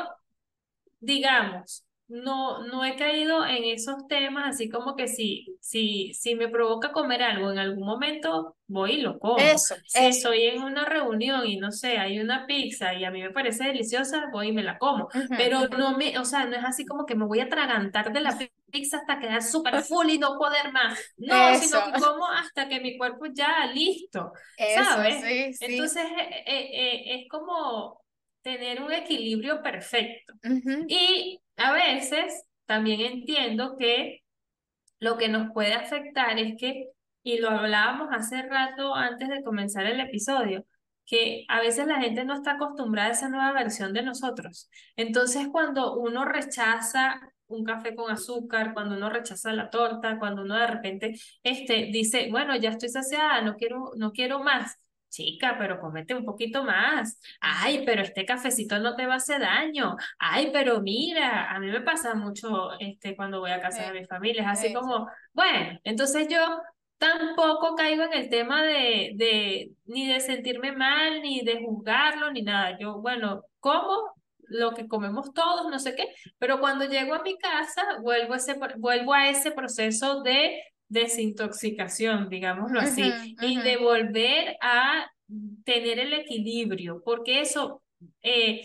digamos, 1.00 1.86
no, 2.08 2.66
no 2.68 2.84
he 2.84 2.96
caído 2.96 3.46
en 3.46 3.64
esos 3.64 4.08
temas, 4.08 4.56
así 4.56 4.70
como 4.70 4.96
que 4.96 5.08
si, 5.08 5.58
si, 5.62 6.14
si 6.14 6.36
me 6.36 6.50
provoca 6.50 6.92
comer 6.92 7.24
algo 7.24 7.52
en 7.52 7.60
algún 7.60 7.86
momento, 7.86 8.58
voy 8.68 8.94
y 8.94 9.02
lo 9.02 9.20
como. 9.20 9.38
Eso, 9.38 9.76
si 9.86 10.06
estoy 10.06 10.44
en 10.44 10.62
una 10.62 10.86
reunión 10.86 11.48
y 11.48 11.58
no 11.58 11.72
sé, 11.72 11.98
hay 11.98 12.20
una 12.20 12.46
pizza 12.46 12.94
y 12.94 13.06
a 13.06 13.12
mí 13.12 13.22
me 13.22 13.32
parece 13.32 13.66
deliciosa, 13.66 14.30
voy 14.32 14.50
y 14.50 14.52
me 14.52 14.64
la 14.64 14.78
como. 14.78 15.08
Pero 15.38 15.68
no 15.70 15.98
me, 15.98 16.18
o 16.20 16.26
sea, 16.26 16.46
no 16.46 16.56
es 16.56 16.64
así 16.64 16.86
como 16.86 17.06
que 17.06 17.16
me 17.16 17.26
voy 17.26 17.40
a 17.40 17.46
atragantar 17.46 18.12
de 18.12 18.20
la 18.20 18.38
pizza 18.70 18.98
hasta 18.98 19.20
quedar 19.20 19.42
súper 19.42 19.82
full 19.84 20.10
y 20.10 20.20
no 20.20 20.38
poder 20.38 20.72
más. 20.74 21.00
No, 21.18 21.56
sino 21.56 21.80
que 21.86 22.00
como 22.02 22.28
hasta 22.28 22.68
que 22.68 22.82
mi 22.82 22.98
cuerpo 22.98 23.26
ya 23.34 23.66
listo, 23.74 24.34
¿sabes? 24.58 25.62
Entonces 25.62 26.06
eh, 26.06 26.44
eh, 26.46 26.70
eh, 26.74 27.22
es 27.22 27.30
como 27.30 28.02
tener 28.42 28.84
un 28.84 28.92
equilibrio 28.92 29.64
perfecto. 29.64 30.34
Y 30.88 31.40
a 31.58 31.74
veces 31.74 32.44
también 32.66 33.02
entiendo 33.02 33.76
que 33.78 34.24
lo 35.00 35.18
que 35.18 35.30
nos 35.30 35.52
puede 35.52 35.74
afectar 35.74 36.40
es 36.40 36.56
que, 36.58 36.90
y 37.24 37.40
lo 37.40 37.50
hablábamos 37.50 38.10
hace 38.12 38.42
rato 38.44 38.96
antes 38.96 39.30
de 39.30 39.44
comenzar 39.44 39.86
el 39.86 40.00
episodio, 40.00 40.66
que 41.06 41.46
a 41.50 41.60
veces 41.60 41.88
la 41.88 42.00
gente 42.00 42.24
no 42.26 42.34
está 42.34 42.54
acostumbrada 42.54 43.10
a 43.10 43.12
esa 43.12 43.30
nueva 43.30 43.52
versión 43.52 43.94
de 43.94 44.04
nosotros. 44.04 44.70
Entonces, 44.96 45.48
cuando 45.52 45.96
uno 45.98 46.26
rechaza 46.26 47.20
un 47.48 47.64
café 47.64 47.96
con 47.96 48.12
azúcar, 48.12 48.74
cuando 48.74 48.96
uno 48.96 49.10
rechaza 49.10 49.54
la 49.54 49.70
torta, 49.70 50.18
cuando 50.20 50.44
uno 50.44 50.56
de 50.58 50.68
repente 50.68 51.20
este, 51.44 51.90
dice, 51.92 52.30
bueno, 52.32 52.56
ya 52.56 52.70
estoy 52.72 52.90
saciada, 52.90 53.42
no 53.42 53.56
quiero, 53.58 53.92
no 53.98 54.12
quiero 54.12 54.40
más, 54.44 54.78
chica, 55.14 55.56
pero 55.60 55.80
comete 55.80 56.16
un 56.16 56.26
poquito 56.26 56.64
más. 56.64 57.20
Ay, 57.40 57.84
pero 57.86 58.02
este 58.02 58.26
cafecito 58.26 58.80
no 58.80 58.96
te 58.96 59.06
va 59.06 59.14
a 59.14 59.18
hacer 59.18 59.42
daño. 59.42 59.96
Ay, 60.20 60.50
pero 60.52 60.82
mira, 60.82 61.52
a 61.52 61.60
mí 61.60 61.68
me 61.68 61.82
pasa 61.82 62.16
mucho 62.16 62.72
este, 62.80 63.16
cuando 63.16 63.40
voy 63.40 63.52
a 63.52 63.62
casa 63.62 63.92
de 63.92 64.00
mi 64.02 64.06
familia, 64.08 64.44
es 64.44 64.60
así 64.60 64.74
como, 64.74 65.08
bueno, 65.34 65.80
entonces 65.84 66.28
yo 66.28 66.40
tampoco 66.98 67.76
caigo 67.76 68.04
en 68.04 68.14
el 68.14 68.30
tema 68.30 68.64
de, 68.64 69.12
de 69.16 69.72
ni 69.86 70.08
de 70.08 70.20
sentirme 70.20 70.72
mal, 70.72 71.22
ni 71.22 71.42
de 71.42 71.62
juzgarlo, 71.64 72.32
ni 72.32 72.42
nada. 72.44 72.78
Yo, 72.80 73.02
bueno, 73.02 73.44
como 73.60 74.14
lo 74.48 74.74
que 74.74 74.88
comemos 74.88 75.34
todos, 75.34 75.70
no 75.70 75.80
sé 75.80 75.96
qué, 75.96 76.08
pero 76.38 76.60
cuando 76.60 76.86
llego 76.86 77.14
a 77.16 77.24
mi 77.24 77.38
casa, 77.38 77.84
vuelvo 78.02 78.34
a 78.34 78.38
ese, 78.38 78.56
vuelvo 78.78 79.14
a 79.14 79.30
ese 79.30 79.52
proceso 79.52 80.22
de 80.22 80.62
desintoxicación, 80.94 82.30
digámoslo 82.30 82.80
así, 82.80 83.12
y 83.42 83.58
de 83.58 83.78
volver 83.78 84.56
a 84.62 85.12
tener 85.66 86.00
el 86.00 86.14
equilibrio, 86.14 87.02
porque 87.04 87.42
eso 87.42 87.84
eh, 88.22 88.62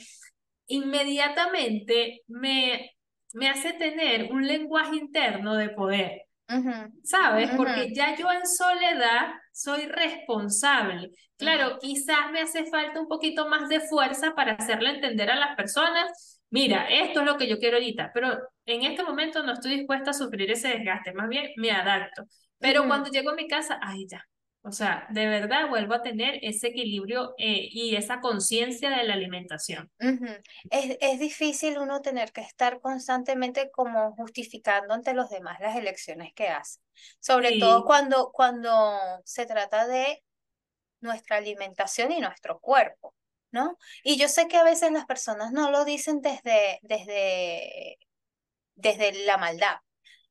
inmediatamente 0.66 2.22
me, 2.28 2.92
me 3.32 3.48
hace 3.48 3.72
tener 3.72 4.30
un 4.32 4.46
lenguaje 4.46 4.96
interno 4.96 5.56
de 5.56 5.70
poder. 5.70 6.22
¿Sabes? 7.02 7.50
Porque 7.56 7.92
ya 7.92 8.16
yo 8.16 8.30
en 8.32 8.46
soledad 8.46 9.34
soy 9.52 9.82
responsable. 9.82 11.10
Claro, 11.36 11.78
quizás 11.78 12.30
me 12.32 12.40
hace 12.40 12.64
falta 12.64 13.00
un 13.00 13.06
poquito 13.06 13.48
más 13.48 13.68
de 13.68 13.80
fuerza 13.80 14.34
para 14.34 14.52
hacerle 14.52 14.90
entender 14.90 15.30
a 15.30 15.36
las 15.36 15.56
personas 15.56 16.37
mira, 16.50 16.86
esto 16.88 17.20
es 17.20 17.26
lo 17.26 17.36
que 17.36 17.48
yo 17.48 17.58
quiero 17.58 17.76
ahorita, 17.76 18.10
pero 18.12 18.38
en 18.66 18.82
este 18.84 19.02
momento 19.02 19.42
no 19.42 19.52
estoy 19.52 19.76
dispuesta 19.76 20.10
a 20.10 20.14
sufrir 20.14 20.50
ese 20.50 20.68
desgaste, 20.68 21.12
más 21.12 21.28
bien 21.28 21.50
me 21.56 21.70
adapto. 21.70 22.24
Pero 22.58 22.86
cuando 22.86 23.10
llego 23.10 23.30
a 23.30 23.34
mi 23.34 23.46
casa, 23.46 23.78
ay, 23.82 24.06
ya. 24.08 24.24
O 24.62 24.72
sea, 24.72 25.06
de 25.10 25.26
verdad 25.26 25.68
vuelvo 25.68 25.94
a 25.94 26.02
tener 26.02 26.40
ese 26.42 26.68
equilibrio 26.68 27.32
eh, 27.38 27.68
y 27.70 27.94
esa 27.94 28.20
conciencia 28.20 28.90
de 28.90 29.04
la 29.04 29.14
alimentación. 29.14 29.90
es, 30.70 30.98
es 31.00 31.18
difícil 31.20 31.78
uno 31.78 32.02
tener 32.02 32.32
que 32.32 32.40
estar 32.40 32.80
constantemente 32.80 33.70
como 33.70 34.14
justificando 34.16 34.92
ante 34.92 35.14
los 35.14 35.30
demás 35.30 35.58
las 35.60 35.76
elecciones 35.76 36.32
que 36.34 36.48
hace. 36.48 36.80
Sobre 37.20 37.58
todo 37.58 37.84
cuando, 37.84 38.30
cuando 38.32 38.98
se 39.24 39.46
trata 39.46 39.86
de 39.86 40.22
nuestra 41.00 41.36
alimentación 41.36 42.12
y 42.12 42.20
nuestro 42.20 42.58
cuerpo. 42.58 43.14
¿No? 43.50 43.76
Y 44.02 44.18
yo 44.18 44.28
sé 44.28 44.48
que 44.48 44.56
a 44.56 44.64
veces 44.64 44.92
las 44.92 45.06
personas 45.06 45.52
no 45.52 45.70
lo 45.70 45.84
dicen 45.84 46.20
desde, 46.20 46.78
desde, 46.82 47.98
desde 48.74 49.24
la 49.24 49.38
maldad, 49.38 49.76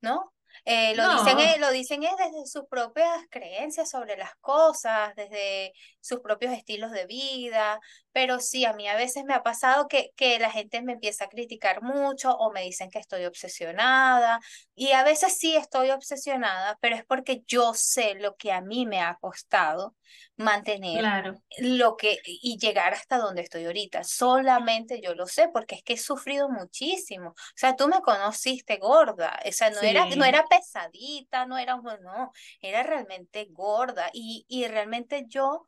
¿no? 0.01 0.33
Eh, 0.65 0.95
lo, 0.95 1.23
Dicen, 1.23 1.39
eh, 1.39 1.57
lo 1.59 1.71
dicen 1.71 2.03
es 2.03 2.17
desde 2.17 2.45
sus 2.45 2.65
propias 2.69 3.09
creencias 3.29 3.89
sobre 3.89 4.17
las 4.17 4.35
cosas, 4.41 5.15
desde 5.15 5.71
sus 6.01 6.19
propios 6.19 6.51
estilos 6.53 6.91
de 6.91 7.05
vida, 7.05 7.79
pero 8.17 8.39
sí, 8.39 8.65
a 8.65 8.73
mí 8.73 8.87
a 8.87 8.95
veces 8.95 9.25
me 9.25 9.35
ha 9.35 9.43
pasado 9.43 9.87
que, 9.87 10.09
que 10.15 10.39
la 10.39 10.49
gente 10.49 10.81
me 10.81 10.93
empieza 10.93 11.25
a 11.25 11.29
criticar 11.29 11.83
mucho 11.83 12.31
o 12.31 12.51
me 12.51 12.63
dicen 12.63 12.89
que 12.89 12.97
estoy 12.97 13.25
obsesionada 13.25 14.39
y 14.73 14.93
a 14.93 15.03
veces 15.03 15.37
sí 15.37 15.55
estoy 15.55 15.91
obsesionada, 15.91 16.79
pero 16.81 16.95
es 16.95 17.05
porque 17.05 17.43
yo 17.45 17.75
sé 17.75 18.15
lo 18.15 18.35
que 18.35 18.51
a 18.51 18.61
mí 18.61 18.87
me 18.87 19.01
ha 19.01 19.19
costado 19.21 19.95
mantener 20.35 20.99
Claro, 20.99 21.43
lo 21.59 21.95
que 21.95 22.17
y 22.25 22.57
llegar 22.57 22.95
hasta 22.95 23.19
donde 23.19 23.43
estoy 23.43 23.65
ahorita. 23.65 24.03
Solamente 24.03 24.99
yo 24.99 25.13
lo 25.13 25.27
sé 25.27 25.49
porque 25.53 25.75
es 25.75 25.83
que 25.83 25.93
he 25.93 25.97
sufrido 25.97 26.49
muchísimo. 26.49 27.29
O 27.29 27.35
sea, 27.55 27.75
tú 27.75 27.87
me 27.87 28.01
conociste 28.01 28.77
gorda, 28.77 29.39
o 29.47 29.51
sea, 29.51 29.69
no 29.69 29.81
era, 29.81 30.07
no 30.15 30.25
era 30.25 30.43
pesadita, 30.47 31.45
no 31.45 31.59
era, 31.59 31.75
no, 31.75 32.31
era 32.61 32.81
realmente 32.81 33.45
gorda 33.51 34.09
y, 34.11 34.43
y 34.47 34.65
realmente 34.67 35.25
yo 35.27 35.67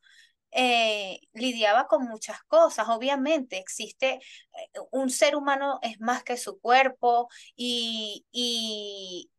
eh, 0.52 1.20
lidiaba 1.34 1.88
con 1.88 2.04
muchas 2.08 2.42
cosas. 2.44 2.88
Obviamente 2.90 3.58
existe, 3.58 4.16
eh, 4.16 4.80
un 4.92 5.10
ser 5.10 5.36
humano 5.36 5.80
es 5.82 6.00
más 6.00 6.24
que 6.24 6.38
su 6.38 6.60
cuerpo 6.60 7.30
y, 7.56 8.26
y, 8.32 9.30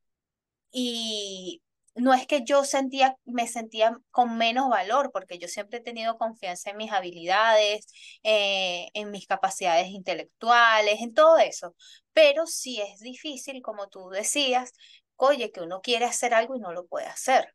y 0.72 1.62
no 1.94 2.14
es 2.14 2.26
que 2.26 2.44
yo 2.44 2.64
sentía, 2.64 3.16
me 3.24 3.46
sentía 3.48 3.98
con 4.10 4.38
menos 4.38 4.68
valor, 4.70 5.10
porque 5.12 5.38
yo 5.38 5.48
siempre 5.48 5.78
he 5.78 5.82
tenido 5.82 6.16
confianza 6.18 6.70
en 6.70 6.76
mis 6.76 6.92
habilidades, 6.92 7.86
eh, 8.22 8.88
en 8.94 9.10
mis 9.10 9.26
capacidades 9.26 9.88
intelectuales, 9.88 11.00
en 11.00 11.14
todo 11.14 11.38
eso. 11.38 11.74
Pero 12.12 12.46
sí 12.46 12.80
es 12.80 13.00
difícil, 13.00 13.60
como 13.62 13.88
tú 13.88 14.08
decías, 14.10 14.72
oye, 15.16 15.50
que 15.52 15.60
uno 15.60 15.80
quiere 15.82 16.04
hacer 16.06 16.32
algo 16.34 16.56
y 16.56 16.60
no 16.60 16.72
lo 16.72 16.86
puede 16.86 17.06
hacer, 17.06 17.54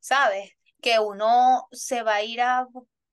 ¿sabes? 0.00 0.52
Que 0.82 0.98
uno 0.98 1.68
se 1.72 2.02
va 2.02 2.16
a 2.16 2.22
ir 2.22 2.42
a 2.42 2.68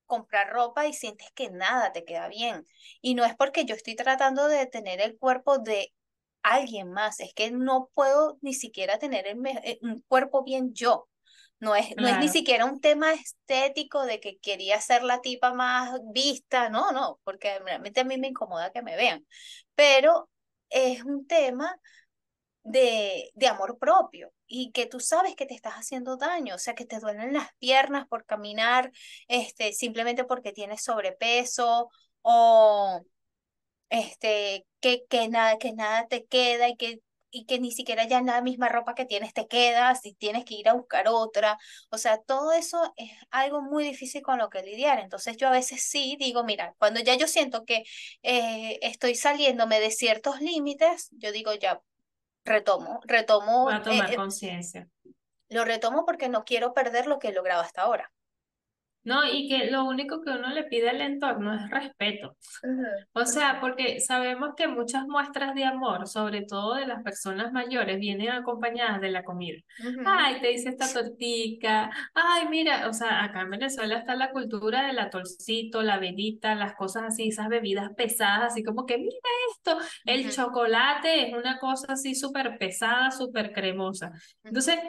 comprar 0.05 0.49
ropa 0.49 0.87
y 0.87 0.93
sientes 0.93 1.31
que 1.33 1.51
nada 1.51 1.93
te 1.93 2.03
queda 2.03 2.27
bien. 2.27 2.65
Y 3.01 3.15
no 3.15 3.23
es 3.23 3.35
porque 3.37 3.63
yo 3.65 3.75
estoy 3.75 3.95
tratando 3.95 4.47
de 4.49 4.65
tener 4.65 4.99
el 4.99 5.17
cuerpo 5.17 5.59
de 5.59 5.93
alguien 6.41 6.91
más, 6.91 7.19
es 7.19 7.33
que 7.33 7.51
no 7.51 7.89
puedo 7.93 8.37
ni 8.41 8.53
siquiera 8.53 8.97
tener 8.97 9.27
el 9.27 9.45
eh, 9.45 9.79
un 9.81 10.01
cuerpo 10.07 10.43
bien 10.43 10.73
yo. 10.73 11.07
No 11.59 11.75
es, 11.75 11.93
no 11.97 12.07
es 12.07 12.17
ni 12.19 12.29
siquiera 12.29 12.63
un 12.65 12.79
tema 12.79 13.11
estético 13.11 14.05
de 14.05 14.21
que 14.21 14.37
quería 14.39 14.79
ser 14.79 15.03
la 15.03 15.19
tipa 15.19 15.53
más 15.53 15.99
vista, 16.13 16.69
no, 16.69 16.93
no, 16.93 17.19
porque 17.25 17.59
realmente 17.59 17.99
a 17.99 18.05
mí 18.05 18.17
me 18.17 18.29
incomoda 18.29 18.71
que 18.71 18.81
me 18.81 18.95
vean, 18.95 19.27
pero 19.75 20.29
es 20.69 21.03
un 21.03 21.27
tema 21.27 21.75
de, 22.69 23.31
de 23.35 23.47
amor 23.47 23.77
propio 23.79 24.31
y 24.47 24.71
que 24.71 24.85
tú 24.85 24.99
sabes 24.99 25.35
que 25.35 25.45
te 25.45 25.53
estás 25.55 25.73
haciendo 25.75 26.17
daño, 26.17 26.55
o 26.55 26.57
sea, 26.59 26.75
que 26.75 26.85
te 26.85 26.99
duelen 26.99 27.33
las 27.33 27.49
piernas 27.59 28.07
por 28.07 28.25
caminar, 28.25 28.91
este, 29.27 29.73
simplemente 29.73 30.23
porque 30.23 30.51
tienes 30.53 30.83
sobrepeso 30.83 31.89
o 32.21 33.01
este, 33.89 34.65
que, 34.79 35.05
que 35.09 35.27
nada, 35.29 35.57
que 35.57 35.73
nada 35.73 36.07
te 36.07 36.25
queda 36.25 36.69
y 36.69 36.75
que, 36.77 37.01
y 37.31 37.45
que 37.45 37.59
ni 37.59 37.71
siquiera 37.71 38.07
ya 38.07 38.21
la 38.21 38.41
misma 38.41 38.69
ropa 38.69 38.95
que 38.95 39.05
tienes 39.05 39.33
te 39.33 39.47
queda, 39.47 39.95
si 39.95 40.13
tienes 40.15 40.45
que 40.45 40.55
ir 40.55 40.69
a 40.69 40.73
buscar 40.73 41.07
otra. 41.09 41.57
O 41.91 41.97
sea, 41.97 42.19
todo 42.19 42.53
eso 42.53 42.93
es 42.97 43.11
algo 43.31 43.61
muy 43.61 43.83
difícil 43.83 44.21
con 44.21 44.37
lo 44.39 44.49
que 44.49 44.63
lidiar. 44.63 44.99
Entonces 44.99 45.37
yo 45.37 45.47
a 45.47 45.51
veces 45.51 45.83
sí 45.83 46.15
digo, 46.19 46.43
mira, 46.43 46.75
cuando 46.79 46.99
ya 47.01 47.15
yo 47.15 47.27
siento 47.27 47.65
que 47.65 47.83
eh, 48.23 48.79
estoy 48.81 49.15
saliéndome 49.15 49.79
de 49.79 49.91
ciertos 49.91 50.41
límites, 50.41 51.09
yo 51.11 51.31
digo, 51.31 51.53
ya 51.55 51.81
retomo, 52.49 52.99
retomo, 53.05 53.65
Va 53.65 53.75
a 53.75 53.79
eh, 53.79 53.83
tomar 53.83 54.11
eh, 54.13 54.15
conciencia. 54.15 54.89
lo 55.49 55.63
retomo 55.65 56.05
porque 56.05 56.29
no 56.29 56.43
quiero 56.43 56.73
perder 56.73 57.07
lo 57.07 57.19
que 57.19 57.29
he 57.29 57.33
logrado 57.33 57.61
hasta 57.61 57.81
ahora. 57.83 58.11
No, 59.03 59.25
y 59.25 59.47
que 59.47 59.71
lo 59.71 59.85
único 59.85 60.21
que 60.21 60.31
uno 60.31 60.49
le 60.49 60.65
pide 60.65 60.89
al 60.89 61.01
entorno 61.01 61.53
es 61.55 61.69
respeto. 61.71 62.35
Ujú, 62.63 62.85
O 63.13 63.25
ujú, 63.25 63.25
sea, 63.25 63.59
porque 63.61 63.99
sabemos 64.01 64.51
que 64.57 64.67
muchas 64.67 65.07
muestras 65.07 65.55
de 65.55 65.65
amor, 65.65 66.07
sobre 66.07 66.43
todo 66.43 66.75
de 66.75 66.87
las 66.87 67.03
personas 67.03 67.51
mayores, 67.53 67.99
vienen 67.99 68.29
acompañadas 68.31 69.01
de 69.01 69.11
la 69.11 69.23
comida. 69.23 69.57
ujú, 69.79 70.05
Ay, 70.05 70.41
te 70.41 70.51
hice 70.51 70.69
esta 70.69 70.91
tortica. 70.93 71.91
Ay, 72.13 72.47
mira, 72.49 72.87
o 72.89 72.93
sea, 72.93 73.23
acá 73.23 73.41
en 73.41 73.49
Venezuela 73.51 73.97
está 73.99 74.15
la 74.15 74.31
cultura 74.31 74.87
del 74.87 74.99
atolcito, 74.99 75.81
la 75.83 75.99
velita, 75.99 76.55
las 76.55 76.75
cosas 76.75 77.03
así, 77.07 77.29
esas 77.29 77.49
bebidas 77.49 77.91
pesadas, 77.97 78.53
así 78.53 78.63
como 78.63 78.85
que 78.85 78.97
mira 78.97 79.17
esto, 79.55 79.77
el 80.05 80.29
ujú, 80.29 80.31
chocolate 80.31 81.27
es 81.29 81.33
una 81.33 81.59
cosa 81.59 81.93
así 81.93 82.15
súper 82.15 82.57
pesada, 82.57 83.11
súper 83.11 83.51
cremosa. 83.53 84.11
Entonces, 84.43 84.79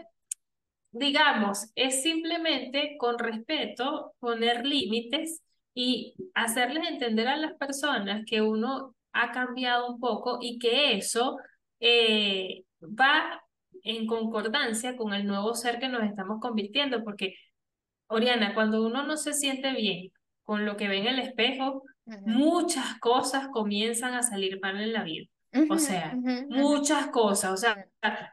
digamos, 0.92 1.70
es 1.74 2.02
simplemente 2.02 2.96
con 2.98 3.18
respeto 3.18 4.14
poner 4.18 4.66
límites 4.66 5.42
y 5.74 6.14
hacerles 6.34 6.88
entender 6.88 7.28
a 7.28 7.36
las 7.36 7.54
personas 7.54 8.24
que 8.26 8.42
uno 8.42 8.94
ha 9.12 9.32
cambiado 9.32 9.88
un 9.92 10.00
poco 10.00 10.38
y 10.40 10.58
que 10.58 10.96
eso 10.96 11.38
eh, 11.80 12.64
va 12.82 13.42
en 13.82 14.06
concordancia 14.06 14.96
con 14.96 15.14
el 15.14 15.26
nuevo 15.26 15.54
ser 15.54 15.78
que 15.78 15.88
nos 15.88 16.02
estamos 16.02 16.40
convirtiendo, 16.40 17.02
porque 17.04 17.34
Oriana, 18.08 18.54
cuando 18.54 18.84
uno 18.84 19.04
no 19.04 19.16
se 19.16 19.32
siente 19.32 19.72
bien 19.72 20.10
con 20.42 20.66
lo 20.66 20.76
que 20.76 20.88
ve 20.88 20.98
en 20.98 21.06
el 21.06 21.18
espejo, 21.20 21.84
muchas 22.26 22.98
cosas 22.98 23.48
comienzan 23.48 24.14
a 24.14 24.22
salir 24.22 24.58
mal 24.60 24.80
en 24.80 24.92
la 24.92 25.04
vida. 25.04 25.26
O 25.68 25.78
sea, 25.78 26.16
muchas 26.48 27.08
cosas. 27.08 27.52
O 27.52 27.56
sea, 27.56 27.88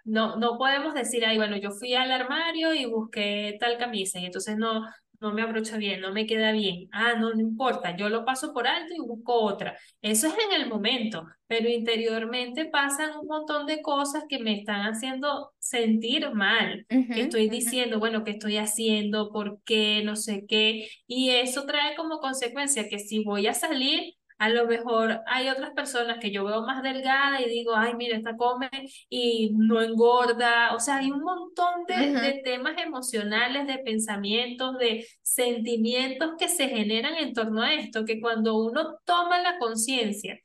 no, 0.06 0.36
no 0.38 0.58
podemos 0.58 0.94
decir, 0.94 1.26
ay, 1.26 1.38
bueno, 1.38 1.58
yo 1.58 1.72
fui 1.72 1.94
al 1.94 2.12
armario 2.12 2.74
y 2.74 2.86
busqué 2.86 3.58
tal 3.60 3.78
camisa 3.78 4.20
y 4.20 4.26
entonces 4.26 4.58
no, 4.58 4.84
no 5.20 5.34
me 5.34 5.42
abrocha 5.42 5.78
bien, 5.78 6.02
no 6.02 6.14
me 6.14 6.26
queda 6.26 6.52
bien. 6.52 6.88
Ah, 6.92 7.16
no, 7.18 7.34
no 7.34 7.42
importa, 7.42 7.96
yo 7.96 8.10
lo 8.10 8.24
paso 8.26 8.54
por 8.54 8.68
alto 8.68 8.94
y 8.94 9.00
busco 9.00 9.34
otra. 9.34 9.78
Eso 10.02 10.28
es 10.28 10.34
en 10.34 10.62
el 10.62 10.70
momento, 10.70 11.26
pero 11.48 11.70
interiormente 11.70 12.66
pasan 12.66 13.18
un 13.18 13.28
montón 13.28 13.66
de 13.66 13.82
cosas 13.82 14.26
que 14.30 14.40
me 14.40 14.60
están 14.60 14.82
haciendo 14.82 15.54
sentir 15.60 16.32
mal 16.32 16.86
que 16.88 17.22
estoy 17.22 17.50
diciendo, 17.50 18.00
bueno, 18.00 18.24
qué 18.24 18.32
estoy 18.32 18.58
haciendo, 18.58 19.32
por 19.32 19.62
qué, 19.64 20.02
no 20.04 20.16
sé 20.16 20.46
qué, 20.48 20.88
y 21.08 21.32
eso 21.32 21.66
trae 21.66 21.96
como 21.96 22.20
consecuencia 22.20 22.88
que 22.88 23.00
si 23.00 23.24
voy 23.24 23.48
a 23.48 23.54
salir, 23.54 24.14
a 24.40 24.50
lo 24.50 24.68
mejor 24.68 25.22
hay 25.28 25.50
otras 25.50 25.72
personas 25.72 26.20
que 26.20 26.32
yo 26.32 26.44
veo 26.46 26.62
más 26.62 26.84
delgada 26.84 27.42
y 27.42 27.50
digo, 27.50 27.76
ay, 27.76 27.96
mira, 27.96 28.18
esta 28.18 28.36
come 28.38 28.70
y 29.10 29.52
no 29.56 29.82
engorda, 29.82 30.74
o 30.76 30.80
sea, 30.80 30.98
hay 30.98 31.12
un 31.12 31.22
montón 31.22 31.86
de, 31.88 31.96
Ujú, 31.98 32.22
de 32.22 32.42
temas 32.44 32.78
emocionales, 32.82 33.66
de 33.68 33.80
pensamientos, 33.80 34.78
de 34.78 35.08
sentimientos 35.24 36.32
que 36.38 36.50
se 36.50 36.70
generan 36.70 37.16
en 37.16 37.34
torno 37.34 37.62
a 37.64 37.74
esto, 37.74 38.06
que 38.06 38.20
cuando 38.22 38.58
uno 38.58 38.98
toma 39.06 39.40
la 39.42 39.58
conciencia 39.60 40.40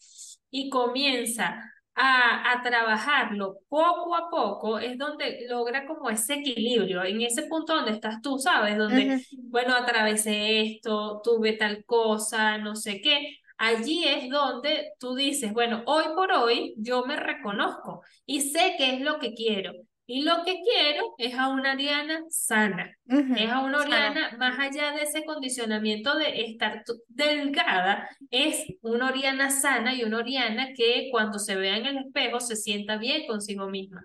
y 0.51 0.69
comienza 0.71 1.71
a, 1.95 2.53
a 2.53 2.63
trabajarlo 2.63 3.59
poco 3.69 4.15
a 4.17 4.31
poco, 4.31 4.79
es 4.79 4.97
donde 4.99 5.47
logra 5.49 5.87
como 5.87 6.11
ese 6.11 6.35
equilibrio, 6.35 7.05
en 7.05 7.21
ese 7.23 7.43
punto 7.45 7.75
donde 7.75 7.93
estás 7.93 8.21
tú, 8.23 8.39
¿sabes? 8.39 8.77
Donde, 8.79 9.15
ujú, 9.15 9.49
bueno, 9.51 9.75
atravesé 9.75 10.61
esto, 10.63 11.21
tuve 11.23 11.53
tal 11.55 11.85
cosa, 11.85 12.59
no 12.59 12.77
sé 12.77 13.01
qué. 13.01 13.37
Allí 13.65 14.03
es 14.09 14.29
donde 14.29 14.91
tú 14.99 15.15
dices, 15.15 15.53
bueno, 15.53 15.85
hoy 15.87 16.03
por 16.17 16.33
hoy 16.33 16.75
yo 16.79 17.07
me 17.07 17.15
reconozco 17.15 18.03
y 18.27 18.41
sé 18.41 18.75
qué 18.77 18.97
es 18.97 19.01
lo 19.01 19.21
que 19.21 19.35
quiero. 19.35 19.73
Y 20.05 20.25
lo 20.25 20.43
que 20.45 20.61
quiero 20.65 21.15
es 21.17 21.39
a 21.39 21.47
una 21.47 21.71
Ariana 21.71 22.25
sana. 22.29 22.93
Es 23.07 23.49
a 23.49 23.61
una 23.61 23.79
Sana. 23.79 23.85
Oriana, 23.85 24.37
más 24.37 24.59
allá 24.59 24.91
de 24.91 25.05
ese 25.05 25.25
condicionamiento 25.25 26.17
de 26.17 26.43
estar 26.43 26.83
delgada, 27.07 28.09
es 28.33 28.67
una 28.81 29.11
Oriana 29.11 29.49
sana 29.49 29.95
y 29.95 30.03
una 30.03 30.19
Oriana 30.19 30.71
que 30.77 31.07
cuando 31.13 31.39
se 31.39 31.55
vea 31.55 31.77
en 31.77 31.87
el 31.87 31.99
espejo 31.99 32.41
se 32.41 32.57
sienta 32.57 32.97
bien 32.97 33.29
consigo 33.29 33.69
misma. 33.69 34.05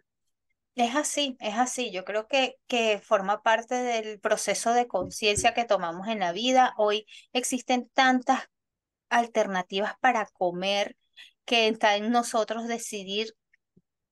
Es 0.75 0.95
así, 0.95 1.35
es 1.39 1.55
así. 1.55 1.89
Yo 1.89 2.05
creo 2.05 2.27
que, 2.27 2.57
que 2.67 2.99
forma 3.03 3.41
parte 3.41 3.73
del 3.73 4.19
proceso 4.19 4.75
de 4.75 4.85
conciencia 4.85 5.55
que 5.55 5.65
tomamos 5.65 6.07
en 6.09 6.19
la 6.19 6.31
vida. 6.31 6.75
Hoy 6.77 7.07
existen 7.33 7.89
tantas 7.95 8.41
alternativas 9.09 9.93
para 9.99 10.25
comer 10.27 10.95
que 11.45 11.67
está 11.67 11.95
en 11.95 12.11
nosotros 12.11 12.67
decidir 12.67 13.33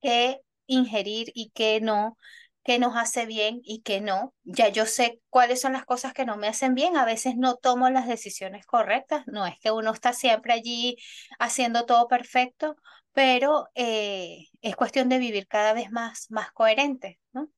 qué 0.02 0.39
ingerir 0.68 1.32
y 1.34 1.52
qué 1.52 1.82
no, 1.82 2.18
qué 2.64 2.80
nos 2.80 2.96
hace 2.96 3.26
bien 3.26 3.62
y 3.64 3.82
qué 3.82 4.02
no. 4.02 4.34
Ya 4.43 4.70
yo 4.70 4.86
sé 4.86 5.22
cuáles 5.30 5.62
son 5.62 5.74
las 5.74 5.86
cosas 5.86 6.14
que 6.14 6.26
no 6.26 6.38
me 6.38 6.48
hacen 6.48 6.76
bien. 6.76 6.98
A 6.98 7.06
veces 7.06 7.36
no 7.38 7.56
tomo 7.56 7.89
las 7.89 8.08
decisiones 8.08 8.66
correctas. 8.66 9.24
No 9.28 9.46
es 9.46 9.60
que 9.60 9.72
uno 9.72 9.91
está 9.91 10.14
siempre 10.14 10.54
allí 10.54 10.98
haciendo 11.39 11.86
todo 11.86 12.08
perfecto, 12.08 12.76
pero 13.14 13.68
eh, 13.76 14.48
es 14.62 14.76
cuestión 14.76 15.10
de 15.10 15.20
vivir 15.20 15.48
cada 15.48 15.74
vez 15.74 15.91
más, 15.91 16.28
más 16.30 16.52
coherente, 16.52 17.20
¿no? 17.34 17.50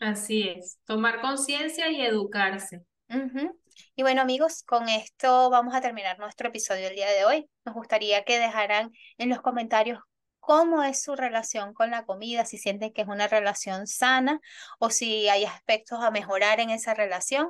Así 0.00 0.48
es, 0.48 0.78
tomar 0.84 1.20
conciencia 1.20 1.90
y 1.90 2.02
educarse. 2.02 2.84
Ujú. 3.08 3.58
Y 3.96 4.02
bueno, 4.02 4.22
amigos, 4.22 4.62
con 4.62 4.88
esto 4.88 5.50
vamos 5.50 5.74
a 5.74 5.80
terminar 5.80 6.18
nuestro 6.18 6.48
episodio 6.48 6.88
el 6.88 6.94
día 6.94 7.10
de 7.10 7.24
hoy. 7.24 7.48
Nos 7.64 7.74
gustaría 7.74 8.24
que 8.24 8.38
dejaran 8.38 8.92
en 9.18 9.28
los 9.28 9.40
comentarios 9.40 10.00
cómo 10.40 10.82
es 10.82 11.02
su 11.02 11.16
relación 11.16 11.72
con 11.72 11.90
la 11.90 12.04
comida, 12.04 12.44
si 12.44 12.58
sienten 12.58 12.92
que 12.92 13.02
es 13.02 13.08
una 13.08 13.28
relación 13.28 13.86
sana 13.86 14.40
o 14.78 14.90
si 14.90 15.28
hay 15.28 15.44
aspectos 15.44 16.00
a 16.02 16.10
mejorar 16.10 16.60
en 16.60 16.70
esa 16.70 16.94
relación. 16.94 17.48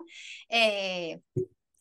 Eh, 0.49 1.21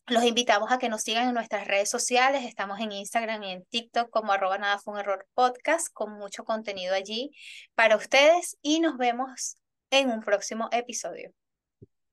Los 0.06 0.24
invitamos 0.24 0.70
a 0.70 0.78
que 0.78 0.90
nos 0.90 1.02
sigan 1.02 1.28
en 1.28 1.34
nuestras 1.34 1.66
redes 1.66 1.88
sociales. 1.88 2.44
Estamos 2.44 2.78
en 2.80 2.92
Instagram 2.92 3.42
y 3.42 3.52
en 3.52 3.64
TikTok 3.64 4.10
como 4.10 4.32
arroba 4.32 4.58
nada 4.58 4.78
fue 4.78 4.94
un 4.94 5.00
error 5.00 5.26
podcast 5.34 5.88
con 5.92 6.12
mucho 6.18 6.44
contenido 6.44 6.94
allí 6.94 7.30
para 7.74 7.96
ustedes 7.96 8.58
y 8.60 8.80
nos 8.80 8.98
vemos 8.98 9.56
en 9.90 10.10
un 10.10 10.20
próximo 10.20 10.68
episodio. 10.72 11.32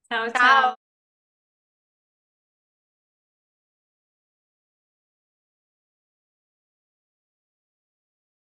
chao. 0.09 0.31
chao. 0.31 0.80